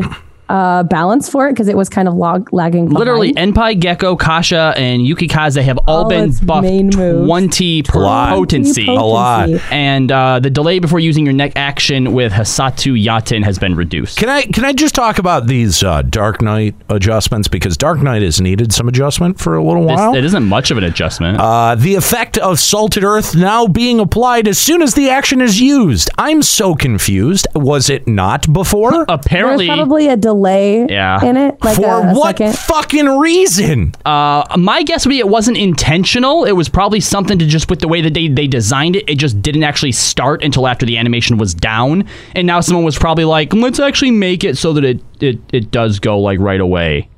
[0.51, 2.85] uh, balance for it because it was kind of log- lagging.
[2.85, 2.99] Behind.
[2.99, 7.25] Literally, Enpi, Gekko, Kasha, and Yukikaze have all All been buffed main moves.
[7.27, 8.29] 20 per lot.
[8.35, 8.87] potency.
[8.87, 9.49] A lot.
[9.71, 14.17] And uh, the delay before using your neck action with Hissatsu Yaten has been reduced.
[14.17, 18.21] Can I can I just talk about these uh, Dark Knight adjustments because Dark Knight
[18.21, 20.15] has needed some adjustment for a little This, while.
[20.15, 21.37] it isn't much of an adjustment.
[21.39, 25.61] Uh, the effect of salted earth now being applied as soon as the action is
[25.61, 26.09] used.
[26.17, 27.47] I'm so confused.
[27.55, 28.91] Was it not before?
[28.91, 30.40] There's Apparently, probably a delay
[30.89, 31.23] Yeah.
[31.23, 32.57] in it, like For a, a what second.
[32.57, 33.93] fucking reason?
[34.05, 36.45] uh, my guess would be it wasn't intentional.
[36.45, 39.15] It was probably something to just with the way that they, they designed it, it
[39.15, 42.07] just didn't actually start until after the animation was down.
[42.35, 45.71] And now someone was probably like, let's actually make it so that it, it, it
[45.71, 47.09] does go like right away.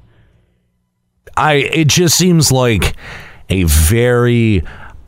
[1.36, 2.96] I it just seems like
[3.50, 4.62] a very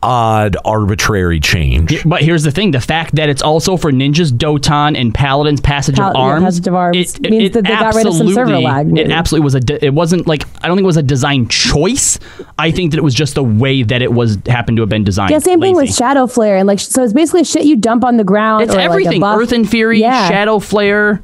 [0.06, 2.02] odd arbitrary change.
[2.04, 5.96] But here's the thing: the fact that it's also for ninjas, Doton, and paladins' passage
[5.96, 8.52] Pal- of yeah, arms, passage of arms means that they got rid of some server
[8.52, 9.60] absolutely- lag, It absolutely was a.
[9.60, 12.18] de- It wasn't like I don't think it was a design choice.
[12.58, 15.04] I think that it was just the way that it was happened to have been
[15.04, 15.30] designed.
[15.32, 18.16] Yeah, same thing with Shadow Flare, and like so, it's basically shit you dump on
[18.16, 18.62] the ground.
[18.62, 19.38] It's or like a everything: buff.
[19.40, 20.28] Earth and Fury, Yeah.
[20.28, 21.22] Shadow Flare.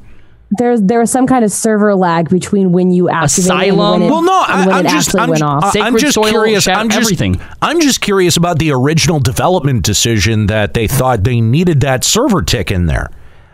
[0.57, 3.69] There's there was some kind of server lag between when you activated Asylum.
[3.69, 5.75] and when it, Well, no, and when I, am it just, actually I'm, went off.
[5.75, 6.67] I- I'm just soil, curious.
[6.67, 7.41] I'm just, everything.
[7.61, 12.41] I'm just curious about the original development decision that they thought they needed that server
[12.41, 13.09] tick in there.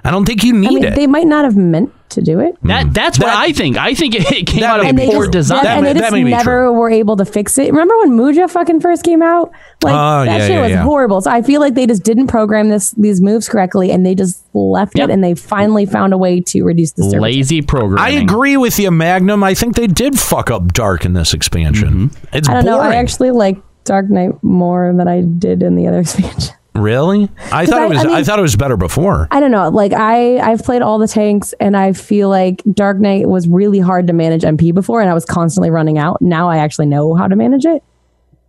[0.10, 0.96] I don't think you need I mean, it.
[0.96, 2.58] they might not have meant to do it.
[2.64, 3.78] That that's what I think.
[3.78, 5.64] I think it, it came out of may and be they poor just, design.
[5.64, 6.74] that- and they just that never true.
[6.74, 7.70] were able to fix it.
[7.72, 9.52] Remember when Muja fucking first came out?
[9.84, 10.82] Like Oh, that yeah, shit yeah, was yeah.
[10.82, 11.22] horrible.
[11.22, 14.44] So I feel like they just didn't program this these moves correctly, and they just
[14.56, 15.10] left Yep.
[15.10, 17.22] it, and they finally found a way to reduce the server.
[17.22, 18.18] Lazy programming.
[18.18, 19.44] I agree with you, Magnum.
[19.44, 22.10] I think they did fuck up Dark in this expansion.
[22.10, 22.36] Mm-hmm.
[22.36, 22.78] It's I don't boring.
[22.80, 22.84] know.
[22.84, 26.56] I actually like Dark Knight more than I did in the other expansion.
[26.80, 27.30] Really?
[27.52, 28.06] I thought I- it was.
[28.06, 29.28] I I, thought it was better before.
[29.32, 29.70] I don't know.
[29.70, 33.80] Like I, I've played all the tanks, and I feel like Dark Knight was really
[33.80, 36.22] hard to manage MP before, and I was constantly running out.
[36.22, 37.84] Now I actually know how to manage it.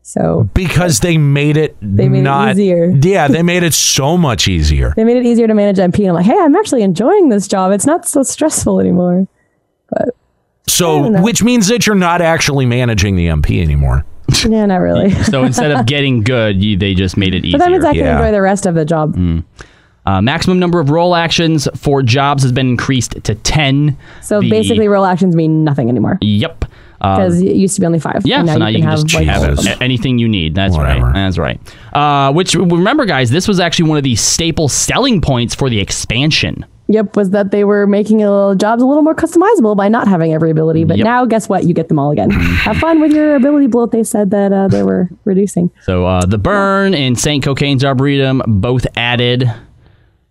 [0.03, 2.91] So Because they made it They made it easier.
[3.03, 4.95] Yeah, they made it so much easier.
[4.97, 5.99] they made it easier to manage MP.
[6.01, 7.71] And I'm like, hey, I'm actually enjoying this job.
[7.71, 9.29] It's not so stressful anymore.
[9.91, 10.09] But
[10.67, 14.05] So, which means that you're not actually managing the MP anymore.
[14.49, 15.11] Yeah, not really.
[15.25, 17.59] So instead of getting good, you, they just made it easier.
[17.59, 18.19] but that means I can Yeah.
[18.19, 19.17] enjoy the rest of the job.
[20.07, 23.97] Uh, maximum number of roll actions for jobs has been increased to 10.
[24.23, 26.65] So The- basically, roll actions mean nothing anymore Yep.
[27.03, 28.21] Uh, because it used to be only five.
[28.25, 29.67] yeah, and so now you can, just like, have Jesus.
[29.67, 30.55] a- anything you need.
[30.55, 31.07] That's Whatever.
[31.07, 31.15] right.
[31.15, 31.59] That's right.
[31.95, 35.81] Uh, which, remember, guys, this was actually one of the staple selling points for the
[35.81, 36.65] expansion.
[36.93, 40.33] Yep, was that they were making little, jobs a little more customizable by not having
[40.35, 40.83] every ability.
[40.83, 41.05] But Yep.
[41.05, 41.65] now, guess what?
[41.65, 42.31] You get them all again.
[42.67, 43.93] Have fun with your ability bloat.
[43.93, 45.71] They said that uh, they were reducing.
[45.83, 49.49] So uh, the Burn and Saint Mocianne's Arboretum both added.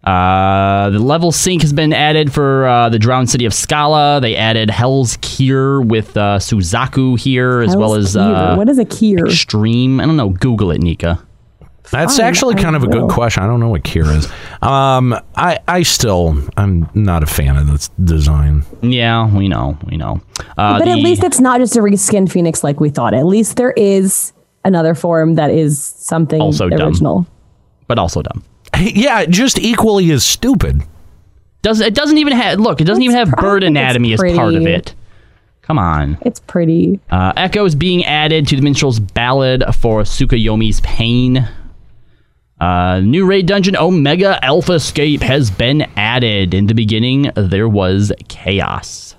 [0.04, 4.22] Uh, the level sync has been added for uh, the Drowned City of Skalla.
[4.22, 8.86] They added Hell's Kier with uh, Suzaku here, as well as uh, what is a
[8.86, 9.28] kier?
[9.28, 10.00] Extreme.
[10.00, 10.30] I don't know.
[10.30, 11.26] Google it, Nika.
[11.92, 13.44] That's Fine, actually I kind of a good question.
[13.44, 14.32] I don't know what Kira is.
[14.62, 18.64] Um, I, I still, I'm not a fan of this design.
[18.82, 19.78] Yeah, we know.
[19.86, 20.22] We know.
[20.58, 23.14] Uh, but at least it's not just a reskinned Phoenix like we thought.
[23.14, 24.34] At least there is
[24.66, 26.90] another form that is something Also dumb.
[26.90, 27.28] original.
[27.88, 28.44] but also dumb.
[28.80, 30.84] Yeah, just equally as stupid.
[31.62, 32.80] Does it doesn't even have look?
[32.80, 34.94] It doesn't even have bird anatomy as part of it.
[35.64, 36.18] Come on.
[36.22, 37.00] It's pretty.
[37.12, 41.48] Uh, is being added to the Minstrel's Ballad for Tsukuyomi's Pain.
[42.60, 46.54] Uh, new raid dungeon Omega Alphascape has been added.
[46.54, 49.16] In the beginning, there was chaos.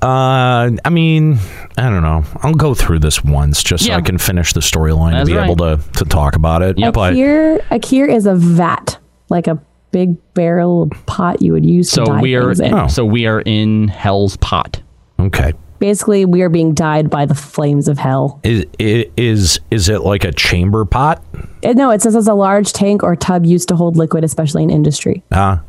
[0.00, 1.38] Uh, I mean,
[1.76, 2.24] I don't know.
[2.42, 3.96] I'll go through this once just so Yeah.
[3.96, 5.44] I can finish the storyline and That's be right.
[5.50, 6.76] able to to talk about it.
[6.76, 8.98] But Akir, Akir is a vat,
[9.28, 9.60] like a
[9.90, 12.88] big barrel pot you would use to So dye we are things in.
[12.90, 14.80] so we are in Hell's Pot.
[15.18, 15.52] okay.
[15.78, 18.40] Basically, we are being dyed by the flames of hell.
[18.42, 21.22] Is is is it like a chamber pot?
[21.64, 24.62] Uh, No, it says it's a large tank or tub used to hold liquid, especially
[24.64, 25.60] in industry, Ah,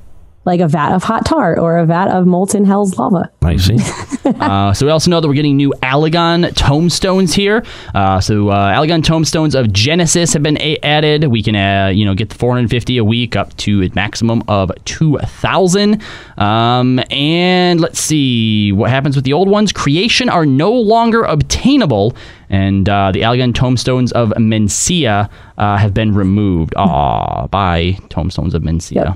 [0.49, 3.29] like a vat of hot tar or a vat of molten hell's lava.
[3.43, 3.77] I see.
[4.25, 7.63] uh, so we also know that we're getting new Allagan tombstones here.
[7.93, 11.27] Uh, so uh, Allagan tombstones of Genesis have been a- added.
[11.27, 14.71] We can, uh, you know, get the 450 a week up to a maximum of
[14.85, 16.01] 2,000.
[16.37, 19.71] Um, and let's see what happens with the old ones.
[19.71, 22.15] Creation are no longer obtainable,
[22.49, 26.73] and uh, the Allagan tombstones of Mencia uh, have been removed.
[26.75, 29.15] Aw, bye, tombstones of Mencia.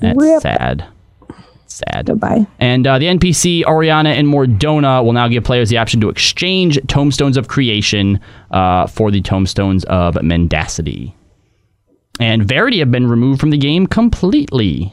[0.00, 0.42] That's Rip.
[0.42, 0.86] sad.
[1.66, 2.06] Sad.
[2.06, 2.46] Goodbye.
[2.60, 6.10] And uh, the NPC Auriana and Mor Dhona will now give players the option to
[6.10, 11.14] exchange Tombstones of Creation uh, for the Tombstones of Mendacity.
[12.20, 14.92] And Verity have been removed from the game completely.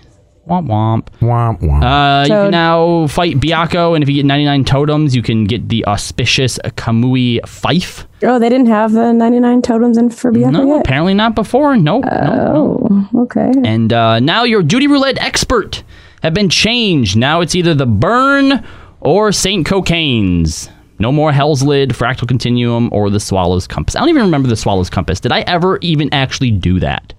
[0.49, 1.07] Womp womp.
[1.19, 1.83] Womp womp.
[1.83, 5.69] Uh, you can now fight Byakko, and if you get 99 totems, you can get
[5.69, 8.07] the auspicious Kamuy Fife.
[8.23, 10.81] Oh, they didn't have the 99 totems in for Bianca No, yet?
[10.81, 11.77] apparently not before.
[11.77, 12.05] Nope.
[12.05, 12.91] nope, nope.
[13.13, 13.51] Oh, okay.
[13.63, 15.83] And uh, now your duty roulette expert
[16.23, 17.15] have been changed.
[17.15, 18.65] Now it's either the Burn
[19.01, 20.69] or Saint Mocianne's.
[21.01, 23.95] No more Hell's Lid, Fractal Continuum, or the Swallow's Compass.
[23.95, 25.21] I don't even remember the Swallow's Compass.
[25.21, 27.13] Did I ever even actually do that?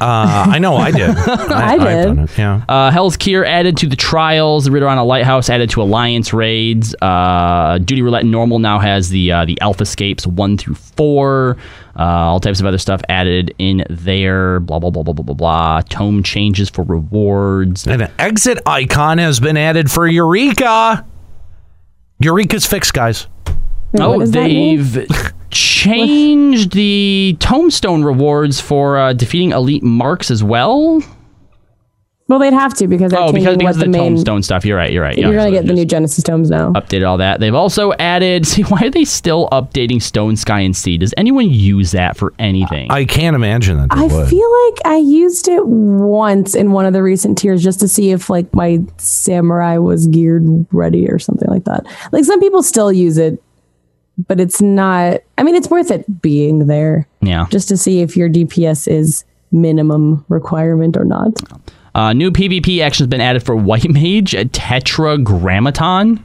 [0.00, 1.10] Uh, I know I did.
[1.16, 2.04] I I've did.
[2.04, 2.64] done it, Yeah.
[2.68, 4.64] Uh, Hell's Kier added to the Trials.
[4.64, 6.94] The Ridorana Lighthouse added to Alliance raids.
[7.00, 11.56] Uh, Duty Roulette Normal now has the uh, the Alphascapes one through four.
[11.96, 14.58] Uh, all types of other stuff added in there.
[14.60, 15.80] Blah blah blah blah blah blah blah.
[15.88, 17.86] Tome changes for rewards.
[17.86, 21.06] And an exit icon has been added for Eureka.
[22.20, 23.26] Eureka's fixed, guys.
[23.92, 24.78] Wait, oh, what does that mean?
[24.78, 31.02] they've changed the tombstone rewards for uh, defeating elite marks as well.
[32.26, 34.12] Well, they'd have to because they're Oh, because, because what of the the main.
[34.14, 34.64] tombstone stuff.
[34.64, 34.90] You're right.
[34.90, 35.14] You're right.
[35.18, 36.72] You're yeah, gonna so get the new Genesis tomes now.
[36.72, 37.38] updated all that.
[37.38, 38.46] They've also added.
[38.46, 40.96] See, why are they still updating Stone Sky and Sea?
[40.96, 42.90] Does anyone use that for anything?
[42.90, 44.30] I can't imagine that they I would.
[44.30, 48.10] feel like I used it once in one of the recent tiers just to see
[48.10, 51.84] if like my samurai was geared ready or something like that.
[52.10, 53.42] Like some people still use it,
[54.18, 55.20] but it's not.
[55.38, 57.46] I mean, it's worth it being there yeah.
[57.50, 61.32] just to see if your DPS is minimum requirement or not.
[61.94, 66.24] Uh, new PvP action has been added for White Mage, a Tetragrammaton.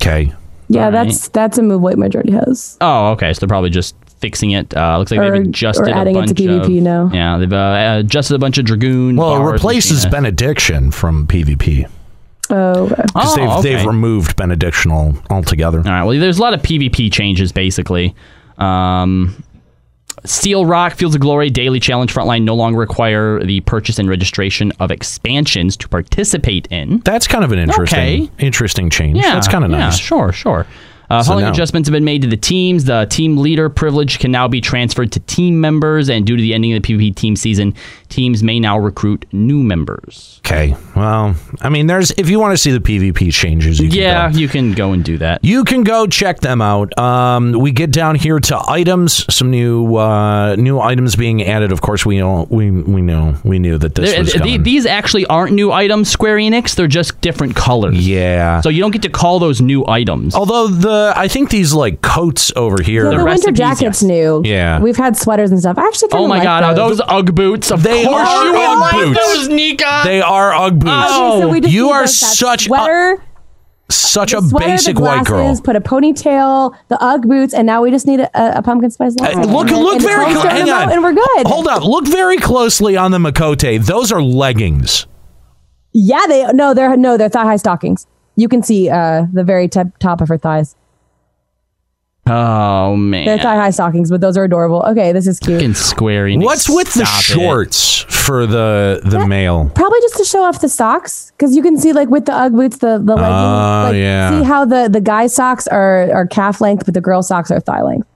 [0.00, 0.32] Okay.
[0.68, 1.06] Yeah, All right.
[1.06, 2.78] that's that's a move White Majority has.
[2.80, 3.32] Oh, okay.
[3.32, 4.74] So they're probably just fixing it.
[4.76, 7.10] Uh, looks like Or- they've adjusted or adding a it to PvP of, now.
[7.12, 9.16] Yeah, they've uh, adjusted a bunch of dragoon.
[9.16, 11.88] Well, it replaces benediction from PvP
[12.50, 13.02] Oh, okay.
[13.06, 13.74] because Oh, they've okay.
[13.76, 15.78] they've removed benedictional altogether.
[15.78, 16.02] All right.
[16.04, 18.14] Well, there's a lot of PvP changes basically.
[18.58, 19.42] Um,
[20.26, 24.70] Seal Rock Fields of Glory Daily Challenge Frontline no longer require the purchase and registration
[24.78, 26.98] of expansions to participate in.
[27.06, 28.30] That's kind of an interesting Okay.
[28.38, 29.16] interesting change.
[29.16, 29.98] Yeah, That's kind of yeah, nice.
[29.98, 30.66] Sure, sure.
[31.10, 32.84] Uh, So following now- adjustments have been made to the teams.
[32.84, 36.54] The team leader privilege can now be transferred to team members, and due to the
[36.54, 37.74] ending of the PvP team season,
[38.08, 40.40] teams may now recruit new members.
[40.46, 40.74] Okay.
[40.96, 44.30] Well, I mean, there's if you want to see the PvP changes, you can Yeah,
[44.30, 44.38] go.
[44.38, 45.44] you can go and do that.
[45.44, 46.96] You can go check them out.
[46.98, 51.72] Um, we get down here to items, some new uh, new items being added.
[51.72, 54.62] Of course, we all, we we know we knew that this There- was th- coming.
[54.62, 56.74] these actually aren't new items, Square Enix.
[56.74, 58.06] They're just different colors.
[58.06, 58.60] yeah.
[58.60, 60.34] So you don't get to call those new items.
[60.34, 63.04] Although the I think these like coats over here.
[63.04, 64.02] Yeah, the the, winter recipes, jacket's yes.
[64.02, 64.42] new.
[64.44, 64.80] Yeah.
[64.80, 65.78] we've had sweaters and stuff.
[65.78, 67.70] I actually kind oh my like god, are those UGG boots?
[67.70, 69.20] Of They course are you would UGG like boots.
[69.26, 70.00] those, Nika.
[70.04, 70.92] They are UGG boots.
[71.08, 73.22] Oh, so we just you are those- that such a- sweater,
[73.90, 75.60] Such the a sweater, basic the white girl.
[75.64, 79.16] Put a ponytail, the UGG boots, and now we just need a, a pumpkin spice
[79.16, 79.34] latte.
[79.34, 80.52] Uh, look, And- look and very the close.
[80.52, 81.46] Hang on, and we're good.
[81.46, 81.84] Hold up.
[81.84, 83.84] Look very closely on the Miqo'te.
[83.84, 85.06] Those are leggings.
[85.92, 88.06] Yeah, they no, they're no, they're thigh high stockings.
[88.36, 90.76] You can see uh, the very top top of her thighs.
[92.30, 93.24] Oh man.
[93.26, 94.82] They're thigh high stockings, but those are adorable.
[94.88, 95.56] Okay, this is cute.
[95.58, 97.22] Fucking Square What's with the Stop it.
[97.22, 99.70] shorts for the the male?
[99.74, 102.52] Probably just to show off the socks, because you can see like with the UGG
[102.52, 103.28] boots, the the leggings.
[103.30, 104.30] Oh, like, yeah.
[104.38, 107.60] See how the the guy socks are are calf length, but the girl socks are
[107.60, 108.06] thigh length.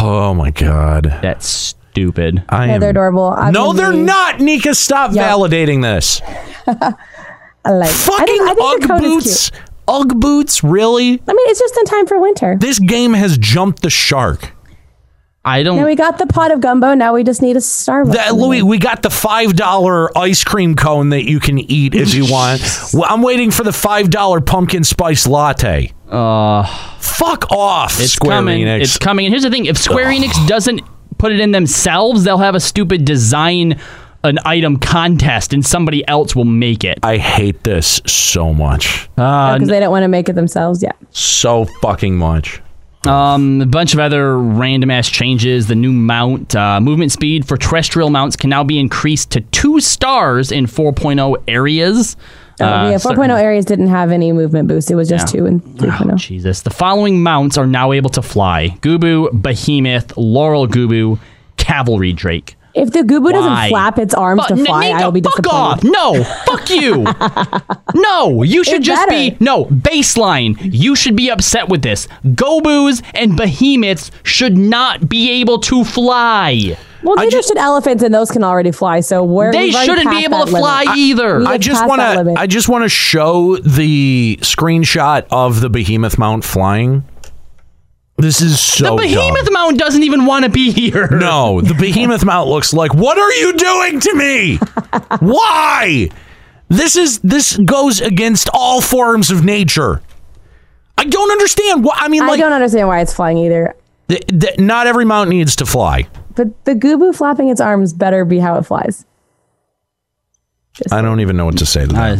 [0.00, 1.04] Oh my god.
[1.22, 2.42] That's stupid.
[2.48, 2.80] I Yeah, am.
[2.80, 3.26] they're adorable.
[3.30, 4.40] I've no, they're not.
[4.40, 5.30] Nika, stop Yeah.
[5.30, 6.20] validating this.
[6.66, 7.90] I like.
[7.90, 9.50] Fucking I think, I think UGG coat is boots.
[9.88, 10.12] Cute.
[10.12, 10.64] UGG boots.
[10.64, 11.12] Really?
[11.12, 12.56] I mean, it's just in time for winter.
[12.60, 14.52] This game has jumped the shark.
[15.44, 15.78] I don't.
[15.78, 16.94] Now we got the pot of gumbo.
[16.94, 18.12] Now we just need a Starbucks.
[18.12, 22.12] That, Louis, we got the five dollar ice cream cone that you can eat if
[22.14, 22.60] you want.
[22.92, 25.92] well, I'm waiting for the five dollar pumpkin spice latte.
[26.08, 26.64] Uh,
[26.98, 28.64] Fuck off, it's Square coming.
[28.64, 28.80] Enix.
[28.82, 29.26] It's coming.
[29.26, 30.82] And here's the thing: if Square Enix doesn't
[31.16, 33.80] put it in themselves, they'll have a stupid design
[34.24, 36.98] an item contest, and somebody else will make it.
[37.02, 39.08] I hate this so much.
[39.16, 40.82] Uh, because they don't want to make it themselves.
[40.82, 40.96] yet.
[41.10, 42.60] so fucking much.
[43.06, 45.68] Um, a bunch of other random ass changes.
[45.68, 49.78] The new mount, uh, movement speed for terrestrial mounts can now be increased to two
[49.80, 52.16] stars in 4.0 areas.
[52.60, 54.90] Uh, yeah, so- 4.0 areas didn't have any movement boost.
[54.90, 55.40] It was just Yeah.
[55.40, 56.16] two and 3.0.
[56.16, 56.62] Jesus.
[56.62, 61.18] The following mounts are now able to fly Gobbue, Behemoth, Laurel Gobbue,
[61.56, 62.56] Cavalry Drake.
[62.74, 65.56] If the Gobbue doesn't flap its arms But to fly, Nika, I'll be fuck disappointed.
[65.56, 65.84] off.
[65.84, 67.04] No, fuck you.
[68.00, 70.56] no, you should It's just be no baseline.
[70.60, 72.06] You should be upset with this.
[72.34, 76.76] Gobbues and behemoths should not be able to fly.
[77.02, 79.00] Well, neither should elephants, and those can already fly.
[79.00, 80.60] So where They shouldn't be able to limit.
[80.60, 81.46] fly either.
[81.46, 82.34] I just want to.
[82.36, 87.04] I just want to show the screenshot of the behemoth mount flying.
[88.18, 88.96] This is so.
[88.96, 89.52] the behemoth dumb.
[89.54, 91.06] mount doesn't even want to be here.
[91.08, 92.92] No, the behemoth mount looks like.
[92.92, 94.56] What are you doing to me?
[95.20, 96.08] Why?
[96.68, 100.02] This is this goes against all forms of nature.
[100.98, 101.84] I don't understand.
[101.84, 103.74] What I mean, I don't understand why it's flying either.
[104.08, 106.08] th- th- not every mount needs to fly.
[106.34, 109.06] But the Gobbue flapping its arms better be how it flies.
[110.90, 112.18] I don't even know what to say to that.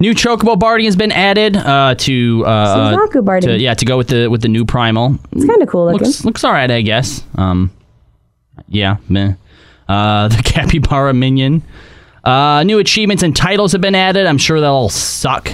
[0.00, 3.50] New Chocobo Barding has been added uh, to uh, Suzaku Barding.
[3.50, 5.18] to- yeah, to go with the with the new primal.
[5.32, 6.06] It's kind of cool looking.
[6.06, 7.22] Looks looks all right, I guess.
[7.36, 7.70] Um,
[8.68, 9.34] yeah, meh.
[9.88, 11.62] Uh, the Capybara minion.
[12.24, 14.26] Uh, new achievements and titles have been added.
[14.26, 15.50] I'm sure they'll all suck.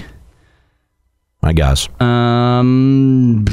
[1.42, 1.88] I guess.
[2.00, 3.44] Um,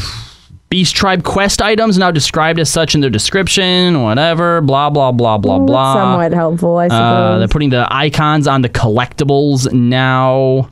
[0.69, 4.03] Beast Tribe quest items now described as such in their description.
[4.03, 4.61] Whatever.
[4.61, 5.93] Blah blah blah blah Well, that's blah.
[5.95, 7.01] somewhat helpful, I suppose.
[7.01, 10.69] Uh, they're putting the icons on the collectibles now.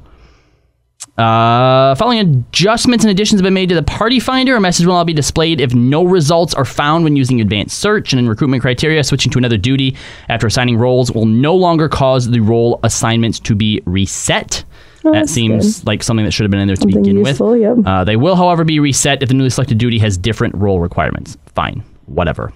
[1.17, 4.55] Uh, following adjustments and additions have been made to the party finder.
[4.57, 8.11] A message will now be displayed if no results are found when using advanced search
[8.11, 9.01] and in recruitment criteria.
[9.03, 9.95] Switching to another duty
[10.27, 14.65] after assigning roles will no longer cause the role assignments to be reset.
[15.05, 17.51] Oh, that seems like something that should have been in there to Something begin useful,
[17.51, 17.61] with.
[17.61, 17.77] yep.
[17.85, 21.37] Uh, they will, however, be reset if the newly selected duty has different role requirements.
[21.53, 22.51] Fine, whatever.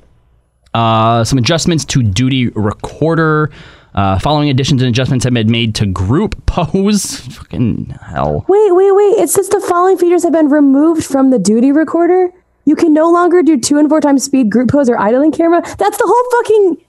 [0.73, 3.51] Uh, some adjustments to duty recorder.
[3.95, 7.17] Uh, following additions and adjustments have been made to group pose.
[7.21, 8.45] Fucking hell.
[8.47, 9.13] Wait, wait, wait.
[9.17, 12.29] It's just the following features have been removed from the duty recorder.
[12.65, 15.61] You can no longer do two and four times speed, group pose, or idling camera.
[15.61, 16.85] That's the whole fucking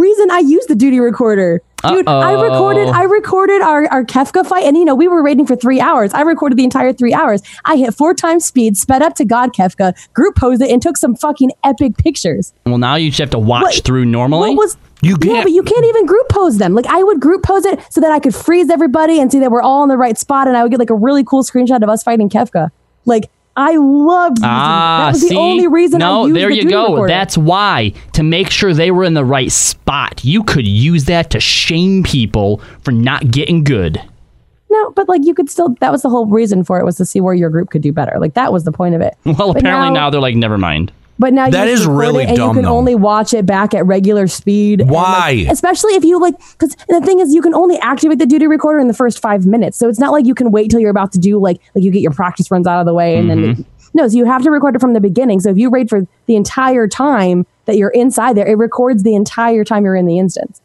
[0.00, 1.62] reason I use the duty recorder.
[1.88, 2.42] Dude, I Uh-oh.
[2.42, 5.80] recorded I recorded our, our Kefka fight, and you know, we were waiting for three
[5.80, 6.12] hours.
[6.12, 7.40] I recorded the entire three hours.
[7.64, 10.98] I hit four times speed, sped up to God Kefka, group posed it, and took
[10.98, 12.52] some fucking epic pictures.
[12.66, 14.50] Well, now you just have to watch What- through normally.
[14.50, 16.74] What was You yeah, can't- but you can't even group pose them.
[16.74, 19.50] Like I would group pose it so that I could freeze everybody and see that
[19.50, 21.82] we're all in the right spot, and I would get like a really cool screenshot
[21.82, 22.70] of us fighting Kefka.
[23.06, 25.28] Like I loved using Ah, that was see?
[25.30, 26.82] the only reason no, I used there the you go.
[26.92, 27.08] recorder.
[27.08, 30.24] That's why to make sure they were in the right spot.
[30.24, 34.00] You could use that to shame people for not getting good.
[34.70, 35.74] no, but like you could still.
[35.80, 37.92] That was the whole reason for it was to see where your group could do
[37.92, 38.18] better.
[38.20, 39.16] Like that was the point of it.
[39.24, 40.92] Well, But apparently now, now they're like, never mind.
[41.20, 42.76] But now That you is really and dumb, you can though.
[42.76, 44.80] only watch it back at regular speed.
[44.80, 45.46] and, like, Why?
[45.50, 48.78] especially if you like, because the thing is, you can only activate the duty recorder
[48.80, 49.76] in the first five minutes.
[49.76, 51.90] So it's not like you can wait till you're about to do like like you
[51.90, 53.52] get your practice runs out of the way and Mm-hmm.
[53.52, 54.08] then no.
[54.08, 55.40] So you have to record it from the beginning.
[55.40, 59.14] So if you raid for the entire time that you're inside there, it records the
[59.14, 60.62] entire time you're in the instance.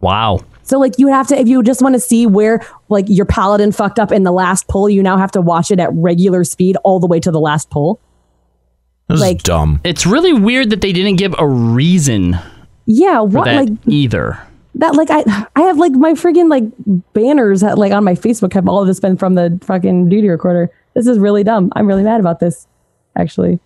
[0.00, 0.40] Wow.
[0.62, 3.70] So like you have to if you just want to see where like your paladin
[3.70, 6.76] fucked up in the last pull, you now have to watch it at regular speed
[6.84, 8.00] all the way to the last pull.
[9.08, 9.80] This Like- is dumb.
[9.84, 12.38] It's really weird that they didn't give a reason
[12.86, 14.38] Yeah, for what that like either.
[14.76, 15.24] that like I
[15.56, 16.64] I have like my friggin' like
[17.12, 20.28] banners that, like on my Facebook have all of this been from the fucking duty
[20.28, 20.70] recorder.
[20.94, 21.70] This is really dumb.
[21.76, 22.66] I'm really mad about this.
[23.16, 23.60] Actually,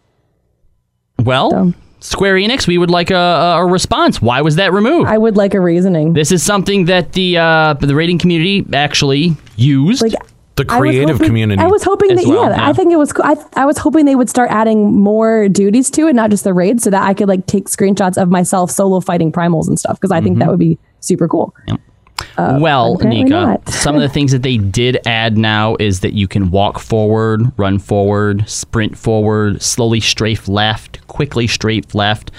[1.25, 1.75] Well, Dumb.
[2.01, 4.23] Square Enix, we would like a, a response.
[4.23, 5.09] Why was that removed?
[5.09, 6.13] I would like a reasoning.
[6.13, 10.03] this is something that the uh, the rating community actually used.
[10.03, 10.13] Like
[10.59, 11.63] The I creative hoping- community.
[11.63, 12.69] I was hoping that well, yeah, yeah.
[12.69, 13.13] I think it was.
[13.13, 16.45] co- I I was hoping they would start adding more duties to it, not just
[16.45, 19.79] the raids, so that I could like take screenshots of myself solo fighting primals and
[19.79, 20.41] stuff because I think Mm-hmm.
[20.41, 21.55] that would be super cool.
[22.37, 26.27] well, apparently Nika, some of the things that they did add now is that you
[26.29, 32.31] can walk forward, run forward, sprint forward, slowly strafe left, quickly strafe left,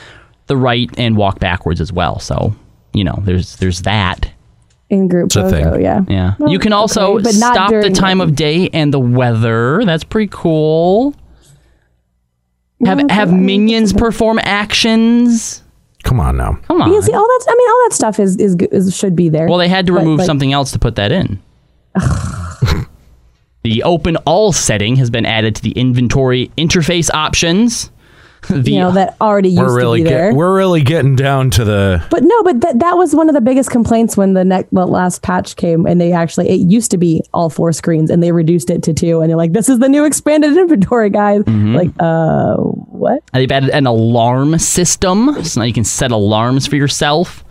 [0.47, 2.19] the right, and walk backwards as well.
[2.19, 2.53] So,
[2.93, 4.29] you know, there's there's that.
[4.89, 5.63] In group a thing.
[5.63, 6.01] photo, yeah.
[6.07, 6.33] Yeah.
[6.39, 9.83] Well, you can also okay, stop the during time of day and the weather.
[9.85, 11.13] That's pretty cool.
[12.85, 15.63] Have have minions perform actions?
[16.03, 16.57] Come on now.
[16.67, 16.91] Come on.
[16.91, 17.45] Yeah, see, all that.
[17.49, 19.47] I mean, all that stuff is is, is should be there.
[19.47, 21.39] Well, they had to But, remove like, something else to put that in.
[23.63, 27.91] the open all setting has been added to the inventory interface options.
[28.49, 30.29] The, You know that already used We're really to be there.
[30.31, 33.35] get, we're really getting down to the But no, but that that was one of
[33.35, 36.89] the biggest complaints when the next the last patch came, and they actually it used
[36.91, 39.69] to be all four screens, and they reduced it to two, and they're like, "This
[39.69, 41.75] is the new expanded inventory, guys." Mm-hmm.
[41.75, 43.23] Like, uh, what?
[43.33, 47.43] They've added an alarm system, so now you can set alarms for yourself.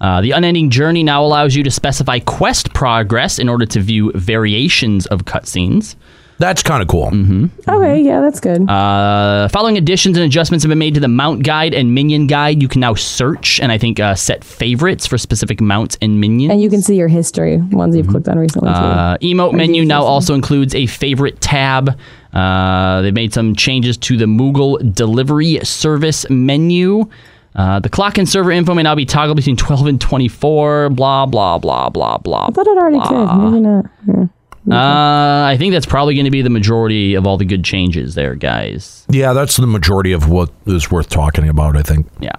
[0.00, 4.12] Uh, the unending journey now allows you to specify quest progress in order to view
[4.12, 5.96] variations of cutscenes.
[6.38, 7.10] That's kind of cool.
[7.10, 7.46] Mm-hmm.
[7.70, 8.68] Okay, yeah, that's good.
[8.68, 12.60] Uh, following additions and adjustments have been made to the mount guide and minion guide.
[12.60, 16.52] You can now search and I think uh, set favorites for specific mounts and minions.
[16.52, 18.68] and you can see your history ones you've clicked on recently.
[18.68, 18.74] too.
[18.74, 21.98] Uh, emote menu now also includes a favorite tab.
[22.34, 27.08] Uh, they made some changes to the Moogle delivery service menu.
[27.54, 30.90] Uh, the clock and server info may now be toggled between 12 and 24.
[30.90, 32.46] Blah, blah, blah, blah, blah.
[32.48, 33.36] I thought it already could.
[33.38, 33.86] Maybe not.
[34.06, 34.26] Yeah.
[34.70, 38.14] Uh, I think that's probably going to be the majority of all the good changes
[38.16, 39.06] there, guys.
[39.08, 41.76] Yeah, that's the majority of what is worth talking about.
[41.76, 42.06] I think.
[42.20, 42.32] Yeah.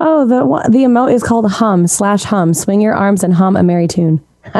[0.00, 2.54] Oh, the one- the emote is called hum slash hum.
[2.54, 4.24] Swing your arms and hum a merry tune.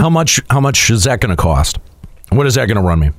[0.00, 0.40] How much?
[0.50, 1.78] How much is that going to cost?
[2.30, 3.10] What is that going to run me?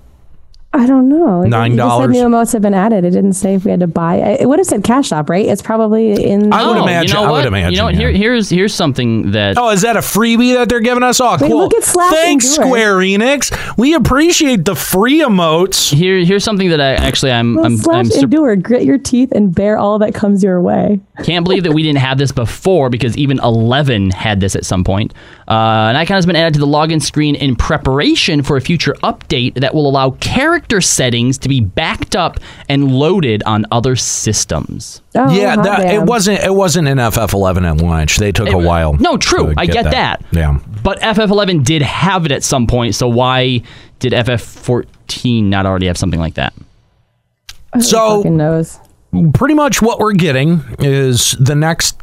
[0.73, 1.41] I don't know.
[1.41, 2.11] It- Nine it dollars?
[2.15, 3.03] New emotes have been added.
[3.03, 4.15] It didn't say if we had to buy.
[4.15, 5.45] It would have said Cash Shop, right?
[5.45, 6.53] It's probably in.
[6.53, 7.93] I would Oh, imagine- You know I would imagine, You know what?
[7.95, 7.99] yeah.
[7.99, 9.57] Here, here's here's something that.
[9.57, 11.19] Oh, is that a freebie that they're giving us?
[11.19, 11.57] Oh, Wait, cool.
[11.59, 13.51] look at Slash Thanks, Square Enix.
[13.77, 15.93] We appreciate the free emotes.
[15.93, 18.55] Here, here's something that I actually I'm Well, I'm, slash I'm sur- endure.
[18.55, 21.01] Grit your teeth and bear all that comes your way.
[21.25, 24.85] Can't believe that we didn't have this before because even 11 had this at some
[24.85, 25.13] point.
[25.49, 28.95] Uh, an icon has been added to the login screen in preparation for a future
[29.03, 30.11] update that will allow
[30.61, 32.39] character settings to be backed up
[32.69, 35.01] and loaded on other systems.
[35.15, 36.39] Oh, yeah, that, it wasn't.
[36.41, 38.17] It wasn't in FF11 at launch.
[38.17, 38.93] They took a while.
[38.93, 39.53] No, true.
[39.53, 40.21] to I get that.
[40.21, 40.25] that.
[40.31, 40.59] Yeah.
[40.83, 43.61] But FF11 did have it at some point, so why
[43.99, 46.53] did FF14 not already have something like that?
[47.79, 48.79] So knows.
[49.33, 51.97] pretty much what we're getting is the next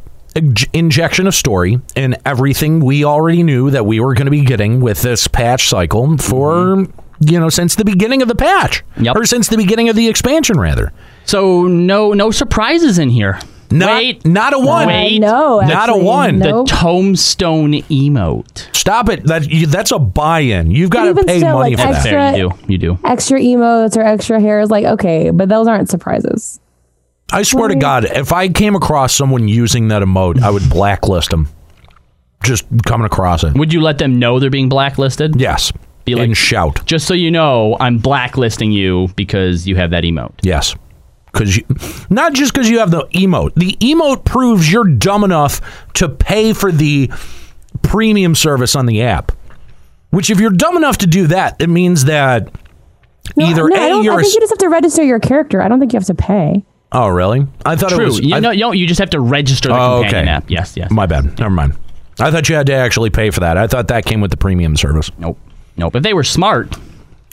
[0.72, 4.80] injection of story and everything we already knew that we were going to be getting
[4.80, 7.07] with this patch cycle for mm-hmm.
[7.20, 9.16] You know since the beginning of the patch Yep.
[9.16, 10.92] or since the beginning of the expansion rather
[11.24, 13.38] So no no surprises in here.
[13.70, 15.18] not, Wait, not a one Wait.
[15.18, 16.62] no, not a one no.
[16.64, 18.74] the tombstone emote.
[18.74, 21.92] stop it that you, that's a buy-in you've got to pay still, money like, for
[21.94, 22.72] extra- that There you do.
[22.72, 22.98] You do.
[23.04, 26.60] Extra emotes or extra hairs, like okay, but those aren't surprises.
[27.32, 31.28] i swear to god if i came across someone using that emote i would blacklist
[31.30, 31.46] them
[32.42, 35.38] just coming across it Would you let them know they're being blacklisted?
[35.38, 35.72] yes
[36.08, 40.04] Be like- and shout Just so you know, I'm blacklisting you because you have that
[40.04, 40.32] emote.
[40.42, 40.74] Yes.
[41.32, 41.64] Cause you
[42.10, 43.52] not just because you have the emote.
[43.54, 45.60] The emote proves you're dumb enough
[45.94, 47.10] to pay for the
[47.82, 49.32] premium service on the app.
[50.10, 52.50] Which if you're dumb enough to do that, it means that
[53.36, 55.02] No, either no, I, A don't, you're I a think you just have to register
[55.04, 55.60] your character.
[55.60, 56.64] I don't think you have to pay.
[56.92, 57.46] Oh really?
[57.66, 59.74] I thought it was you, I- know, you, don't- you just have to register the
[59.78, 60.28] Oh, companion okay.
[60.30, 60.50] app.
[60.50, 60.90] Yes, yes.
[60.90, 61.38] My bad.
[61.38, 61.74] Never mind.
[62.18, 63.56] I thought you had to actually pay for that.
[63.58, 65.10] I thought that came with the premium service.
[65.18, 65.38] Nope.
[65.78, 65.96] Nope.
[65.96, 66.76] If they were smart,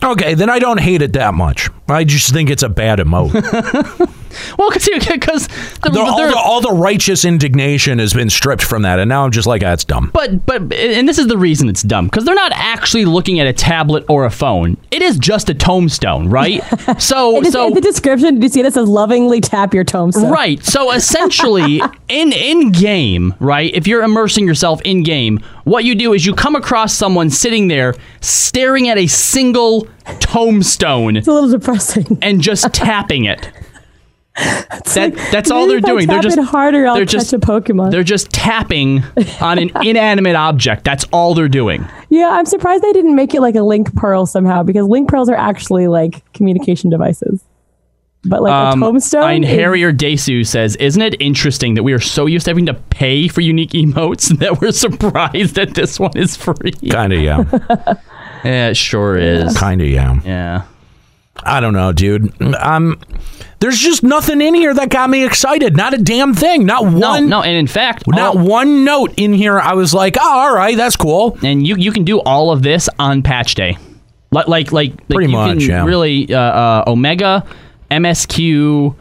[0.03, 1.69] Okay, then I don't hate it that much.
[1.87, 3.31] I just think it's a bad emote.
[4.57, 9.09] well, because The- all, the, all the righteous indignation has been stripped from that, and
[9.09, 10.09] now I'm just like, ah, that's dumb.
[10.13, 13.47] But but and this is the reason it's dumb because they're not actually looking at
[13.47, 14.77] a tablet or a phone.
[14.91, 16.61] It is just a tombstone, right?
[16.99, 19.83] So It is, so in the description, did you see this says lovingly tap your
[19.83, 20.31] tombstone?
[20.31, 20.63] Right.
[20.63, 23.71] So essentially, in in game, right?
[23.73, 27.67] If you're immersing yourself in game, what you do is you come across someone sitting
[27.67, 29.87] there staring at a single
[30.19, 32.17] tombstone It's a little depressing.
[32.21, 33.49] and just tapping it.
[34.35, 36.07] That like, that's all they're doing.
[36.07, 37.91] They're just harder, I'll they're just a Pokemon.
[37.91, 39.03] They're just tapping
[39.41, 40.83] on an inanimate object.
[40.83, 41.85] That's all they're doing.
[42.09, 45.29] Yeah, I'm surprised they didn't make it like a link pearl somehow because link pearls
[45.29, 47.43] are actually like communication devices.
[48.27, 49.23] But like Um, a tombstone.
[49.23, 52.65] Ein is- Harrier Desu says, "Isn't it interesting that we are so used to having
[52.65, 57.43] to pay for unique emotes that we're surprised that this one is free?" Kinda, yeah.
[58.43, 59.57] Yeah, it sure is.
[59.57, 60.19] Kinda, yeah.
[60.23, 60.61] Yeah.
[61.43, 62.33] I don't know, dude.
[62.55, 62.99] Um,
[63.59, 65.75] there's just nothing in here that got me excited.
[65.75, 66.65] Not a damn thing.
[66.65, 67.29] Not one.
[67.29, 69.59] no, and in fact, Not all- one note in here.
[69.59, 71.37] I was like, oh, all right, that's cool.
[71.43, 73.77] and you you can do all of this on patch day,
[74.31, 75.83] like like like, like Pretty you much, yeah.
[75.85, 77.45] Really, uh, uh, Omega,
[77.91, 78.95] MSQ,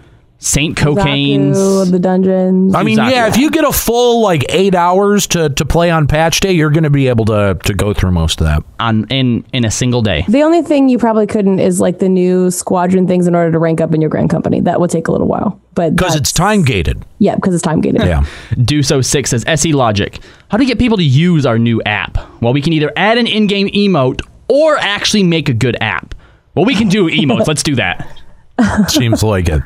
[0.45, 1.57] Saint Mocianne's.
[1.57, 2.75] Zaku, the dungeons.
[2.75, 3.15] I mean, Exactly.
[3.15, 6.53] yeah, if you get a full like eight hours to, to play on patch day,
[6.53, 8.63] you're going to be able to to go through most of that.
[8.79, 10.25] on in in a single day.
[10.29, 13.59] The only thing you probably couldn't is like the new squadron things in order to
[13.59, 14.61] rank up in your grand company.
[14.61, 17.03] That will take a little while, but Because it's time gated.
[17.21, 18.03] yeah, because it's time gated.
[18.03, 18.27] Yeah.
[18.63, 20.21] Do so six says SE Logic.
[20.51, 22.19] How to get people to use our new app?
[22.43, 26.15] Well, we can either add an in-game emote or actually make a good app.
[26.55, 27.47] Well, we can do emotes.
[27.47, 28.07] Let's do that.
[28.89, 29.63] Seems like it.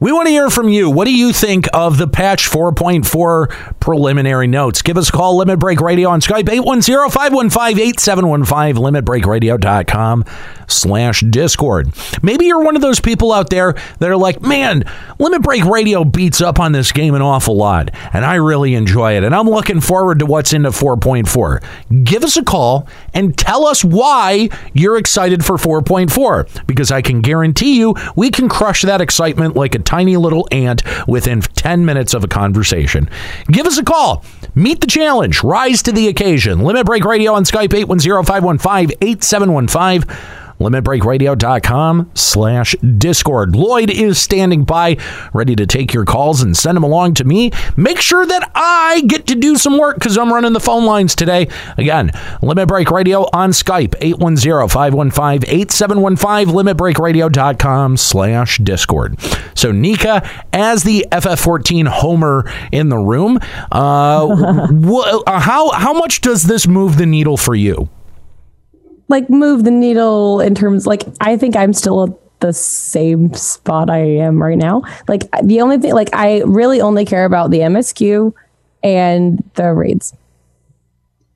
[0.00, 0.88] We want to hear from you.
[0.88, 4.80] What do you think of the patch 4.4 preliminary notes?
[4.80, 10.24] Give us a call, Limit Break Radio on Skype, 810-515-8715, limitbreakradio.com
[10.68, 11.92] slash Discord.
[12.22, 14.84] Maybe you're one of those people out there that are like, man,
[15.18, 19.16] Limit Break Radio beats up on this game an awful lot, and I really enjoy
[19.16, 22.04] it, and I'm looking forward to what's into 4.4.
[22.04, 27.20] Give us a call and tell us why you're excited for 4.4, because I can
[27.20, 32.12] guarantee you we can crush that excitement like a tiny little ant within 10 minutes
[32.12, 33.08] of a conversation.
[33.50, 34.22] Give us a call.
[34.54, 35.42] Meet the challenge.
[35.42, 36.60] Rise to the occasion.
[36.60, 43.54] Limit Break Radio on Skype 810-515-8715 limitbreakradio.com slash discord.
[43.54, 44.96] Lloyd is standing by
[45.32, 47.50] ready to take your calls and send them along to me.
[47.76, 51.14] Make sure that i get to do some work because i'm running the phone lines
[51.14, 51.48] today.
[51.76, 52.10] Again
[52.42, 59.18] limit break radio on skype 810-515-8715 limitbreakradio.com slash discord.
[59.54, 63.38] So nika as the ff14 homer in the room
[63.72, 64.26] uh,
[64.68, 67.88] wh- uh, how, how much does this move the needle for you
[69.08, 72.10] like move the needle in terms like I think I'm still at
[72.40, 74.82] the same spot I am right now.
[75.08, 78.32] Like the only thing like I really only care about the MSQ
[78.82, 80.14] and the raids.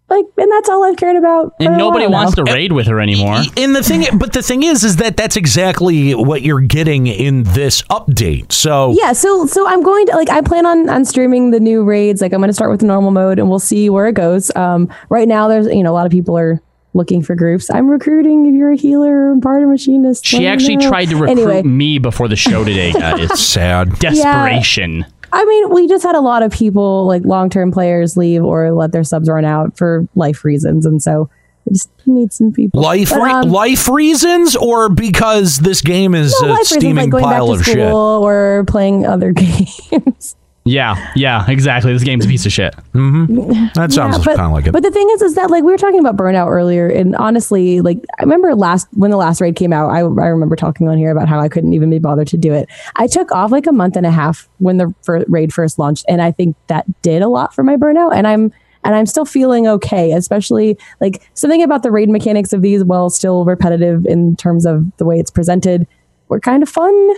[0.08, 1.54] Like and that's all I've cared about.
[1.56, 2.44] for And a nobody while wants now.
[2.44, 3.38] to raid with her anymore.
[3.56, 7.44] And the thing, but the thing is, is that that's exactly what you're getting in
[7.44, 8.52] this update.
[8.52, 11.82] So Yeah, so so I'm going to like I plan on on streaming the new
[11.82, 12.20] raids.
[12.20, 14.54] Like I'm going to start with the normal mode and we'll see where it goes.
[14.54, 16.60] Um right now there's you know a lot of people are
[16.94, 17.70] looking for groups.
[17.70, 20.26] I'm recruiting if you're a healer or part of machinist.
[20.26, 20.88] She actually know.
[20.88, 23.40] tried to recruit Anyway, me before the show today, guys.
[23.40, 23.98] sad.
[23.98, 25.06] Desperation.
[25.34, 28.70] I mean, we just had a lot of people, like long term players, leave or
[28.72, 31.30] let their subs run out for life reasons, and so
[31.64, 32.82] we just need some people.
[32.82, 36.96] life But, um, life reasons, or because this game is no, a life reasons, steaming
[37.04, 37.92] like going back pile to of school shit.
[37.92, 40.36] or playing other games.
[40.64, 41.92] Yeah, yeah, exactly.
[41.92, 42.74] This game's a piece of shit.
[42.94, 43.66] Mm-hmm.
[43.74, 44.72] That sounds Yeah, kind of like it.
[44.72, 47.80] But the thing is, is that like we were talking about burnout earlier, and honestly,
[47.80, 50.98] like I remember last when the last raid came out, I, I remember talking on
[50.98, 52.68] here about how I couldn't even be bothered to do it.
[52.94, 56.04] I took off like a month and a half when the fir- raid first launched,
[56.08, 58.52] and I think that did a lot for my burnout, and I'm
[58.84, 63.10] and I'm still feeling okay, especially like something about the raid mechanics of these, while
[63.10, 65.88] still repetitive in terms of the way it's presented,
[66.28, 67.14] were kind of fun.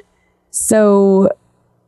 [0.50, 1.30] So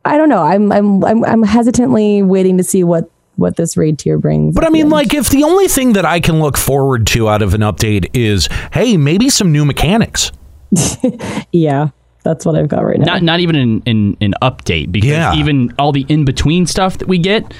[0.07, 0.41] I don't know.
[0.43, 4.55] I'm I'm I'm, I'm hesitantly waiting to see what what this raid tier brings.
[4.55, 7.41] But I mean, like, if the only thing that I can look forward to out
[7.43, 10.31] of an update is, hey, maybe some new mechanics.
[11.51, 11.89] yeah,
[12.23, 13.05] that's what I've got right now.
[13.13, 15.35] Not not even an, an, an update because Yeah.
[15.35, 17.53] even all the in between stuff that we get,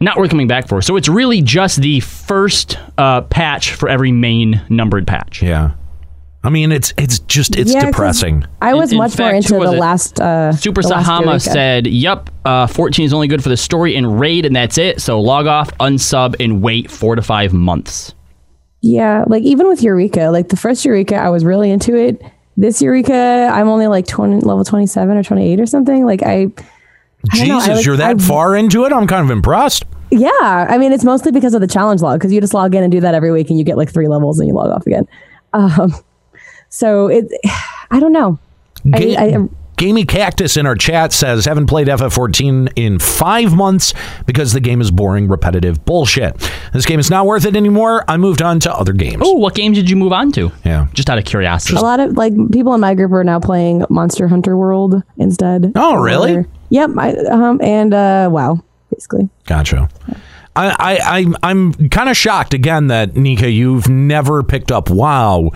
[0.00, 0.82] not worth coming back for.
[0.82, 5.40] So it's really just the first uh, patch for every main numbered patch.
[5.42, 5.72] Yeah.
[6.44, 8.44] I mean, it's it's just it's Yeah, 'cause depressing.
[8.60, 9.78] I was In- in much more into the it?
[9.78, 10.20] last.
[10.20, 11.40] Uh, Super the Sahama Eureka.
[11.40, 15.00] said, "Yep, uh, 14 is only good for the story and raid, and that's it.
[15.00, 18.14] So log off, unsub, and wait four to five months."
[18.80, 22.20] Yeah, like even with Eureka, like the first Eureka, I was really into it.
[22.56, 26.04] This Eureka, I'm only like 20, level 27 or 28 or something.
[26.04, 26.48] Like I,
[27.32, 28.92] I don't know, I, Jesus, like- you're that I- far into it?
[28.92, 29.84] I'm kind of impressed.
[30.10, 32.82] Yeah, I mean it's mostly because of the challenge log because you just log in
[32.82, 34.84] and do that every week and you get like three levels and you log off
[34.86, 35.06] again.
[35.54, 35.94] Um,
[36.72, 37.30] so it,
[37.90, 38.38] I don't know.
[38.90, 43.94] Ga- I, I, Gamey Cactus in our chat says, haven't played FF14 in five months
[44.26, 46.36] because the game is boring, repetitive bullshit.
[46.72, 48.04] This game is not worth it anymore.
[48.06, 49.22] I moved on to other games.
[49.24, 50.52] Oh, what games did you move on to?
[50.64, 50.86] Yeah.
[50.92, 51.76] Just out of curiosity.
[51.76, 55.72] a lot of like people in my group are now playing Monster Hunter World instead.
[55.74, 56.36] Oh, really?
[56.36, 56.90] Or- yep.
[56.96, 59.28] I, um, and uh, wow, basically.
[59.46, 59.88] Gotcha.
[60.54, 65.50] I, I, I I'm kind of shocked again that Nika, you've never picked up WoW.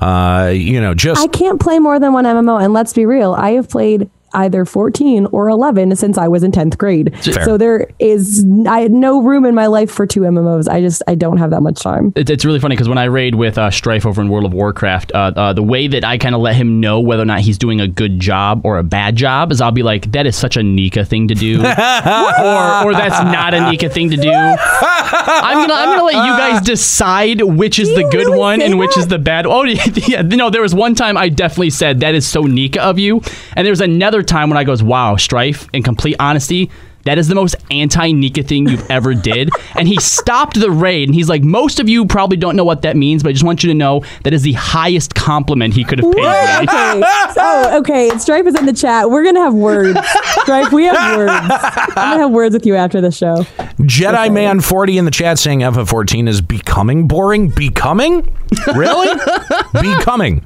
[0.00, 3.34] Uh, you know, just I can't play more than one MMO, and let's be real,
[3.34, 7.14] I have played either 14 or 11 since I was in 10th grade.
[7.22, 7.44] Fair.
[7.44, 10.68] So there is I had no room in my life for two MMOs.
[10.68, 12.12] I just I don't have that much time.
[12.16, 14.54] It's, it's really funny because when I raid with uh, Strife over in World of
[14.54, 17.40] Warcraft, uh, uh, the way that I kind of let him know whether or not
[17.40, 20.36] he's doing a good job or a bad job is I'll be like, "That is
[20.36, 24.30] such a Nika thing to do," or, or "That's not a Nika thing to do."
[24.32, 28.96] I'm gonna I'm gonna let you guys decide which is the good one and which
[28.96, 29.46] is the bad.
[29.46, 29.64] Oh
[30.08, 33.20] yeah, no, there was one time I definitely said that is so Nika of you,
[33.56, 36.70] and there was another a time when I goes, wow, Strife, in complete honesty,
[37.04, 39.50] that is the most anti Nika thing you've ever did.
[39.76, 42.82] and he stopped the raid and he's like, most of you probably don't know what
[42.82, 45.84] that means, but I just want you to know that is the highest compliment he
[45.84, 46.60] could have paid What?
[46.62, 46.68] me.
[46.68, 47.02] okay.
[47.32, 48.10] So, okay.
[48.18, 49.10] Strife is in the chat.
[49.10, 49.98] We're going to have words.
[50.42, 51.32] Strife, we have words.
[51.32, 53.36] I'm going to have words with you after the show.
[53.80, 57.50] Jedi Man 40 in the chat saying FF14 is becoming boring.
[57.50, 58.34] Becoming?
[58.74, 59.08] Really?
[59.80, 60.44] becoming.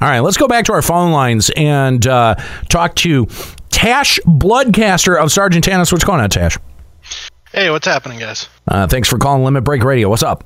[0.00, 2.34] All right, let's go back to our phone lines and uh,
[2.68, 3.26] talk to
[3.76, 5.92] Tash Bloodcaster of Sargatanas.
[5.92, 6.56] What's going on, Tash?
[7.52, 8.48] Hey, what's happening, guys?
[8.66, 10.08] Uh, thanks for calling Limit Break Radio.
[10.08, 10.44] What's up?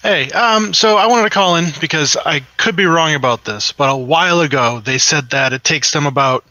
[0.00, 3.70] Hey, um, so I wanted to call in because I could be wrong about this,
[3.70, 6.42] but a while ago they said that it takes them about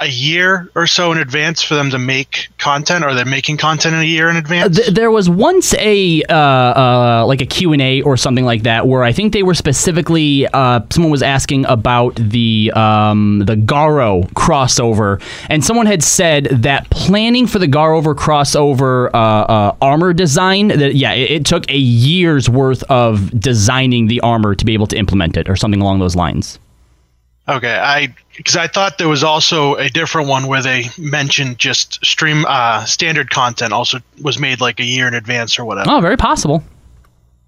[0.00, 3.94] a year or so in advance for them to make content, or they're making content
[3.94, 4.76] in a year in advance.
[4.76, 9.04] Th- there was once a uh, uh, like a Q&A or something like that where
[9.04, 15.20] I think they were specifically uh, someone was asking about the um, the Garo crossover
[15.48, 20.94] and someone had said that planning for the Garo crossover uh, uh, armor design that
[20.94, 24.96] yeah it, it took a year's worth of designing the armor to be able to
[24.96, 26.58] implement it or something along those lines.
[27.50, 32.04] Okay, I because I thought there was also a different one where they mentioned just
[32.04, 35.90] stream uh, standard content also was made like a year in advance or whatever.
[35.90, 36.62] Oh, very possible.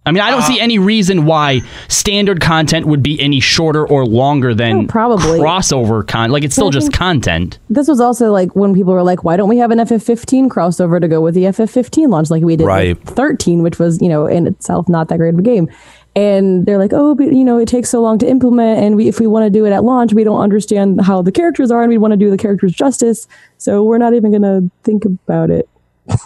[0.04, 4.04] I mean, I don't see any reason why standard content would be any shorter or
[4.04, 5.38] longer than Oh, probably.
[5.38, 6.32] crossover con.
[6.32, 7.60] Like it's still just content.
[7.70, 11.00] This was also like when people were like, why don't we have an FF15 crossover
[11.00, 12.98] to go with the FF15 launch like we did Right.
[12.98, 15.70] with 13, which was, you know, in itself not that great of a game.
[16.14, 19.09] And they're like, oh, but you know, it takes so long to implement, and we,
[19.09, 21.82] if we want to do it at launch, we don't understand how the characters are,
[21.82, 23.26] and we want to do the characters justice,
[23.56, 25.68] so we're not even gonna think about it.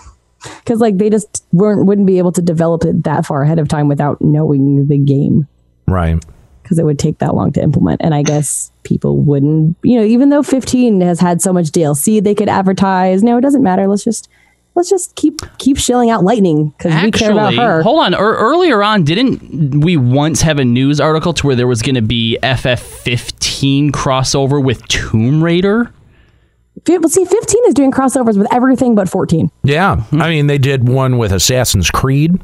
[0.60, 3.66] Because like they just weren't wouldn't be able to develop it that far ahead of
[3.66, 5.48] time without knowing the game
[5.88, 6.24] Right.
[6.62, 8.00] because it would take that long to implement.
[8.04, 12.22] And I guess people wouldn't, you know, even though 15 has had so much DLC
[12.22, 13.24] they could advertise.
[13.24, 13.88] No, it doesn't matter.
[13.88, 14.28] Let's just
[14.76, 17.82] let's just keep keep shilling out Lightning because we care about her.
[17.82, 18.14] hold on.
[18.14, 21.94] Er, earlier on, didn't we once have a news article to where there was going
[21.96, 25.92] to be FF15 crossover with Tomb Raider?
[26.84, 29.50] Fi- Well, see, 15 is doing crossovers with everything but 14.
[29.64, 30.04] Yeah.
[30.12, 32.38] I mean, they did one with Assassin's Creed.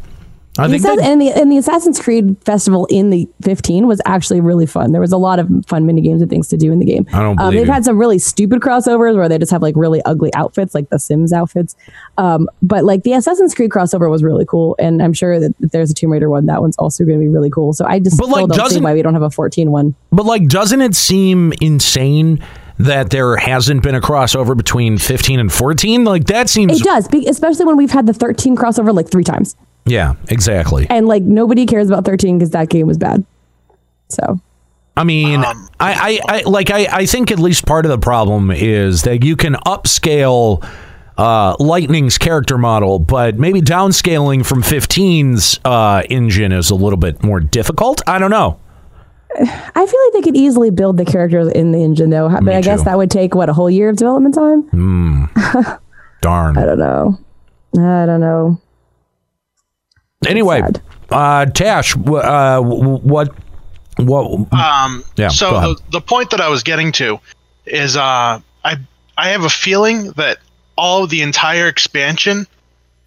[0.59, 4.03] I The think Assassin- and the and the Assassin's Creed festival in the 15 was
[4.05, 4.93] actually really fun.
[4.93, 7.07] There was a lot of fun mini games and things to do in the game.
[7.13, 7.73] I don't Um, believe they've you.
[7.73, 10.99] had some really stupid crossovers where they just have like really ugly outfits, like the
[10.99, 11.75] Sims outfits.
[12.19, 15.71] Um, but like the Assassin's Creed crossover was really cool, and I'm sure that if
[15.71, 16.45] there's a Tomb Raider one.
[16.47, 17.73] That one's also going to be really cool.
[17.73, 19.95] So I just But, like, don't see why we don't have a 14 one.
[20.11, 22.41] But like, doesn't it seem insane
[22.79, 26.05] that there hasn't been a crossover between 15 and 14?
[26.05, 26.79] Like that seems.
[26.79, 30.87] It does, especially when we've had the 13 crossover like three times, Yeah, exactly.
[30.91, 33.25] and like nobody cares about 13 because that game was bad.
[34.09, 34.39] So
[34.97, 38.51] I mean, I, I, I like I, I think at least part of the problem
[38.51, 40.63] is that you can upscale
[41.19, 47.23] uh, Lightning's character model, but maybe downscaling from 15's uh, engine is a little bit
[47.23, 48.03] more difficult.
[48.07, 48.59] I don't know.
[49.41, 52.55] I feel like they could easily build the characters in the engine though, but Me
[52.55, 52.85] I guess too.
[52.85, 54.63] that would take what a whole year of development time.
[54.65, 55.25] Hmm.
[56.21, 56.57] Darn.
[56.57, 57.19] I don't know.
[57.79, 58.61] I don't know.
[60.27, 60.63] Anyway,
[61.11, 63.35] uh, Tash, uh, what,
[63.97, 64.53] what?
[64.53, 67.21] Um, Yeah, so the, the point that I was getting to
[67.67, 68.77] is uh, I
[69.17, 70.39] I have a feeling that
[70.77, 72.47] all of the entire expansion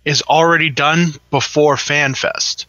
[0.06, 2.66] is already done before FanFest.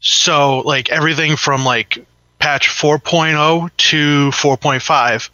[0.00, 2.06] So like everything from like
[2.38, 5.30] patch 4.0 to 4.5.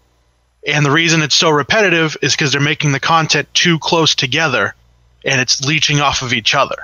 [0.66, 4.74] And the reason it's so repetitive is because they're making the content too close together
[5.24, 6.76] and it's leeching off of each other.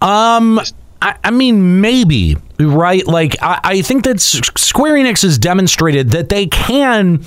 [0.00, 0.60] Um,
[1.00, 3.06] I, I mean, maybe right.
[3.06, 7.24] Like, I, I think that Square Enix has demonstrated that they can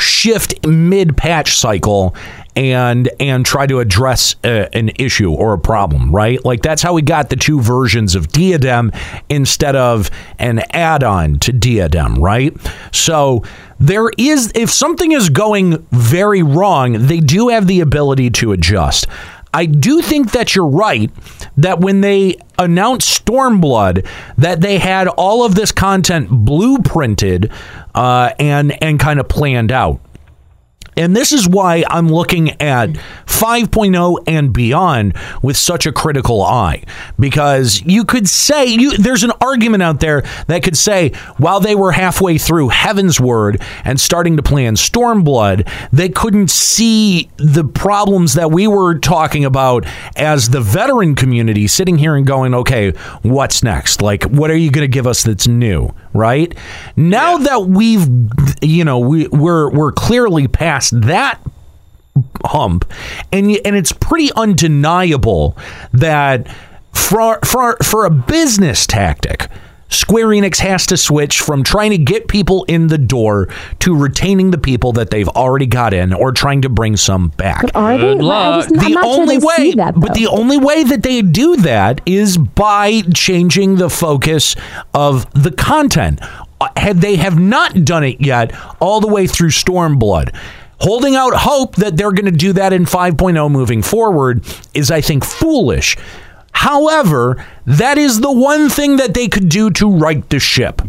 [0.00, 2.14] shift mid patch cycle
[2.56, 6.44] and and try to address uh, an issue or a problem right?
[6.44, 8.92] Like that's how we got the two versions of diadem
[9.28, 12.56] instead of an add-on to diadem right?
[12.92, 13.44] So
[13.78, 19.06] there is if something is going very wrong they do have the ability to adjust
[19.52, 21.10] I do think that you're right
[21.56, 24.06] that when they announced Stormblood,
[24.38, 27.52] that they had all of this content blueprinted
[27.94, 30.00] uh, and and kind of planned out.
[30.96, 32.90] And this is why I'm looking at
[33.26, 36.84] 5.0 and beyond with such a critical eye.
[37.18, 41.74] Because you could say, you, there's an argument out there that could say, while they
[41.74, 48.50] were halfway through Heavensward and starting to plan Stormblood, they couldn't see the problems that
[48.50, 49.86] we were talking about
[50.16, 52.90] as the veteran community sitting here and going, okay,
[53.22, 54.02] what's next?
[54.02, 55.94] Like, what are you going to give us that's new?
[56.12, 56.56] Right?
[56.96, 58.06] Now that we've,
[58.62, 61.40] you know, we, we're we're clearly past that
[62.44, 62.90] hump,
[63.32, 65.56] and and it's pretty undeniable
[65.92, 66.48] that
[66.92, 69.48] for for for a business tactic.
[69.90, 73.48] Square Enix has to switch from trying to get people in the door
[73.80, 77.62] to retaining the people that they've already got in or trying to bring some back.
[77.62, 78.12] But are they?
[78.12, 78.14] I
[78.62, 79.94] just, I'm the not sure only they way, see that.
[79.98, 84.54] but the only way that they do that is by changing the focus
[84.94, 86.20] of the content.
[86.60, 90.34] Uh, Had they have not done it yet, all the way through Stormblood.
[90.82, 95.00] Holding out hope that they're going to do that in 5.0 moving forward is, I
[95.02, 95.96] think, foolish.
[96.52, 100.82] However, that is the one thing that they could do to right the ship.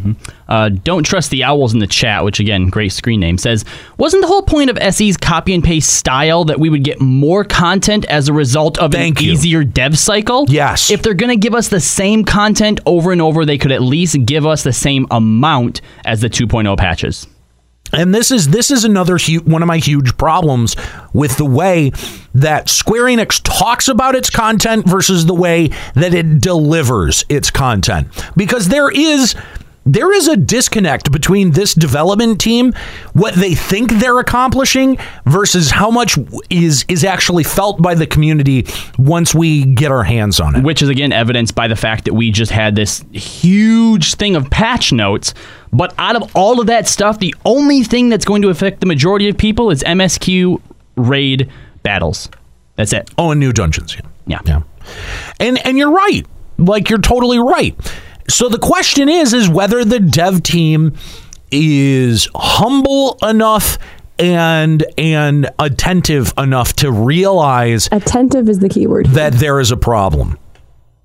[0.50, 3.64] Uh, don't trust the owls in the chat, which again, great screen name says,
[3.98, 7.46] wasn't the whole point of SE's copy and paste style that we would get more
[7.46, 10.46] content as a result of an easier dev cycle?
[10.50, 10.92] Yes.
[10.92, 13.82] If they're going to give us the same content over and over, they could at
[13.82, 17.28] least give us the same amount as the 2.0 patches.
[17.94, 20.76] And this is this is another one of my huge problems
[21.14, 21.92] with the way
[22.34, 28.08] that Square Enix talks about its content versus the way that it delivers its content.
[28.36, 29.36] Because there is
[29.94, 32.74] there is a disconnect between this development team,
[33.14, 36.18] what they think they're accomplishing, versus how much
[36.50, 38.66] is is actually felt by the community
[38.98, 40.64] once we get our hands on it.
[40.64, 44.50] Which is again evidenced by the fact that we just had this huge thing of
[44.50, 45.34] patch notes.
[45.74, 48.86] But out of all of that stuff, the only thing that's going to affect the
[48.86, 50.62] majority of people is MSQ
[50.96, 51.50] raid
[51.84, 52.30] battles.
[52.76, 53.10] That's it.
[53.18, 53.98] Oh, and new dungeons.
[54.26, 54.40] Yeah.
[54.46, 54.62] Yeah.
[55.40, 56.26] And and you're right.
[56.58, 57.76] Like you're totally right.
[58.32, 60.94] So the question is is whether the dev team
[61.52, 63.78] is humble enough
[64.18, 69.78] and and attentive enough to realize attentive is the key word that there is a
[69.78, 70.38] problem.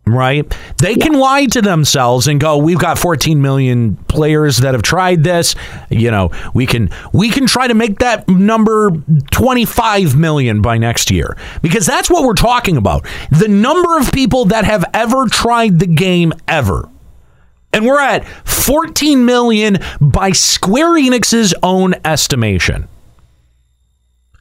[0.08, 0.56] Right?
[0.78, 5.24] They can lie to themselves and go, "We've got 14 million players that have tried
[5.24, 5.56] this.
[5.90, 8.92] You know, we can we can try to make that number
[9.32, 13.04] 25 million by next year." Because that's what we're talking about.
[13.32, 16.88] The number of people that have ever tried the game ever.
[17.76, 22.88] And we're at 14 million by Square Enix's own estimation.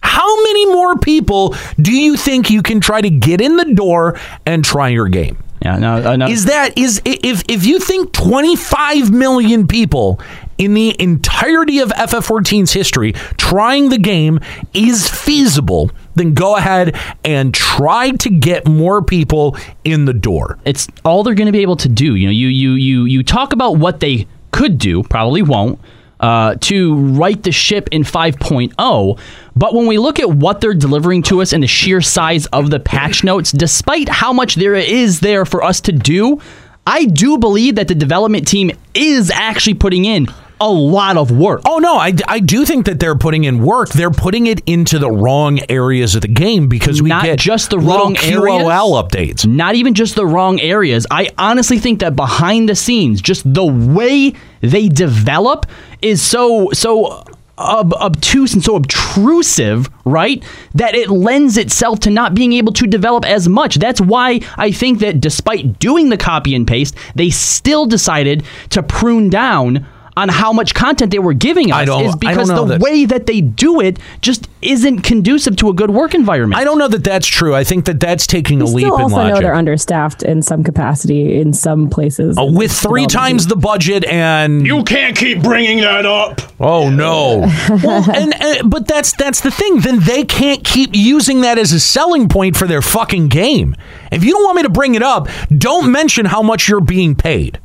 [0.02, 4.18] How many more people do you think you can try to get in the door
[4.46, 5.38] and try your game?
[5.62, 6.28] Yeah, no, no.
[6.28, 10.22] Is that is if if you think 25 million people
[10.58, 14.40] in the entirety of FF14's history trying the game
[14.74, 20.58] is feasible, then go ahead and try to get more people in the door.
[20.66, 22.16] It's all they're going to be able to do.
[22.16, 25.80] You know, you you you you talk about what they could do, probably won't,
[26.20, 29.20] uh, to right the ship in 5.0.
[29.56, 32.70] But when we look at what they're delivering to us and the sheer size of
[32.70, 36.40] the patch notes, despite how much there is there for us to do,
[36.88, 40.28] I do believe that the development team is actually putting in
[40.60, 41.62] a lot of work.
[41.66, 43.90] Oh no, I, I do think that they're putting in work.
[43.90, 47.70] They're putting it into the wrong areas of the game because we not get just
[47.70, 48.64] the wrong areas.
[48.64, 49.46] QOL updates.
[49.46, 51.06] Not even just the wrong areas.
[51.12, 55.66] I honestly think that behind the scenes, just the way they develop
[56.02, 57.24] is so so
[57.58, 60.44] ob- obtuse and so obtrusive, right?
[60.74, 63.76] That it lends itself to not being able to develop as much.
[63.76, 68.84] That's why I think that despite doing the copy and paste, they still decided to
[68.84, 69.86] prune down
[70.18, 72.66] on how much content they were giving us I don't- is I don't because know
[72.66, 76.60] the that- way that they do it just isn't conducive to a good work environment.
[76.60, 77.54] I don't know that that's true.
[77.54, 80.42] I think that that's taking a We leap still in also know they're understaffed in
[80.42, 82.38] some capacity in some places.
[82.38, 86.42] Uh, with three times the budget and You can't keep bringing that up.
[86.60, 87.46] oh no
[87.84, 91.74] well and, and but that's that's the thing then they can't keep using that as
[91.74, 93.76] a selling point for their fucking game
[94.12, 97.14] if you don't want me to bring it up don't mention how much you're being
[97.16, 97.60] paid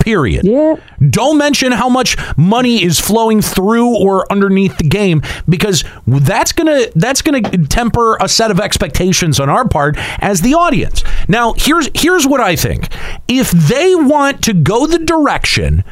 [0.00, 0.44] period.
[0.44, 0.76] Yeah.
[1.08, 6.86] Don't mention how much money is flowing through or underneath the game because that's gonna
[6.96, 11.04] that's gonna temper a set of expectations on our part as the audience.
[11.28, 12.88] Now here's here's what i think.
[13.28, 15.84] If they want to go the direction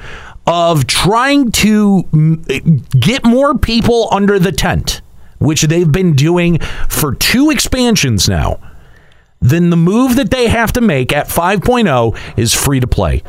[0.46, 5.02] of trying to mm, get more people under the tent
[5.38, 6.58] which they've been doing
[6.88, 8.58] for two expansions now
[9.40, 13.22] then the move that they have to make at 5.0 is free to play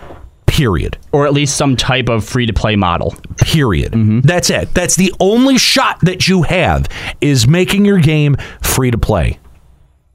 [0.59, 3.15] period or at least some type of free to play model.
[3.37, 3.93] Period.
[3.93, 4.19] Mm-hmm.
[4.21, 4.73] That's it.
[4.73, 6.89] That's the only shot that you have
[7.21, 9.39] is making your game free to play.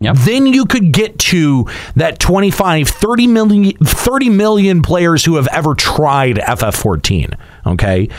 [0.01, 0.17] Yep.
[0.19, 1.67] Then you could get to
[1.97, 7.39] that 25, 30 million, 30 million players who have ever tried FF14.
[7.67, 8.11] Okay.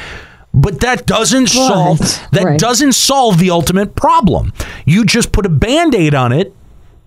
[0.51, 1.99] But that doesn't solve
[2.31, 2.59] that right.
[2.59, 4.51] doesn't solve the ultimate problem.
[4.85, 6.55] You just put a band-aid on it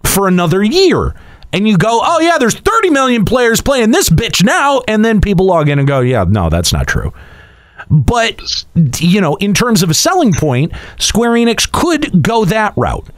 [0.05, 1.17] for another year.
[1.53, 5.21] And you go, oh yeah, there's 30 million players playing this bitch now, and then
[5.21, 7.13] people log in and go, yeah, no, that's not true.
[7.91, 8.41] But
[8.99, 13.09] you know, in terms of a selling point, Square Enix could go that route.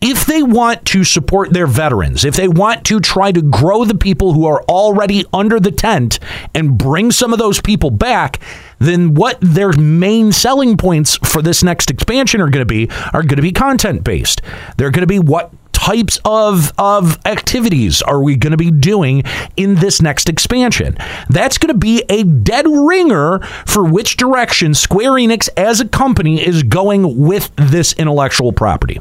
[0.00, 3.96] If they want to support their veterans, if they want to try to grow the
[3.96, 6.20] people who are already under the tent
[6.54, 8.38] and bring some of those people back,
[8.78, 13.24] then what their main selling points for this next expansion are going to be are
[13.24, 14.40] going to be content based.
[14.76, 19.22] They're going to be what types of of activities are we going to be doing
[19.56, 20.96] in this next expansion?
[21.30, 26.44] That's going to be a dead ringer for which direction Square Enix as a company
[26.44, 29.00] is going with this intellectual property.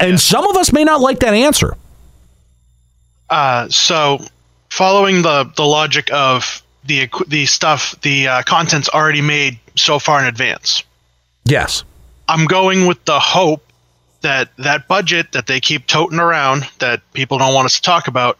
[0.00, 1.76] And some of us may not like that answer.
[3.28, 4.18] Uh, so,
[4.70, 10.18] following the the logic of the the stuff, the uh, content's already made so far
[10.18, 10.82] in advance.
[11.44, 11.84] Yes.
[12.28, 13.69] I'm going with the hope
[14.22, 18.08] that that budget that they keep toting around that people don't want us to talk
[18.08, 18.38] about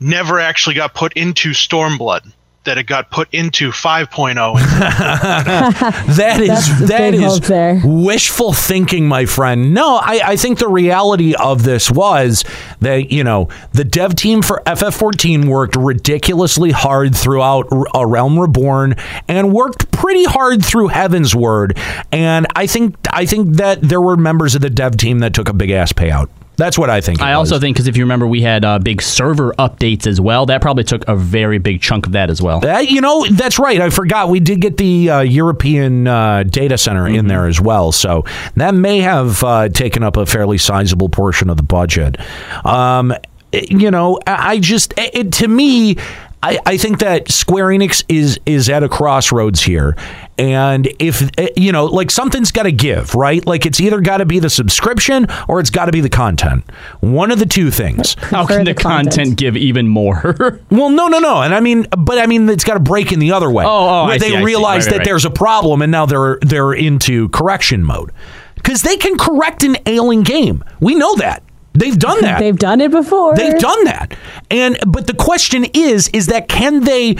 [0.00, 2.32] never actually got put into Stormblood.
[2.64, 4.36] That it got put into 5.0.
[6.16, 7.80] that That's is the that big is hope there.
[7.84, 9.74] wishful thinking, my friend.
[9.74, 12.44] No, I, I think the reality of this was
[12.80, 18.38] that you know the dev team for FF14 worked ridiculously hard throughout R- A Realm
[18.38, 18.94] Reborn
[19.26, 21.76] and worked pretty hard through Heavensward,
[22.12, 25.48] and I think I think that there were members of the dev team that took
[25.48, 26.28] a big ass payout.
[26.62, 27.20] That's what I think.
[27.20, 30.46] I also think because if you remember, we had uh, big server updates as well.
[30.46, 32.60] That probably took a very big chunk of that as well.
[32.60, 33.80] That, you know, that's right.
[33.80, 37.16] I forgot we did get the uh, European uh, data center Mm-hmm.
[37.16, 37.90] in there as well.
[37.90, 38.24] So
[38.54, 42.16] that may have uh, taken up a fairly sizable portion of the budget.
[42.64, 43.12] Um,
[43.52, 45.96] you know, I I just, it, to me,
[46.42, 49.96] I, I think that Square Enix is is at a crossroads here,
[50.36, 53.46] and if eh, you know, like something's got to give, right?
[53.46, 56.64] Like it's either got to be the subscription or it's got to be the content.
[57.00, 58.14] One of the two things.
[58.14, 59.36] How can the, content.
[59.36, 60.60] give even more?
[60.72, 63.18] Well, no, no, no, and I mean, but I mean, it's got to break in
[63.18, 63.64] the other way.
[63.64, 64.44] Oh, oh, where I they see, I see.
[64.44, 65.04] realize Right, right, that right.
[65.04, 68.10] there's a problem, and now they're they're into correction mode
[68.54, 70.64] because they can correct an ailing game.
[70.80, 71.42] We know that
[71.74, 72.38] they've done that.
[72.42, 73.34] They've done it before.
[73.34, 74.16] They've done that.
[74.50, 77.16] And but the question is is that can they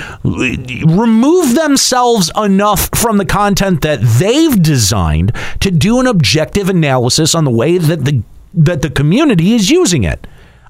[0.84, 7.44] remove themselves enough from the content that they've designed to do an objective analysis on
[7.44, 8.22] the way that the
[8.54, 10.26] that the community is using it?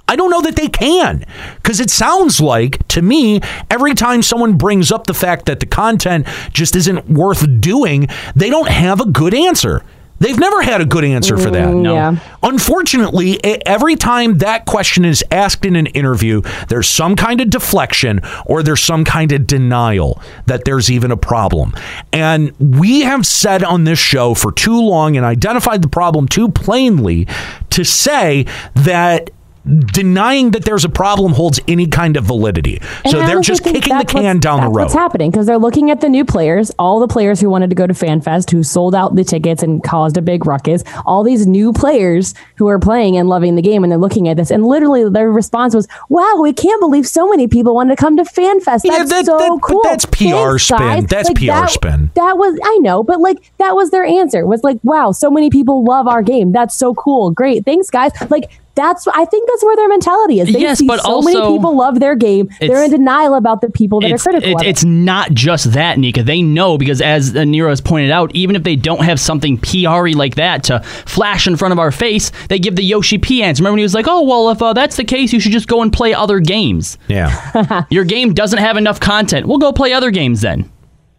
[0.09, 1.25] I don't know that they can
[1.57, 3.41] because it sounds like to me
[3.71, 8.51] every time someone brings up the fact that the content just isn't worth doing, they
[8.51, 9.83] don't have a good answer.
[10.23, 11.69] They've never had a good answer for that.
[11.69, 12.37] Mm, yeah.
[12.45, 18.21] Unfortunately, every time that question is asked in an interview, there's some kind of deflection
[18.47, 21.75] or there's some kind of denial that there's even a problem.
[22.13, 26.49] And we have said on this show for too long and identified the problem too
[26.49, 27.27] plainly
[27.71, 29.31] to say that
[29.65, 32.81] denying that there's a problem holds any kind of validity.
[33.05, 34.83] And so they're just kicking the can down the that's road.
[34.85, 35.31] What's happening?
[35.31, 37.95] Because they're looking at the new players, all the players who wanted to go to
[37.95, 40.83] FanFest, who sold out the tickets and caused a big ruckus.
[41.07, 44.37] All these new players who are playing and loving the game, and they're looking at
[44.37, 48.01] this, and literally their response was, "Wow, we can't believe so many people wanted to
[48.01, 48.65] come to FanFest.
[48.65, 50.79] That's Yeah, that- so that- cool." that's PR spin.
[50.79, 52.11] guys." That's PR that, spin.
[52.15, 54.45] That was I know, but like that was their answer.
[54.47, 56.51] Was like, "Wow, so many people love our game.
[56.53, 57.31] That's so cool.
[57.31, 58.51] Great, thanks, guys." Like.
[58.75, 60.51] That's I think that's where their mentality is.
[60.53, 62.49] They Yes, see but so many people love their game.
[62.61, 64.49] They're in denial about the people that are critical.
[64.49, 64.67] it- of it.
[64.69, 66.23] it's not just that, Nika.
[66.23, 69.59] They know because, as uh, Nero has pointed out, even if they don't have something
[69.59, 73.43] PR-y like that to flash in front of our face, they give the Yoshi P
[73.43, 73.61] answer.
[73.63, 75.69] Remember when he was like, "Oh, well, if uh, that's the case, you should just
[75.69, 76.97] go and play other games.
[77.09, 77.85] Yeah.
[77.91, 79.47] Your game doesn't have enough content.
[79.47, 80.71] We'll go play other games then."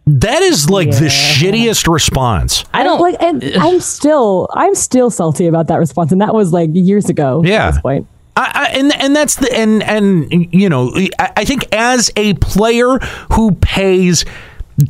[0.06, 2.64] That is like the shittiest response.
[2.74, 3.16] I don't like.
[3.22, 7.42] And I'm still, I'm still salty about that response, and that was like years ago.
[7.44, 7.68] Yeah.
[7.68, 8.06] At this point.
[8.36, 12.34] I, I, and and that's the and and you know I, I think as a
[12.34, 12.98] player
[13.32, 14.24] who pays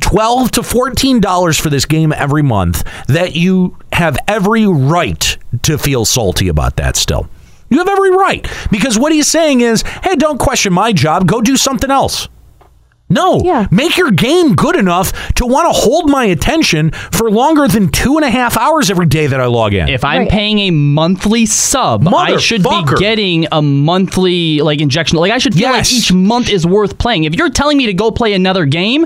[0.01, 5.77] twelve to fourteen dollars for this game every month, that you have every right to
[5.77, 6.95] feel salty about that.
[6.95, 7.29] Still,
[7.69, 11.27] you have every right because what he's saying is, hey, don't question my job.
[11.27, 12.27] Go do something else.
[13.07, 17.89] No, make your game good enough to want to hold my attention for longer than
[17.89, 19.87] two and a half hours every day that I log in.
[19.89, 25.19] If I'm paying a monthly sub, I should be getting a monthly like injection.
[25.19, 27.25] Like I should feel like each month is worth playing.
[27.25, 29.05] If you're telling me to go play another game,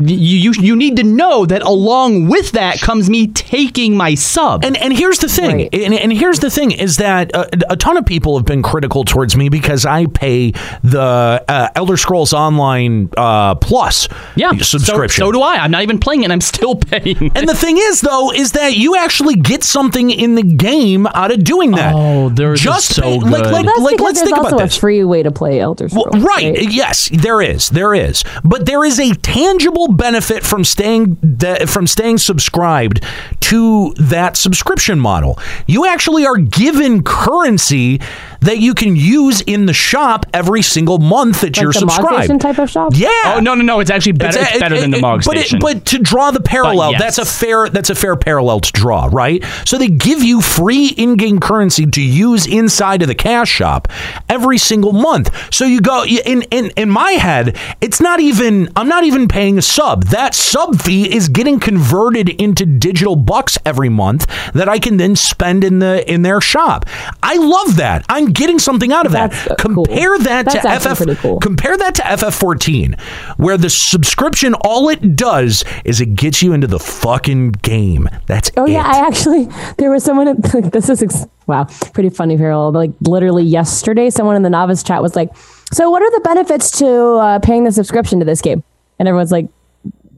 [0.00, 4.64] You, you you need to know that along with that comes me taking my sub.
[4.64, 7.96] And and here's the thing, and, and here's the thing is that uh, a ton
[7.96, 10.52] of people have been critical towards me because I pay
[10.82, 15.22] the uh, Elder Scrolls Online uh, Plus yeah, subscription.
[15.22, 15.56] So, so do I.
[15.56, 16.30] I'm not even playing it.
[16.30, 17.30] I'm still paying.
[17.34, 21.30] And the thing is, though, is that you actually get something in the game out
[21.30, 21.94] of doing that.
[21.94, 23.30] Oh, they're just so pay- good.
[23.30, 24.78] like like That's like let's think also about a this.
[24.78, 26.08] free way to play Elder Scrolls.
[26.12, 26.56] Well, right.
[26.72, 27.68] Yes, there is.
[27.68, 28.24] There is.
[28.42, 33.04] But there is a tangible benefit from staying that from staying subscribed
[33.40, 35.38] to that subscription model.
[35.66, 38.00] You actually are given currency
[38.42, 41.96] that you can use in the shop every single month that Like you're the Mog
[41.96, 42.24] subscribed.
[42.24, 42.92] Station type of shop?
[42.94, 43.08] Yeah.
[43.36, 43.80] Oh no no no!
[43.80, 44.38] It's actually better.
[44.40, 45.58] It's, a- better it- than the it- Mog but it- Station.
[45.60, 47.00] but to draw the parallel, yes.
[47.00, 49.42] that's a fair that's a fair parallel to draw, right?
[49.64, 53.88] So they give you free in-game currency to use inside of the cash shop
[54.28, 55.30] every single month.
[55.54, 59.58] So you go in in in my head, it's not even I'm not even paying
[59.58, 60.04] a sub.
[60.04, 65.16] That sub fee is getting converted into digital bucks every month that I can then
[65.16, 66.86] spend in the in their shop.
[67.22, 68.04] I love that.
[68.08, 69.30] I'm getting something out of that.
[69.58, 71.38] Compare that That's to FF cool.
[71.40, 73.00] Compare that to FF14,
[73.38, 78.08] where the subscription, all it does is it gets you into the fucking game.
[78.26, 78.72] That's Oh it.
[78.72, 79.48] yeah, I actually
[79.78, 80.40] there was someone.
[80.72, 82.74] This is ex- wow, pretty funny, Harold.
[82.74, 85.30] Like literally yesterday, someone in the novice chat was like,
[85.72, 88.62] "So what are the benefits to uh, paying the subscription to this game?"
[88.98, 89.48] And everyone's like,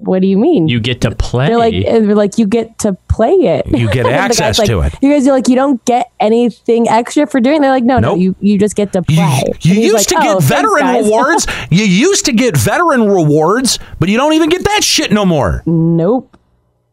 [0.07, 1.49] "What do you mean?" you get to play.
[1.49, 3.67] They're like, uh, they're like, you get to play it.
[3.67, 4.95] You get access like, to it.
[5.03, 7.57] You guys are like, you don't get anything extra for doing.
[7.57, 7.61] it.
[7.63, 9.43] They're like, no, no, you you just get to play.
[9.61, 11.47] You he's used like, to "Oh, get thanks, veteran guys." rewards.
[11.71, 15.63] you used to get veteran rewards, but you don't even get that shit no more.
[15.67, 16.37] Nope.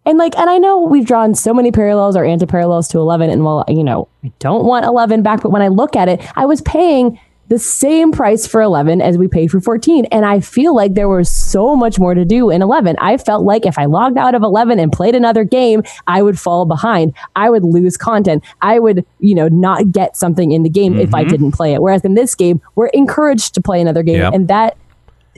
[0.03, 3.45] And like, and I know we've drawn so many parallels or anti-parallels to 11, and
[3.45, 6.45] well, you know, I don't want 11 back, but when I look at it, I
[6.45, 7.19] was paying
[7.51, 11.09] the same price for 11 as we paid for 14, and I feel like there
[11.09, 12.95] was so much more to do in 11.
[13.01, 16.39] I felt like if I logged out of 11 and played another game, I would
[16.39, 17.13] fall behind.
[17.35, 18.41] I would lose content.
[18.61, 21.29] I would, you know, not get something in the game if I Mhm.
[21.29, 21.81] didn't play it.
[21.81, 24.33] Whereas in this game, we're encouraged to play another game, Yep.
[24.33, 24.77] and that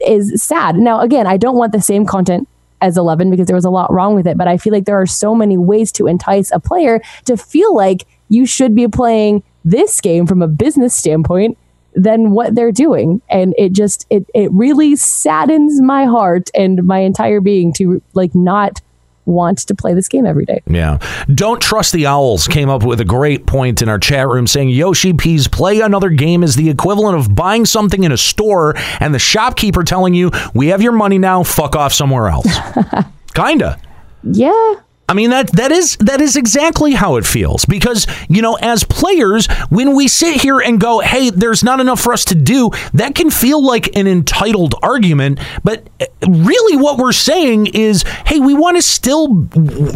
[0.06, 0.76] is sad.
[0.76, 2.48] Now, again, I don't want the same content
[2.80, 5.02] as 11 because there was a lot wrong with it, but I feel like there
[5.02, 9.42] are so many ways to entice a player to feel like you should be playing
[9.66, 11.58] this game from a business standpoint
[11.96, 13.22] than what they're doing.
[13.30, 18.34] And it just it it really saddens my heart and my entire being to like
[18.36, 18.82] not
[19.26, 20.62] want to play this game every day.
[20.68, 20.98] Yeah.
[21.34, 24.70] Don't trust the owls came up with a great point in our chat room saying
[24.70, 29.14] Yoshi P's play another game is the equivalent of buying something in a store and
[29.14, 32.48] the shopkeeper telling you, "We have your money now, fuck off somewhere else."
[33.34, 33.80] Kinda.
[34.24, 34.76] Yeah.
[35.08, 37.66] I mean that that is that is exactly how it feels.
[37.66, 42.00] Because you know as players when we sit here and go hey there's not enough
[42.00, 45.88] for us to do that can feel like an entitled argument but
[46.28, 49.48] really what we're saying is hey we want to still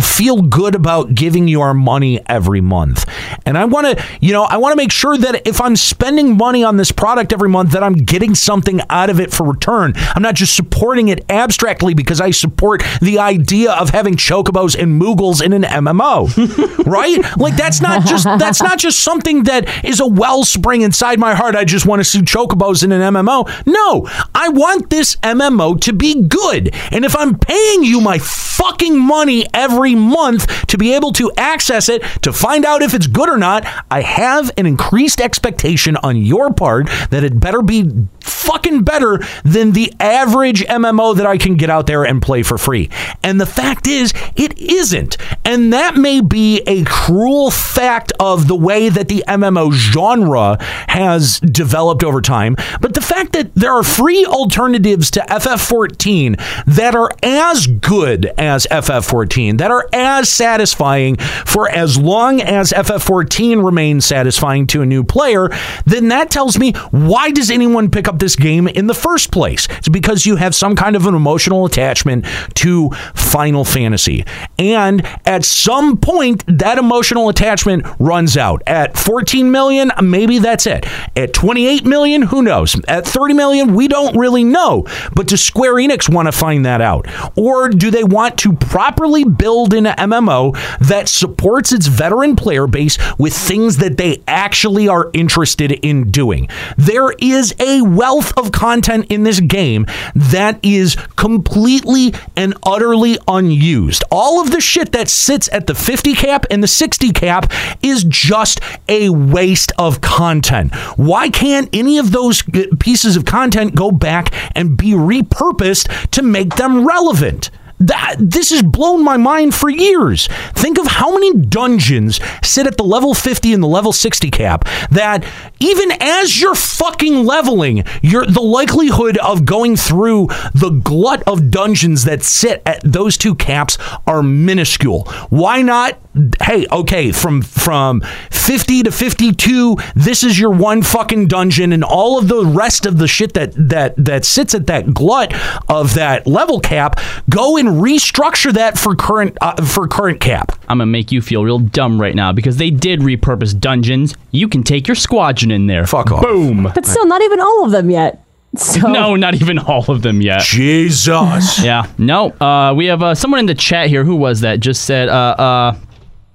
[0.02, 3.10] feel good about giving you our money every month.
[3.46, 6.38] And I want to you know I want to make sure that if I'm spending
[6.38, 9.94] money on this product every month that I'm getting something out of it for return.
[10.16, 15.02] I'm not just supporting it abstractly because I support the idea of having chocobos and
[15.02, 17.20] moogles in an MMO right?
[17.38, 21.56] Like that's not just that's not just something that is a wellspring inside my heart.
[21.56, 25.94] I just want to see chocobos in an MMO no I want this MMO to
[25.94, 31.12] be good and if I'm paying you my fucking money every month to be able
[31.14, 35.22] to access it to find out if it's good or not I have an increased
[35.22, 38.08] expectation on your part that it better be
[38.48, 42.58] fucking better than the average MMO that I can get out there and play for
[42.58, 42.90] free.
[43.24, 45.18] And the fact is, it isn't.
[45.44, 51.40] And that may be a cruel fact of the way that the MMO genre has
[51.40, 52.56] developed over time.
[52.80, 58.66] But the fact that there are free alternatives to FF14 that are as good as
[58.72, 65.04] FF14, that are as satisfying for as long as FF14 remains satisfying to a new
[65.04, 65.50] player,
[65.86, 69.68] then that tells me why does anyone pick up this game in the first place?
[69.78, 72.26] It's because you have some kind of an emotional attachment
[72.56, 74.26] to Final Fantasy.
[74.58, 78.62] And at some point, that emotional attachment runs out.
[78.66, 80.86] At 14 million, maybe that's it.
[81.16, 82.80] At 28 million, who knows?
[82.88, 84.86] At 30 million, we don't really know.
[85.14, 87.08] But to Square Enix want to find that out?
[87.36, 92.98] Or do they want to properly build an MMO that supports its veteran player base
[93.18, 96.48] with things that they actually are interested in doing?
[96.78, 104.04] There is a wealth of content in this game that is completely and utterly unused.
[104.12, 107.52] All of the shit that sits at the 50 cap and the 60 cap
[107.82, 110.74] is just a waste of content.
[110.98, 112.44] Why can't any of those
[112.80, 117.50] pieces of content go back and be repurposed exist to make them relevant.
[117.80, 120.28] That this has blown my mind for years.
[120.54, 124.68] Think of how many dungeons sit at the level 50 and the level 60 cap
[124.92, 125.24] that
[125.60, 132.04] even as you're fucking leveling, you're the likelihood of going through the glut of dungeons
[132.06, 133.78] that sit at those two caps
[134.08, 135.04] are minuscule.
[135.30, 136.00] Why not
[136.42, 138.02] hey, okay, from from
[138.32, 142.98] 50 to 52, this is your one fucking dungeon and all of the rest of
[142.98, 145.34] the shit that that that sits at that glut
[145.70, 147.00] of that level cap,
[147.30, 150.52] go and restructure that for current uh, for current cap.
[150.70, 154.16] I'm gonna make you feel real dumb right now because they did repurpose dungeons.
[154.32, 155.86] You can take your squadron in there.
[155.86, 156.22] Fuck off.
[156.24, 156.70] Boom.
[156.74, 158.24] But still, not even all of them yet.
[158.56, 160.42] So No, not even all of them yet.
[160.42, 161.64] Jesus.
[161.64, 161.86] Yeah.
[161.98, 162.32] No.
[162.32, 164.04] Uh, we have uh, someone in the chat here.
[164.04, 164.60] Who was that?
[164.62, 165.76] Just said, uh, uh,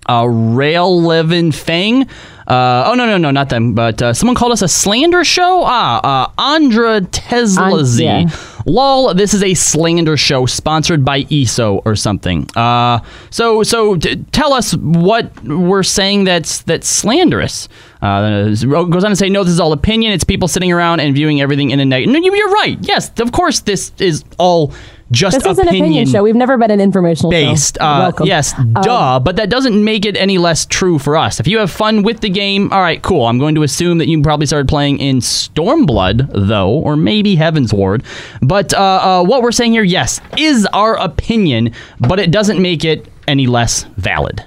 [0.08, 2.08] uh Rail Living Fang.
[2.46, 5.62] Uh, oh no no no not them but uh, someone called us a slander show?
[5.64, 8.02] Ah uh, Andra Tesla Z.
[8.04, 8.24] yeah.
[8.66, 12.48] lol this is a slander show sponsored by ESO or something.
[12.56, 12.98] Uh
[13.30, 17.68] so so t- tell us what we're saying that's that's slanderous.
[18.02, 20.12] Uh, goes on to say no this is all opinion.
[20.12, 22.76] It's people sitting around and viewing everything in a negative no you're right.
[22.80, 24.72] Yes of course this is all
[25.12, 26.22] just this is an opinion show.
[26.22, 27.78] We've never been an informational based.
[27.78, 27.84] show.
[27.84, 28.26] Uh, Welcome.
[28.26, 29.20] yes, Um, duh.
[29.20, 31.38] But that doesn't make it any less true for us.
[31.38, 33.26] If you have fun with the game, all right, cool.
[33.26, 38.04] I'm going to assume that you probably started playing in Stormblood, though, or maybe Heavensward.
[38.40, 38.80] But uh,
[39.20, 43.46] uh, what we're saying here, yes, is our opinion, but it doesn't make it any
[43.46, 44.42] less valid.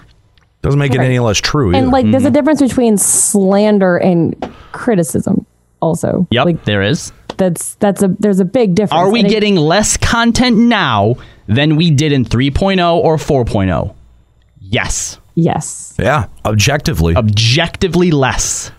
[0.61, 1.67] Doesn't make it any less true.
[1.67, 1.87] And either.
[1.91, 4.35] like, there's a difference between slander and
[4.71, 5.45] criticism.
[5.86, 7.14] Also, Yep, like there is.
[7.38, 8.94] that's that's a there's a big difference.
[8.99, 11.16] Are we And it- getting less content now
[11.48, 13.94] than we did in 3.0 or 4.0?
[14.60, 15.20] Yes.
[15.36, 15.94] Yes.
[15.99, 17.16] yeah, objectively.
[17.16, 18.72] Objectively less.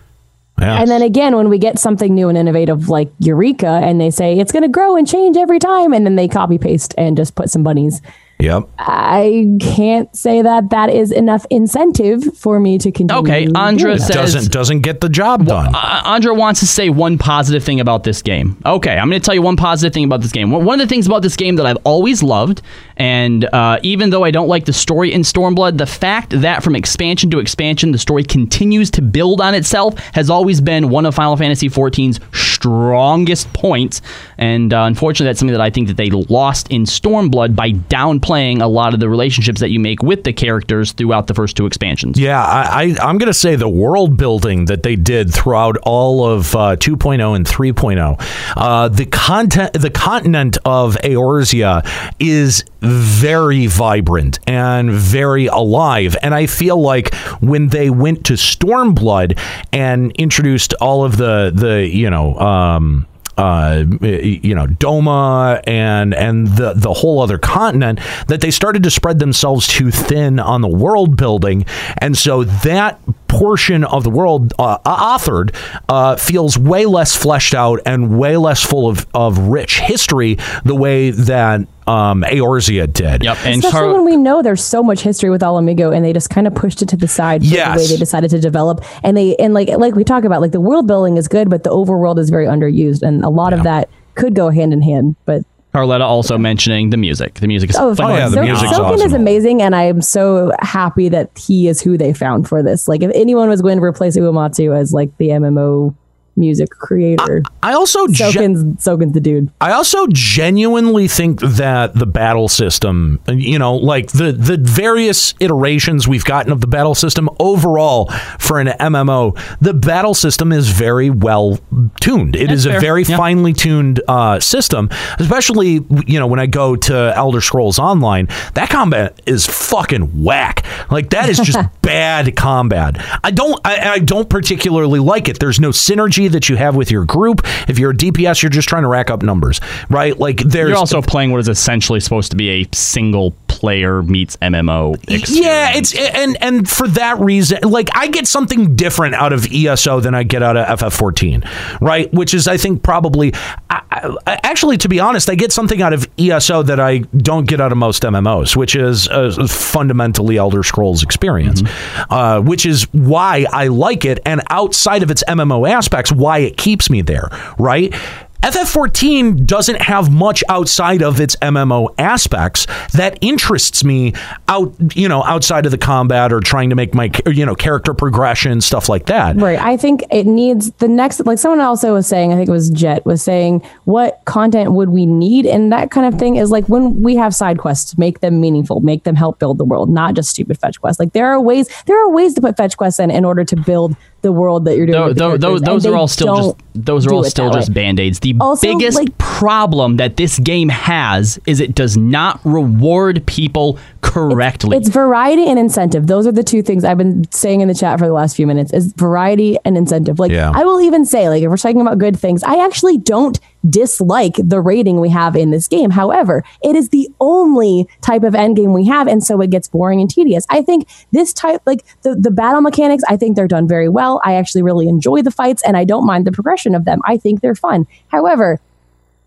[0.59, 0.81] yeah.
[0.81, 4.37] And then again, when we get something new and innovative like Eureka, and they say
[4.39, 7.35] it's going to grow and change every time, and then they copy paste and just
[7.35, 8.01] put some bunnies.
[8.39, 8.69] Yep.
[8.77, 13.21] I can't say that that is enough incentive for me to continue.
[13.21, 15.73] Okay, Andra says- Doesn't doesn't get the job done.
[15.75, 18.57] Uh, Andra wants to say one positive thing about this game.
[18.65, 20.51] Okay, I'm going to tell you one positive thing about this game.
[20.51, 22.61] One one of the things about this game that I've always loved,
[22.97, 26.75] and uh, even though I don't like the story in Stormblood, the fact that from
[26.75, 31.15] expansion to expansion, the story continues to build on itself has always been one of
[31.15, 34.01] Final Fantasy XIV's strongest points.
[34.37, 38.61] And uh, unfortunately, that's something that I think that they lost in Stormblood by downplaying
[38.61, 41.67] a lot of the relationships that you make with the characters throughout the first two
[41.67, 42.19] expansions.
[42.19, 46.25] Yeah, I, I, I'm going to say the world building that they did throughout all
[46.25, 51.85] of uh, 2.0 and 3.0, uh, the content, the continent of Eorzea
[52.19, 59.37] is very vibrant and very alive, and I feel like when they went to Stormblood
[59.71, 62.37] and introduced all of the the you know.
[62.39, 63.07] Um,
[63.37, 68.89] uh, you know, Doma and and the the whole other continent that they started to
[68.89, 71.65] spread themselves too thin on the world building,
[71.99, 75.55] and so that portion of the world uh, authored
[75.89, 80.75] uh, feels way less fleshed out and way less full of of rich history the
[80.75, 83.23] way that um, Eorzea did.
[83.23, 86.03] Yep, and Especially Char- when we know there's so much history with Ala Mhigo, and
[86.03, 88.39] they just kind of pushed it to the side for the way they decided to
[88.39, 88.83] develop.
[89.03, 91.63] And they and like like we talk about, like the world building is good, but
[91.63, 95.15] the overworld is very underused, and a lot of that could go hand in hand.
[95.25, 95.43] But
[95.77, 97.35] Carletta also mentioning the music.
[97.35, 98.19] The music is oh, phenomenal.
[98.19, 101.81] yeah, the So- music's Soken is amazing, and I am so happy that he is
[101.81, 102.87] who they found for this.
[102.87, 105.95] Like, if anyone was going to replace Uematsu as like the MMO
[106.37, 109.51] music creator, I also gen- Soken's Soken's the dude.
[109.59, 116.07] I also genuinely think that the battle system, you know, like the the various iterations
[116.07, 118.05] we've gotten of the battle system overall
[118.39, 121.59] for an MMO, the battle system is very well
[121.99, 122.35] tuned.
[122.35, 122.77] It is fair.
[122.77, 123.17] a very Yeah.
[123.17, 124.89] finely tuned uh, system,
[125.19, 128.27] especially you know when I go to Elder Scrolls Online.
[128.53, 130.65] That combat is fucking whack.
[130.91, 132.97] Like that is just bad combat.
[133.23, 135.39] I don't I, I don't particularly like it.
[135.39, 137.41] There's no synergy that you have with your group.
[137.67, 139.59] If you're a DPS, you're just trying to rack up numbers,
[139.89, 140.17] right?
[140.17, 144.37] Like there's You're also playing what is essentially supposed to be a single player meets
[144.37, 145.31] MMO experience.
[145.31, 149.99] Yeah, it's and and for that reason, like I get something different out of ESO
[149.99, 152.11] than I get out of FF14, right?
[152.13, 153.33] Which is, I think, probably
[153.69, 153.81] I,
[154.25, 157.59] I, actually, to be honest, I get something out of ESO that I don't get
[157.59, 161.63] out of most MMOs, which is a fundamentally Elder Scrolls experience,
[162.09, 166.57] uh, which is why I like it, and outside of its MMO aspects, why it
[166.57, 167.93] keeps me there, right?
[168.43, 174.13] FF14 doesn't have much outside of its MMO aspects that interests me
[174.47, 177.93] out, you know, outside of the combat or trying to make my, you know, character
[177.93, 179.35] progression, stuff like that.
[179.35, 179.59] Right.
[179.59, 182.69] I think it needs the next, like someone also was saying, I think it was
[182.69, 185.45] Jet was saying, what content would we need?
[185.45, 188.79] And that kind of thing is like when we have side quests, make them meaningful,
[188.81, 190.99] make them help build the world, not just stupid fetch quests.
[190.99, 193.55] Like there are ways, there are ways to put fetch quests in in order to
[193.55, 194.97] build the world that you're doing.
[194.97, 197.51] Tho- with the tho- tho- characters, those are all still just those are all still
[197.51, 198.19] just band-aids.
[198.33, 203.77] The Also, biggest like- problem that this game has is it does not reward people
[204.01, 204.75] correctly.
[204.77, 206.07] It's variety and incentive.
[206.07, 208.47] Those are the two things I've been saying in the chat for the last few
[208.47, 210.17] minutes is variety and incentive.
[210.19, 210.51] Like Yeah.
[210.55, 214.35] I will even say, like if we're talking about good things, I actually don't dislike
[214.37, 215.89] the rating we have in this game.
[215.89, 219.67] However, it is the only type of end game we have, and so it gets
[219.67, 220.45] boring and tedious.
[220.49, 224.21] I think this type, like the, the battle mechanics, I think they're done very well.
[224.23, 226.99] I actually really enjoy the fights and I don't mind the progression of them.
[227.05, 227.87] I think they're fun.
[228.09, 228.59] However,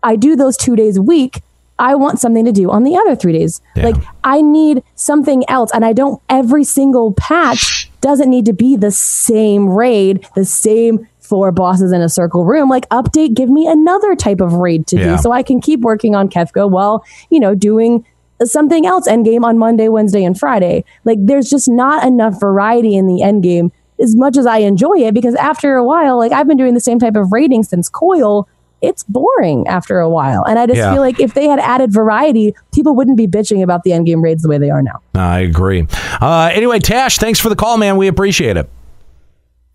[0.03, 1.41] I do those two days a week.
[1.77, 3.59] I want something to do on the other three days.
[3.75, 5.71] Like I need something else.
[5.73, 11.07] And I don't, every single patch doesn't need to be the same raid, the same
[11.31, 12.67] four bosses in a circle room.
[12.69, 15.15] Like update, give me another type of raid to Yeah.
[15.15, 18.03] do so I can keep working on Kefka while, you know, doing
[18.43, 20.83] something else end game on Monday, Wednesday, and Friday.
[21.05, 24.97] Like there's just not enough variety in the end game as much as I enjoy
[24.97, 27.87] it because after a while, like I've been doing the same type of raiding since
[27.87, 28.47] Coil.
[28.81, 30.43] It's boring after a while.
[30.43, 30.91] And I just Yeah.
[30.91, 34.23] feel like if they had added variety, people wouldn't be bitching about the end game
[34.23, 34.99] raids the way they are now.
[35.13, 35.85] I agree.
[36.19, 37.95] Uh, anyway, Tash, thanks for the call, man.
[37.95, 38.67] We appreciate it.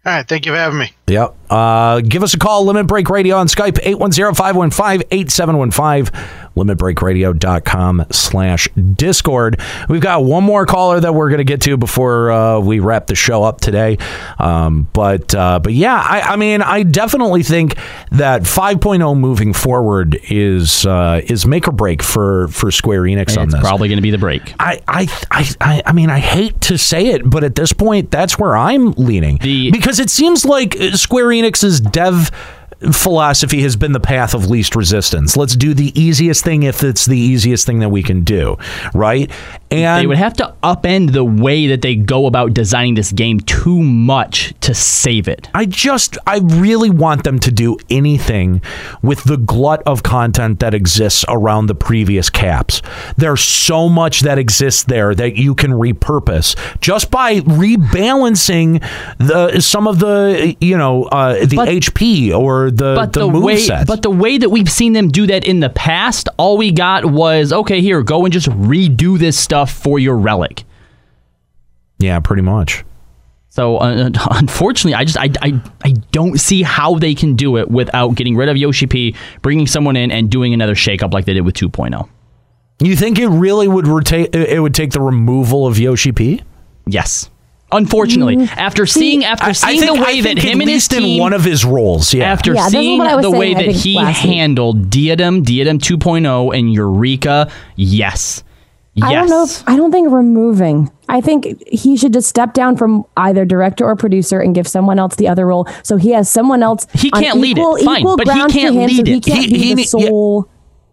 [0.07, 0.93] All right, thank you for having me.
[1.09, 1.35] Yep.
[1.51, 9.61] Uh, give us a call, Limit Break Radio on Skype, 810-515-8715, limitbreakradio.com slash Discord.
[9.89, 13.07] We've got one more caller that we're going to get to before uh, we wrap
[13.07, 13.99] the show up today.
[14.39, 17.77] Um, but uh, but yeah, I, I mean, I definitely think
[18.13, 23.45] that 5.0 moving forward is uh, is make or break for, for Square Enix on
[23.45, 23.61] it's this.
[23.63, 24.55] probably going to be the break.
[24.59, 28.11] I, I, I, I, I mean, I hate to say it, but at this point,
[28.11, 29.39] that's where I'm leaning.
[29.39, 32.31] because it seems like Square Enix's dev
[32.93, 35.37] philosophy has been the path of least resistance.
[35.37, 38.57] Let's do the easiest thing if it's the easiest thing that we can do,
[38.95, 39.31] right?
[39.71, 43.41] And they would have to upend the way that they go about designing this game
[43.41, 45.49] too much to save it.
[45.55, 48.63] I just, I really want them to do anything
[49.03, 52.81] with the glut of content that exists around the previous caps.
[53.17, 58.83] There's so much that exists there that you can repurpose just by rebalancing
[59.19, 63.59] the some of the, you know, uh, the HP or the but the, the, way,
[63.59, 63.87] sets.
[63.87, 67.05] but the way that we've seen them do that in the past, all we got
[67.05, 67.81] was okay.
[67.81, 70.65] Here, go and just redo this stuff for your relic.
[71.99, 72.85] Yeah, pretty much.
[73.49, 77.71] So uh, unfortunately, I just I, I I don't see how they can do it
[77.71, 81.35] without getting rid of Yoshi P, bringing someone in, and doing another shakeup like they
[81.35, 82.09] did with 2.0.
[82.81, 86.43] You think it really would reta- it would take the removal of Yoshi P?
[86.87, 87.31] Yes.
[87.73, 88.57] Unfortunately, mm.
[88.57, 90.93] after seeing after I- I seeing think- the way that him at and his least
[90.93, 92.25] in one of his roles, yeah.
[92.31, 96.73] After Yeah, seeing what I was the way that he handled Diadem, Diadem 2.0, and
[96.73, 98.45] Eureka, yes,
[98.95, 99.05] yes.
[99.09, 100.91] I don't know if I don't think removing.
[101.09, 104.99] I think he should just step down from either director or producer and give someone
[105.01, 105.67] else the other role.
[105.83, 106.87] So he has someone else.
[106.95, 107.85] He can't lead it.
[107.85, 109.83] Fine, equal but he can't him, so lead He can't He- be he the ne-
[109.83, 110.09] yeah.
[110.09, 110.49] sole.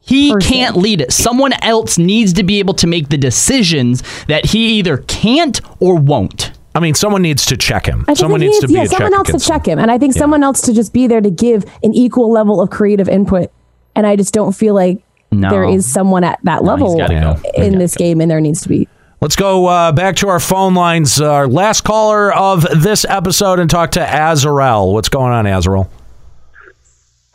[0.05, 0.51] He person.
[0.51, 1.13] can't lead it.
[1.13, 5.95] Someone else needs to be able to make the decisions that he either can't or
[5.95, 6.51] won't.
[6.75, 8.03] I mean, someone needs to check him.
[8.07, 9.91] I Someone he needs to be yeah, a someone check else to check him, and
[9.91, 13.07] I think someone else to just be there to give an equal level of creative
[13.07, 13.51] input.
[13.95, 15.49] And I just don't feel like No.
[15.51, 17.13] there is someone at that level gotta
[17.43, 17.61] go.
[17.61, 18.87] in this game, and there needs to be.
[19.21, 21.21] Let's go uh, back to our phone lines.
[21.21, 24.93] Our last caller of this episode and talk to Azarel.
[24.93, 25.87] What's going on, Azarel?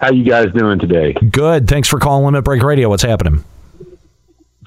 [0.00, 1.12] How you guys doing today?
[1.12, 1.66] Good.
[1.68, 2.88] Thanks for calling Limit Break Radio.
[2.88, 3.42] What's happening?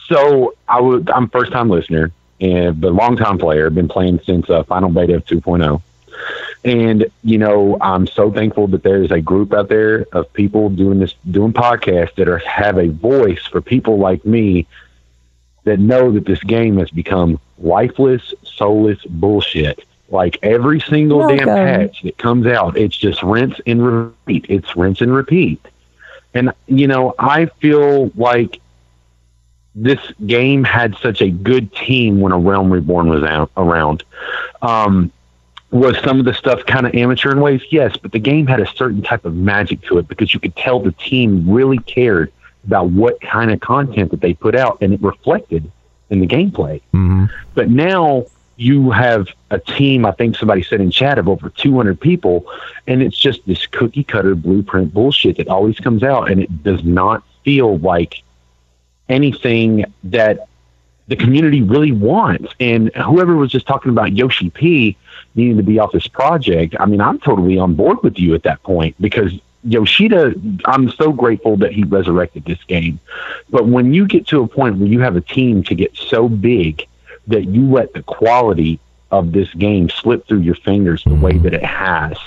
[0.08, 2.12] So I was I'm first time listener
[2.42, 3.70] and but long time player.
[3.70, 5.82] Been playing since uh, Final Beta of 2.0.
[6.64, 11.00] And you know, I'm so thankful that there's a group out there of people doing
[11.00, 14.68] this, doing podcasts that are have a voice for people like me
[15.64, 19.86] that know that this game has become lifeless, soulless bullshit.
[20.10, 24.46] Like every single damn patch that comes out, it's just rinse and repeat.
[24.50, 25.66] It's rinse and repeat.
[26.34, 28.61] And you know, I feel like
[29.76, 34.04] this game had such a good team when a Realm Reborn was out around.
[34.62, 35.12] Um,
[35.72, 37.62] was some of the stuff kind of amateur in ways?
[37.70, 40.56] Yes, but the game had a certain type of magic to it because you could
[40.58, 42.32] tell the team really cared
[42.66, 45.72] about what kind of content that they put out, and it reflected
[46.10, 46.82] in the gameplay.
[46.94, 47.26] Mm-hmm.
[47.56, 48.26] But now
[48.58, 52.46] you have a team, I think somebody said in chat, of over 200 people,
[52.86, 56.84] and it's just this cookie cutter blueprint bullshit that always comes out, and it does
[56.84, 58.22] not feel like
[59.12, 60.48] anything that
[61.08, 62.54] the community really wants.
[62.60, 64.98] And whoever was just talking about Yoshi P
[65.36, 68.44] needing to be off this project, I mean, I'm totally on board with you at
[68.44, 69.34] that point because
[69.64, 70.34] Yoshida,
[70.66, 73.00] I'm so grateful that he resurrected this game.
[73.50, 76.28] But when you get to a point where you have a team to get so
[76.28, 76.88] big
[77.28, 78.80] that you let the quality
[79.12, 81.44] of this game slip through your fingers the way mm-hmm.
[81.44, 82.18] that it has,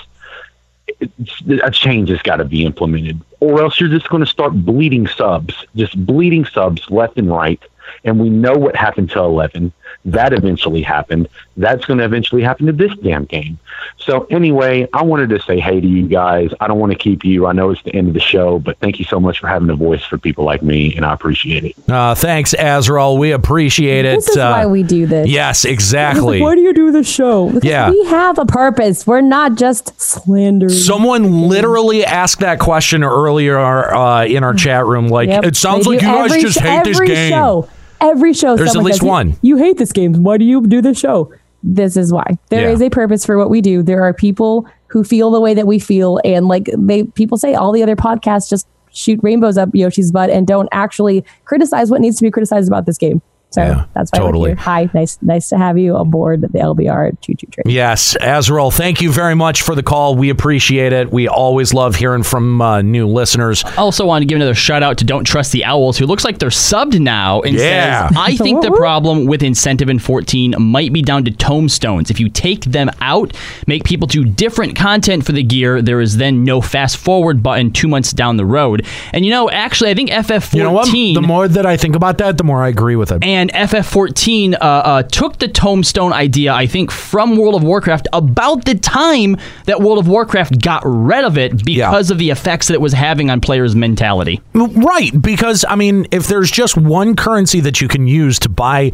[1.01, 5.07] a change has got to be implemented, or else you're just going to start bleeding
[5.07, 7.61] subs, just bleeding subs left and right.
[8.03, 9.71] And we know what happened to 11.
[10.03, 11.27] That eventually happened.
[11.57, 13.57] That's going to eventually happen to this damn game.
[13.97, 16.51] So, anyway, I wanted to say hey to you guys.
[16.59, 17.45] I don't want to keep you.
[17.47, 19.69] I know it's the end of the show, but thank you so much for having
[19.69, 21.75] a voice for people like me, and I appreciate it.
[21.89, 23.17] Uh, thanks, Azrael.
[23.17, 24.15] We appreciate it.
[24.17, 25.27] This is Uh, why we do this.
[25.29, 26.41] Yes, exactly.
[26.41, 27.47] Why do you do this show?
[27.49, 27.89] Because Yeah.
[27.89, 29.07] we have a purpose.
[29.07, 30.69] We're not just slandering.
[30.73, 35.07] Someone literally asked that question earlier uh, in our chat room.
[35.07, 35.45] Like, Yep.
[35.45, 37.31] it sounds like you guys every just sh- hate this game.
[37.31, 37.67] Show,
[38.01, 39.35] every show, There's at least says, one.
[39.41, 40.23] You hate this game.
[40.23, 41.31] Why do you do this show?
[41.63, 42.37] This is why.
[42.49, 42.87] There is Yeah.
[42.87, 43.81] a purpose for what we do.
[43.81, 47.53] There are people who feel the way that we feel, and like they people say,
[47.55, 51.99] all the other podcasts just shoot rainbows up Yoshi's butt and don't actually criticize what
[52.01, 53.21] needs to be criticized about this game.
[53.55, 54.41] So that's why totally.
[54.51, 54.63] we're here.
[54.63, 57.63] Hi, nice, nice to have you aboard the LBR Choo Choo Train.
[57.73, 60.15] Yes, Azrael, thank you very much for the call.
[60.15, 61.11] We appreciate it.
[61.11, 63.63] We always love hearing from uh, new listeners.
[63.77, 66.39] Also, want to give another shout out to Don't Trust the Owls, who looks like
[66.39, 68.09] they're subbed now and Yeah.
[68.09, 72.11] says, I think the problem with incentive in 14 might be down to tomestones.
[72.11, 73.35] If you take them out,
[73.67, 77.71] make people do different content for the gear, there is then no fast forward button
[77.71, 78.85] two months down the road.
[79.13, 80.53] And you know, actually, I think FF14.
[80.55, 80.91] You know what?
[80.91, 83.23] The more that I think about that, the more I agree with it.
[83.23, 88.65] And FF14 uh, uh, took the tomestone idea, I think, from World of Warcraft about
[88.65, 92.73] the time that World of Warcraft got rid of it because of the effects that
[92.73, 94.41] it was having on players' mentality.
[94.53, 98.91] Right, because I mean, if there's just one currency that you can use to buy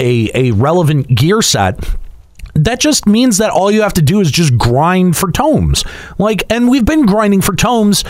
[0.00, 1.78] a a relevant gear set,
[2.54, 5.84] that just means that all you have to do is just grind for tomes.
[6.18, 8.04] Like, and we've been grinding for tomes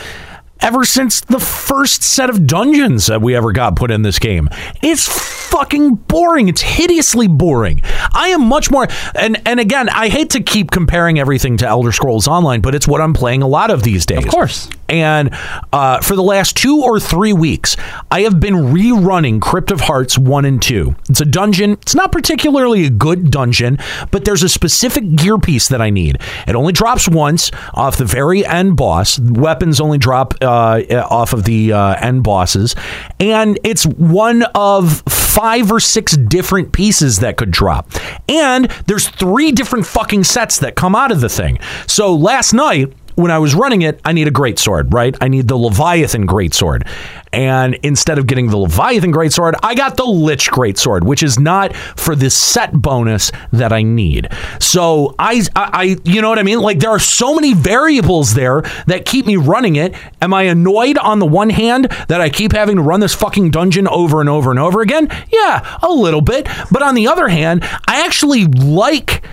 [0.64, 4.48] ever since the first set of dungeons that we ever got put in this game.
[4.82, 5.06] It's
[5.50, 6.48] fucking boring.
[6.48, 7.82] It's hideously boring.
[7.84, 11.92] I am much more and and again, I hate to keep comparing everything to Elder
[11.92, 14.24] Scrolls Online, but it's what I'm playing a lot of these days.
[14.24, 14.70] Of course.
[14.88, 15.30] And
[15.72, 17.76] uh, for the last two or three weeks,
[18.10, 20.94] I have been rerunning Crypt of Hearts 1 and 2.
[21.08, 21.72] It's a dungeon.
[21.72, 23.78] It's not particularly a good dungeon,
[24.10, 26.18] but there's a specific gear piece that I need.
[26.46, 29.18] It only drops once off the very end boss.
[29.18, 32.74] Weapons only drop uh, off of the uh, end bosses.
[33.20, 37.90] And it's one of five or six different pieces that could drop.
[38.28, 41.58] And there's three different fucking sets that come out of the thing.
[41.86, 45.16] So last night, when I was running it, I need a great sword, right?
[45.20, 46.86] I need the Leviathan great sword.
[47.32, 51.22] And instead of getting the Leviathan great sword, I got the Lich great sword, which
[51.22, 54.28] is not for the set bonus that I need.
[54.60, 56.60] So I, I, I- you know what I mean?
[56.60, 59.94] Like there are so many variables there that keep me running it.
[60.22, 63.50] Am I annoyed on the one hand that I keep having to run this fucking
[63.50, 65.08] dungeon over and over and over again?
[65.32, 66.46] Yeah, a little bit.
[66.70, 69.24] But on the other hand, I actually like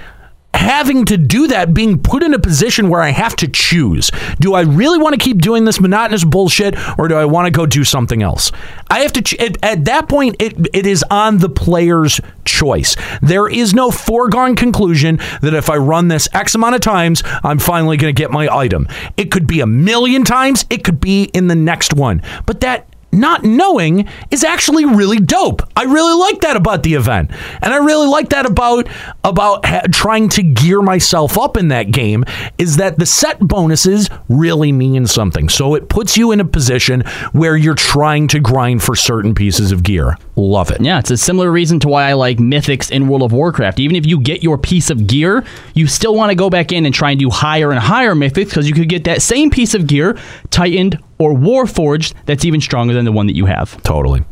[0.53, 4.11] having to do that, being put in a position where I have to choose.
[4.39, 7.51] Do I really want to keep doing this monotonous bullshit or do I want to
[7.51, 8.51] go do something else?
[8.89, 12.95] I have to, ch- at, at that point, it, it is on the player's choice.
[13.21, 17.59] There is no foregone conclusion that if I run this X amount of times, I'm
[17.59, 18.87] finally going to get my item.
[19.17, 22.21] It could be a million times, it could be in the next one.
[22.45, 25.61] But that not knowing is actually really dope.
[25.75, 27.31] I really like that about the event,
[27.61, 28.87] and I really like that about
[29.23, 32.25] about ha- trying to gear myself up in that game.
[32.57, 35.49] Is that the set bonuses really mean something?
[35.49, 37.01] So it puts you in a position
[37.31, 40.17] where you're trying to grind for certain pieces of gear.
[40.35, 40.81] Love it.
[40.81, 43.79] Yeah, it's a similar reason to why I like mythics in World of Warcraft.
[43.79, 45.43] Even if you get your piece of gear,
[45.73, 48.45] you still want to go back in and try and do higher and higher mythics
[48.45, 50.17] because you could get that same piece of gear
[50.49, 53.81] tightened or warforged that's even stronger than the one that you have.
[53.83, 54.23] Totally.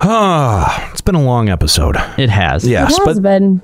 [0.00, 1.96] Ah, it's been a long episode.
[2.16, 2.66] It has.
[2.66, 3.62] Yes, it has but been.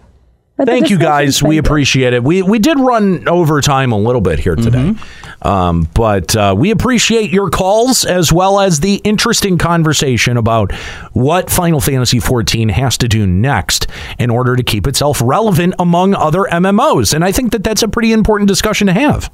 [0.58, 1.40] But Thank you guys.
[1.40, 2.22] We appreciate it.
[2.22, 4.94] We we did run over time a little bit here today.
[5.40, 10.72] Um, but uh, we appreciate your calls as well as the interesting conversation about
[11.12, 13.86] what Final Fantasy XIV has to do next
[14.18, 17.14] in order to keep itself relevant among other MMOs.
[17.14, 19.30] And I think that that's a pretty important discussion to have.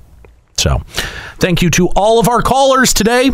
[0.59, 0.83] So,
[1.39, 3.31] thank you to all of our callers today.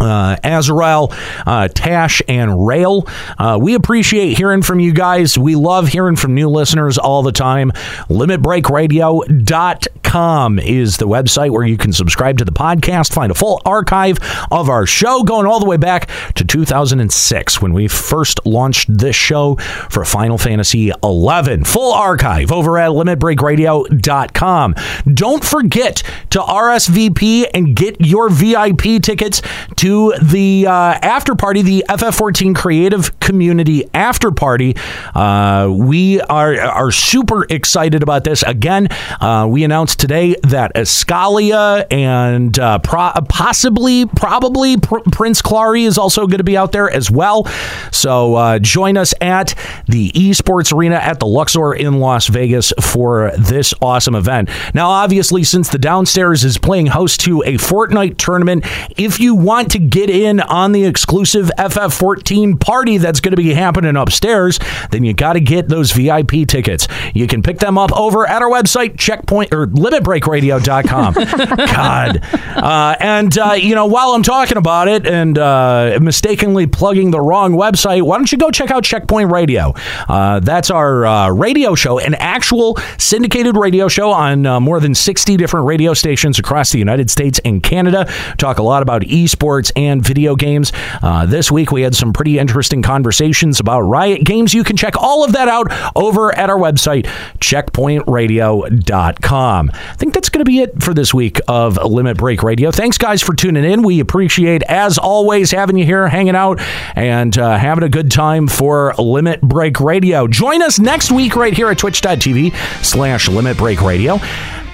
[0.00, 1.12] Uh, Azrael,
[1.46, 3.06] uh, Tash, and Rail.
[3.38, 5.38] Uh, we appreciate hearing from you guys.
[5.38, 7.70] We love hearing from new listeners all the time.
[8.08, 14.18] LimitBreakRadio.com is the website where you can subscribe to the podcast, find a full archive
[14.50, 19.16] of our show going all the way back to 2006 when we first launched this
[19.16, 19.56] show
[19.90, 21.64] for Final Fantasy 11.
[21.64, 24.74] Full archive over at LimitBreakRadio.com.
[25.12, 29.42] Don't forget to RSVP and get your VIP tickets
[29.76, 34.76] to the uh, after party, the FF14 Creative Community After Party.
[35.14, 38.42] Uh, we are are super excited about this.
[38.42, 38.88] Again,
[39.20, 45.98] uh, we announced today that Escalia and uh, pro- possibly, probably Pr- Prince Clary is
[45.98, 47.44] also going to be out there as well.
[47.92, 49.54] So uh, join us at
[49.86, 54.48] the Esports Arena at the Luxor in Las Vegas for this awesome event.
[54.74, 58.64] Now, obviously, since the downstairs is playing host to a Fortnite tournament,
[58.96, 63.54] if you want to get in on the exclusive FF14 party that's going to be
[63.54, 64.58] happening upstairs,
[64.90, 66.88] then you got to get those VIP tickets.
[67.14, 71.14] You can pick them up over at our website, checkpoint or limitbreakradio.com.
[71.74, 72.20] God.
[72.56, 77.20] Uh, and, uh, you know, while I'm talking about it and uh, mistakenly plugging the
[77.20, 79.74] wrong website, why don't you go check out Checkpoint Radio?
[80.08, 84.94] Uh, that's our uh, radio show, an actual syndicated radio show on uh, more than
[84.94, 88.10] 60 different radio stations across the United States and Canada.
[88.38, 90.72] Talk a lot about esports and video games.
[91.02, 94.54] Uh, this week we had some pretty interesting conversations about Riot Games.
[94.54, 97.06] You can check all of that out over at our website,
[97.38, 99.70] checkpointradio.com.
[99.74, 102.70] I think that's going to be it for this week of Limit Break Radio.
[102.70, 103.82] Thanks, guys, for tuning in.
[103.82, 106.60] We appreciate, as always, having you here, hanging out,
[106.94, 110.26] and uh, having a good time for Limit Break Radio.
[110.26, 112.54] Join us next week right here at twitch.tv
[112.84, 114.18] slash Limit Break Radio.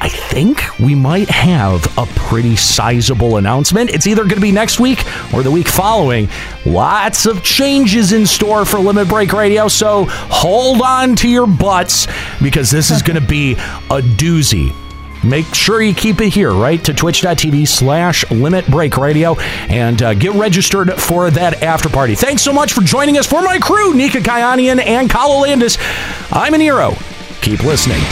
[0.02, 3.90] I think we might have a pretty sizable announcement.
[3.90, 6.28] It's either going to be next week or the week following.
[6.66, 12.08] Lots of changes in store for Limit Break Radio, so hold on to your butts
[12.42, 14.74] because this is going to be a doozy.
[15.22, 16.84] Make sure you keep it here, right?
[16.84, 22.16] To twitch.tv slash limit break radio and uh, get registered for that after party.
[22.16, 23.26] Thanks so much for joining us.
[23.28, 25.78] For my crew, Nika Kyanian and Kyle Landis,
[26.32, 26.96] I'm an hero.
[27.40, 28.02] Keep listening.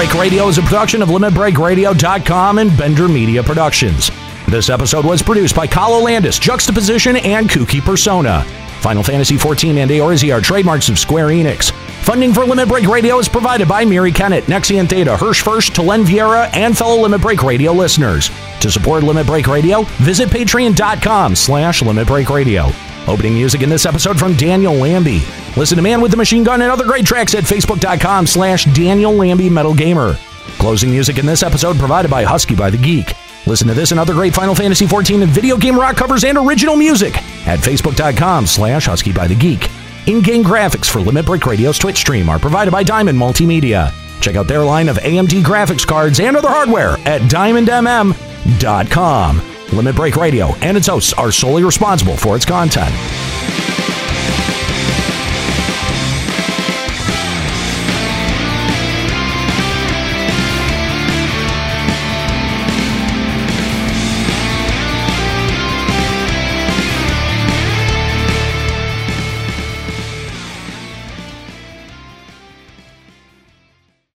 [0.00, 4.10] Break Radio is a production of LimitBreakRadio.com and Bender Media Productions.
[4.48, 8.42] This episode was produced by Kyle Landis, Juxtaposition, and Kooky Persona.
[8.80, 11.70] Final Fantasy XIV and Eorzea are trademarks of Square Enix.
[12.02, 16.06] Funding for Limit Break Radio is provided by Miri Kennett, Nexian Theta, Hirsch First, Talen
[16.06, 18.30] Vieira, and fellow Limit Break Radio listeners.
[18.60, 22.70] To support Limit Break Radio, visit patreon.com slash Limit Break Radio.
[23.08, 25.22] Opening music in this episode from Daniel Lambie.
[25.56, 29.12] Listen to Man with the Machine Gun and other great tracks at facebook.com slash Daniel
[29.12, 30.16] Lambie Metal Gamer.
[30.58, 33.12] Closing music in this episode provided by Husky by the Geek.
[33.46, 36.36] Listen to this and other great Final Fantasy XIV and video game rock covers and
[36.36, 39.70] original music at facebook.com slash Husky by the Geek.
[40.06, 43.92] In-game graphics for Limit Break Radio's Twitch stream are provided by Diamond Multimedia.
[44.20, 49.49] Check out their line of AMD graphics cards and other hardware at diamondmm.com.
[49.72, 52.94] Limit Break Radio and its hosts are solely responsible for its content.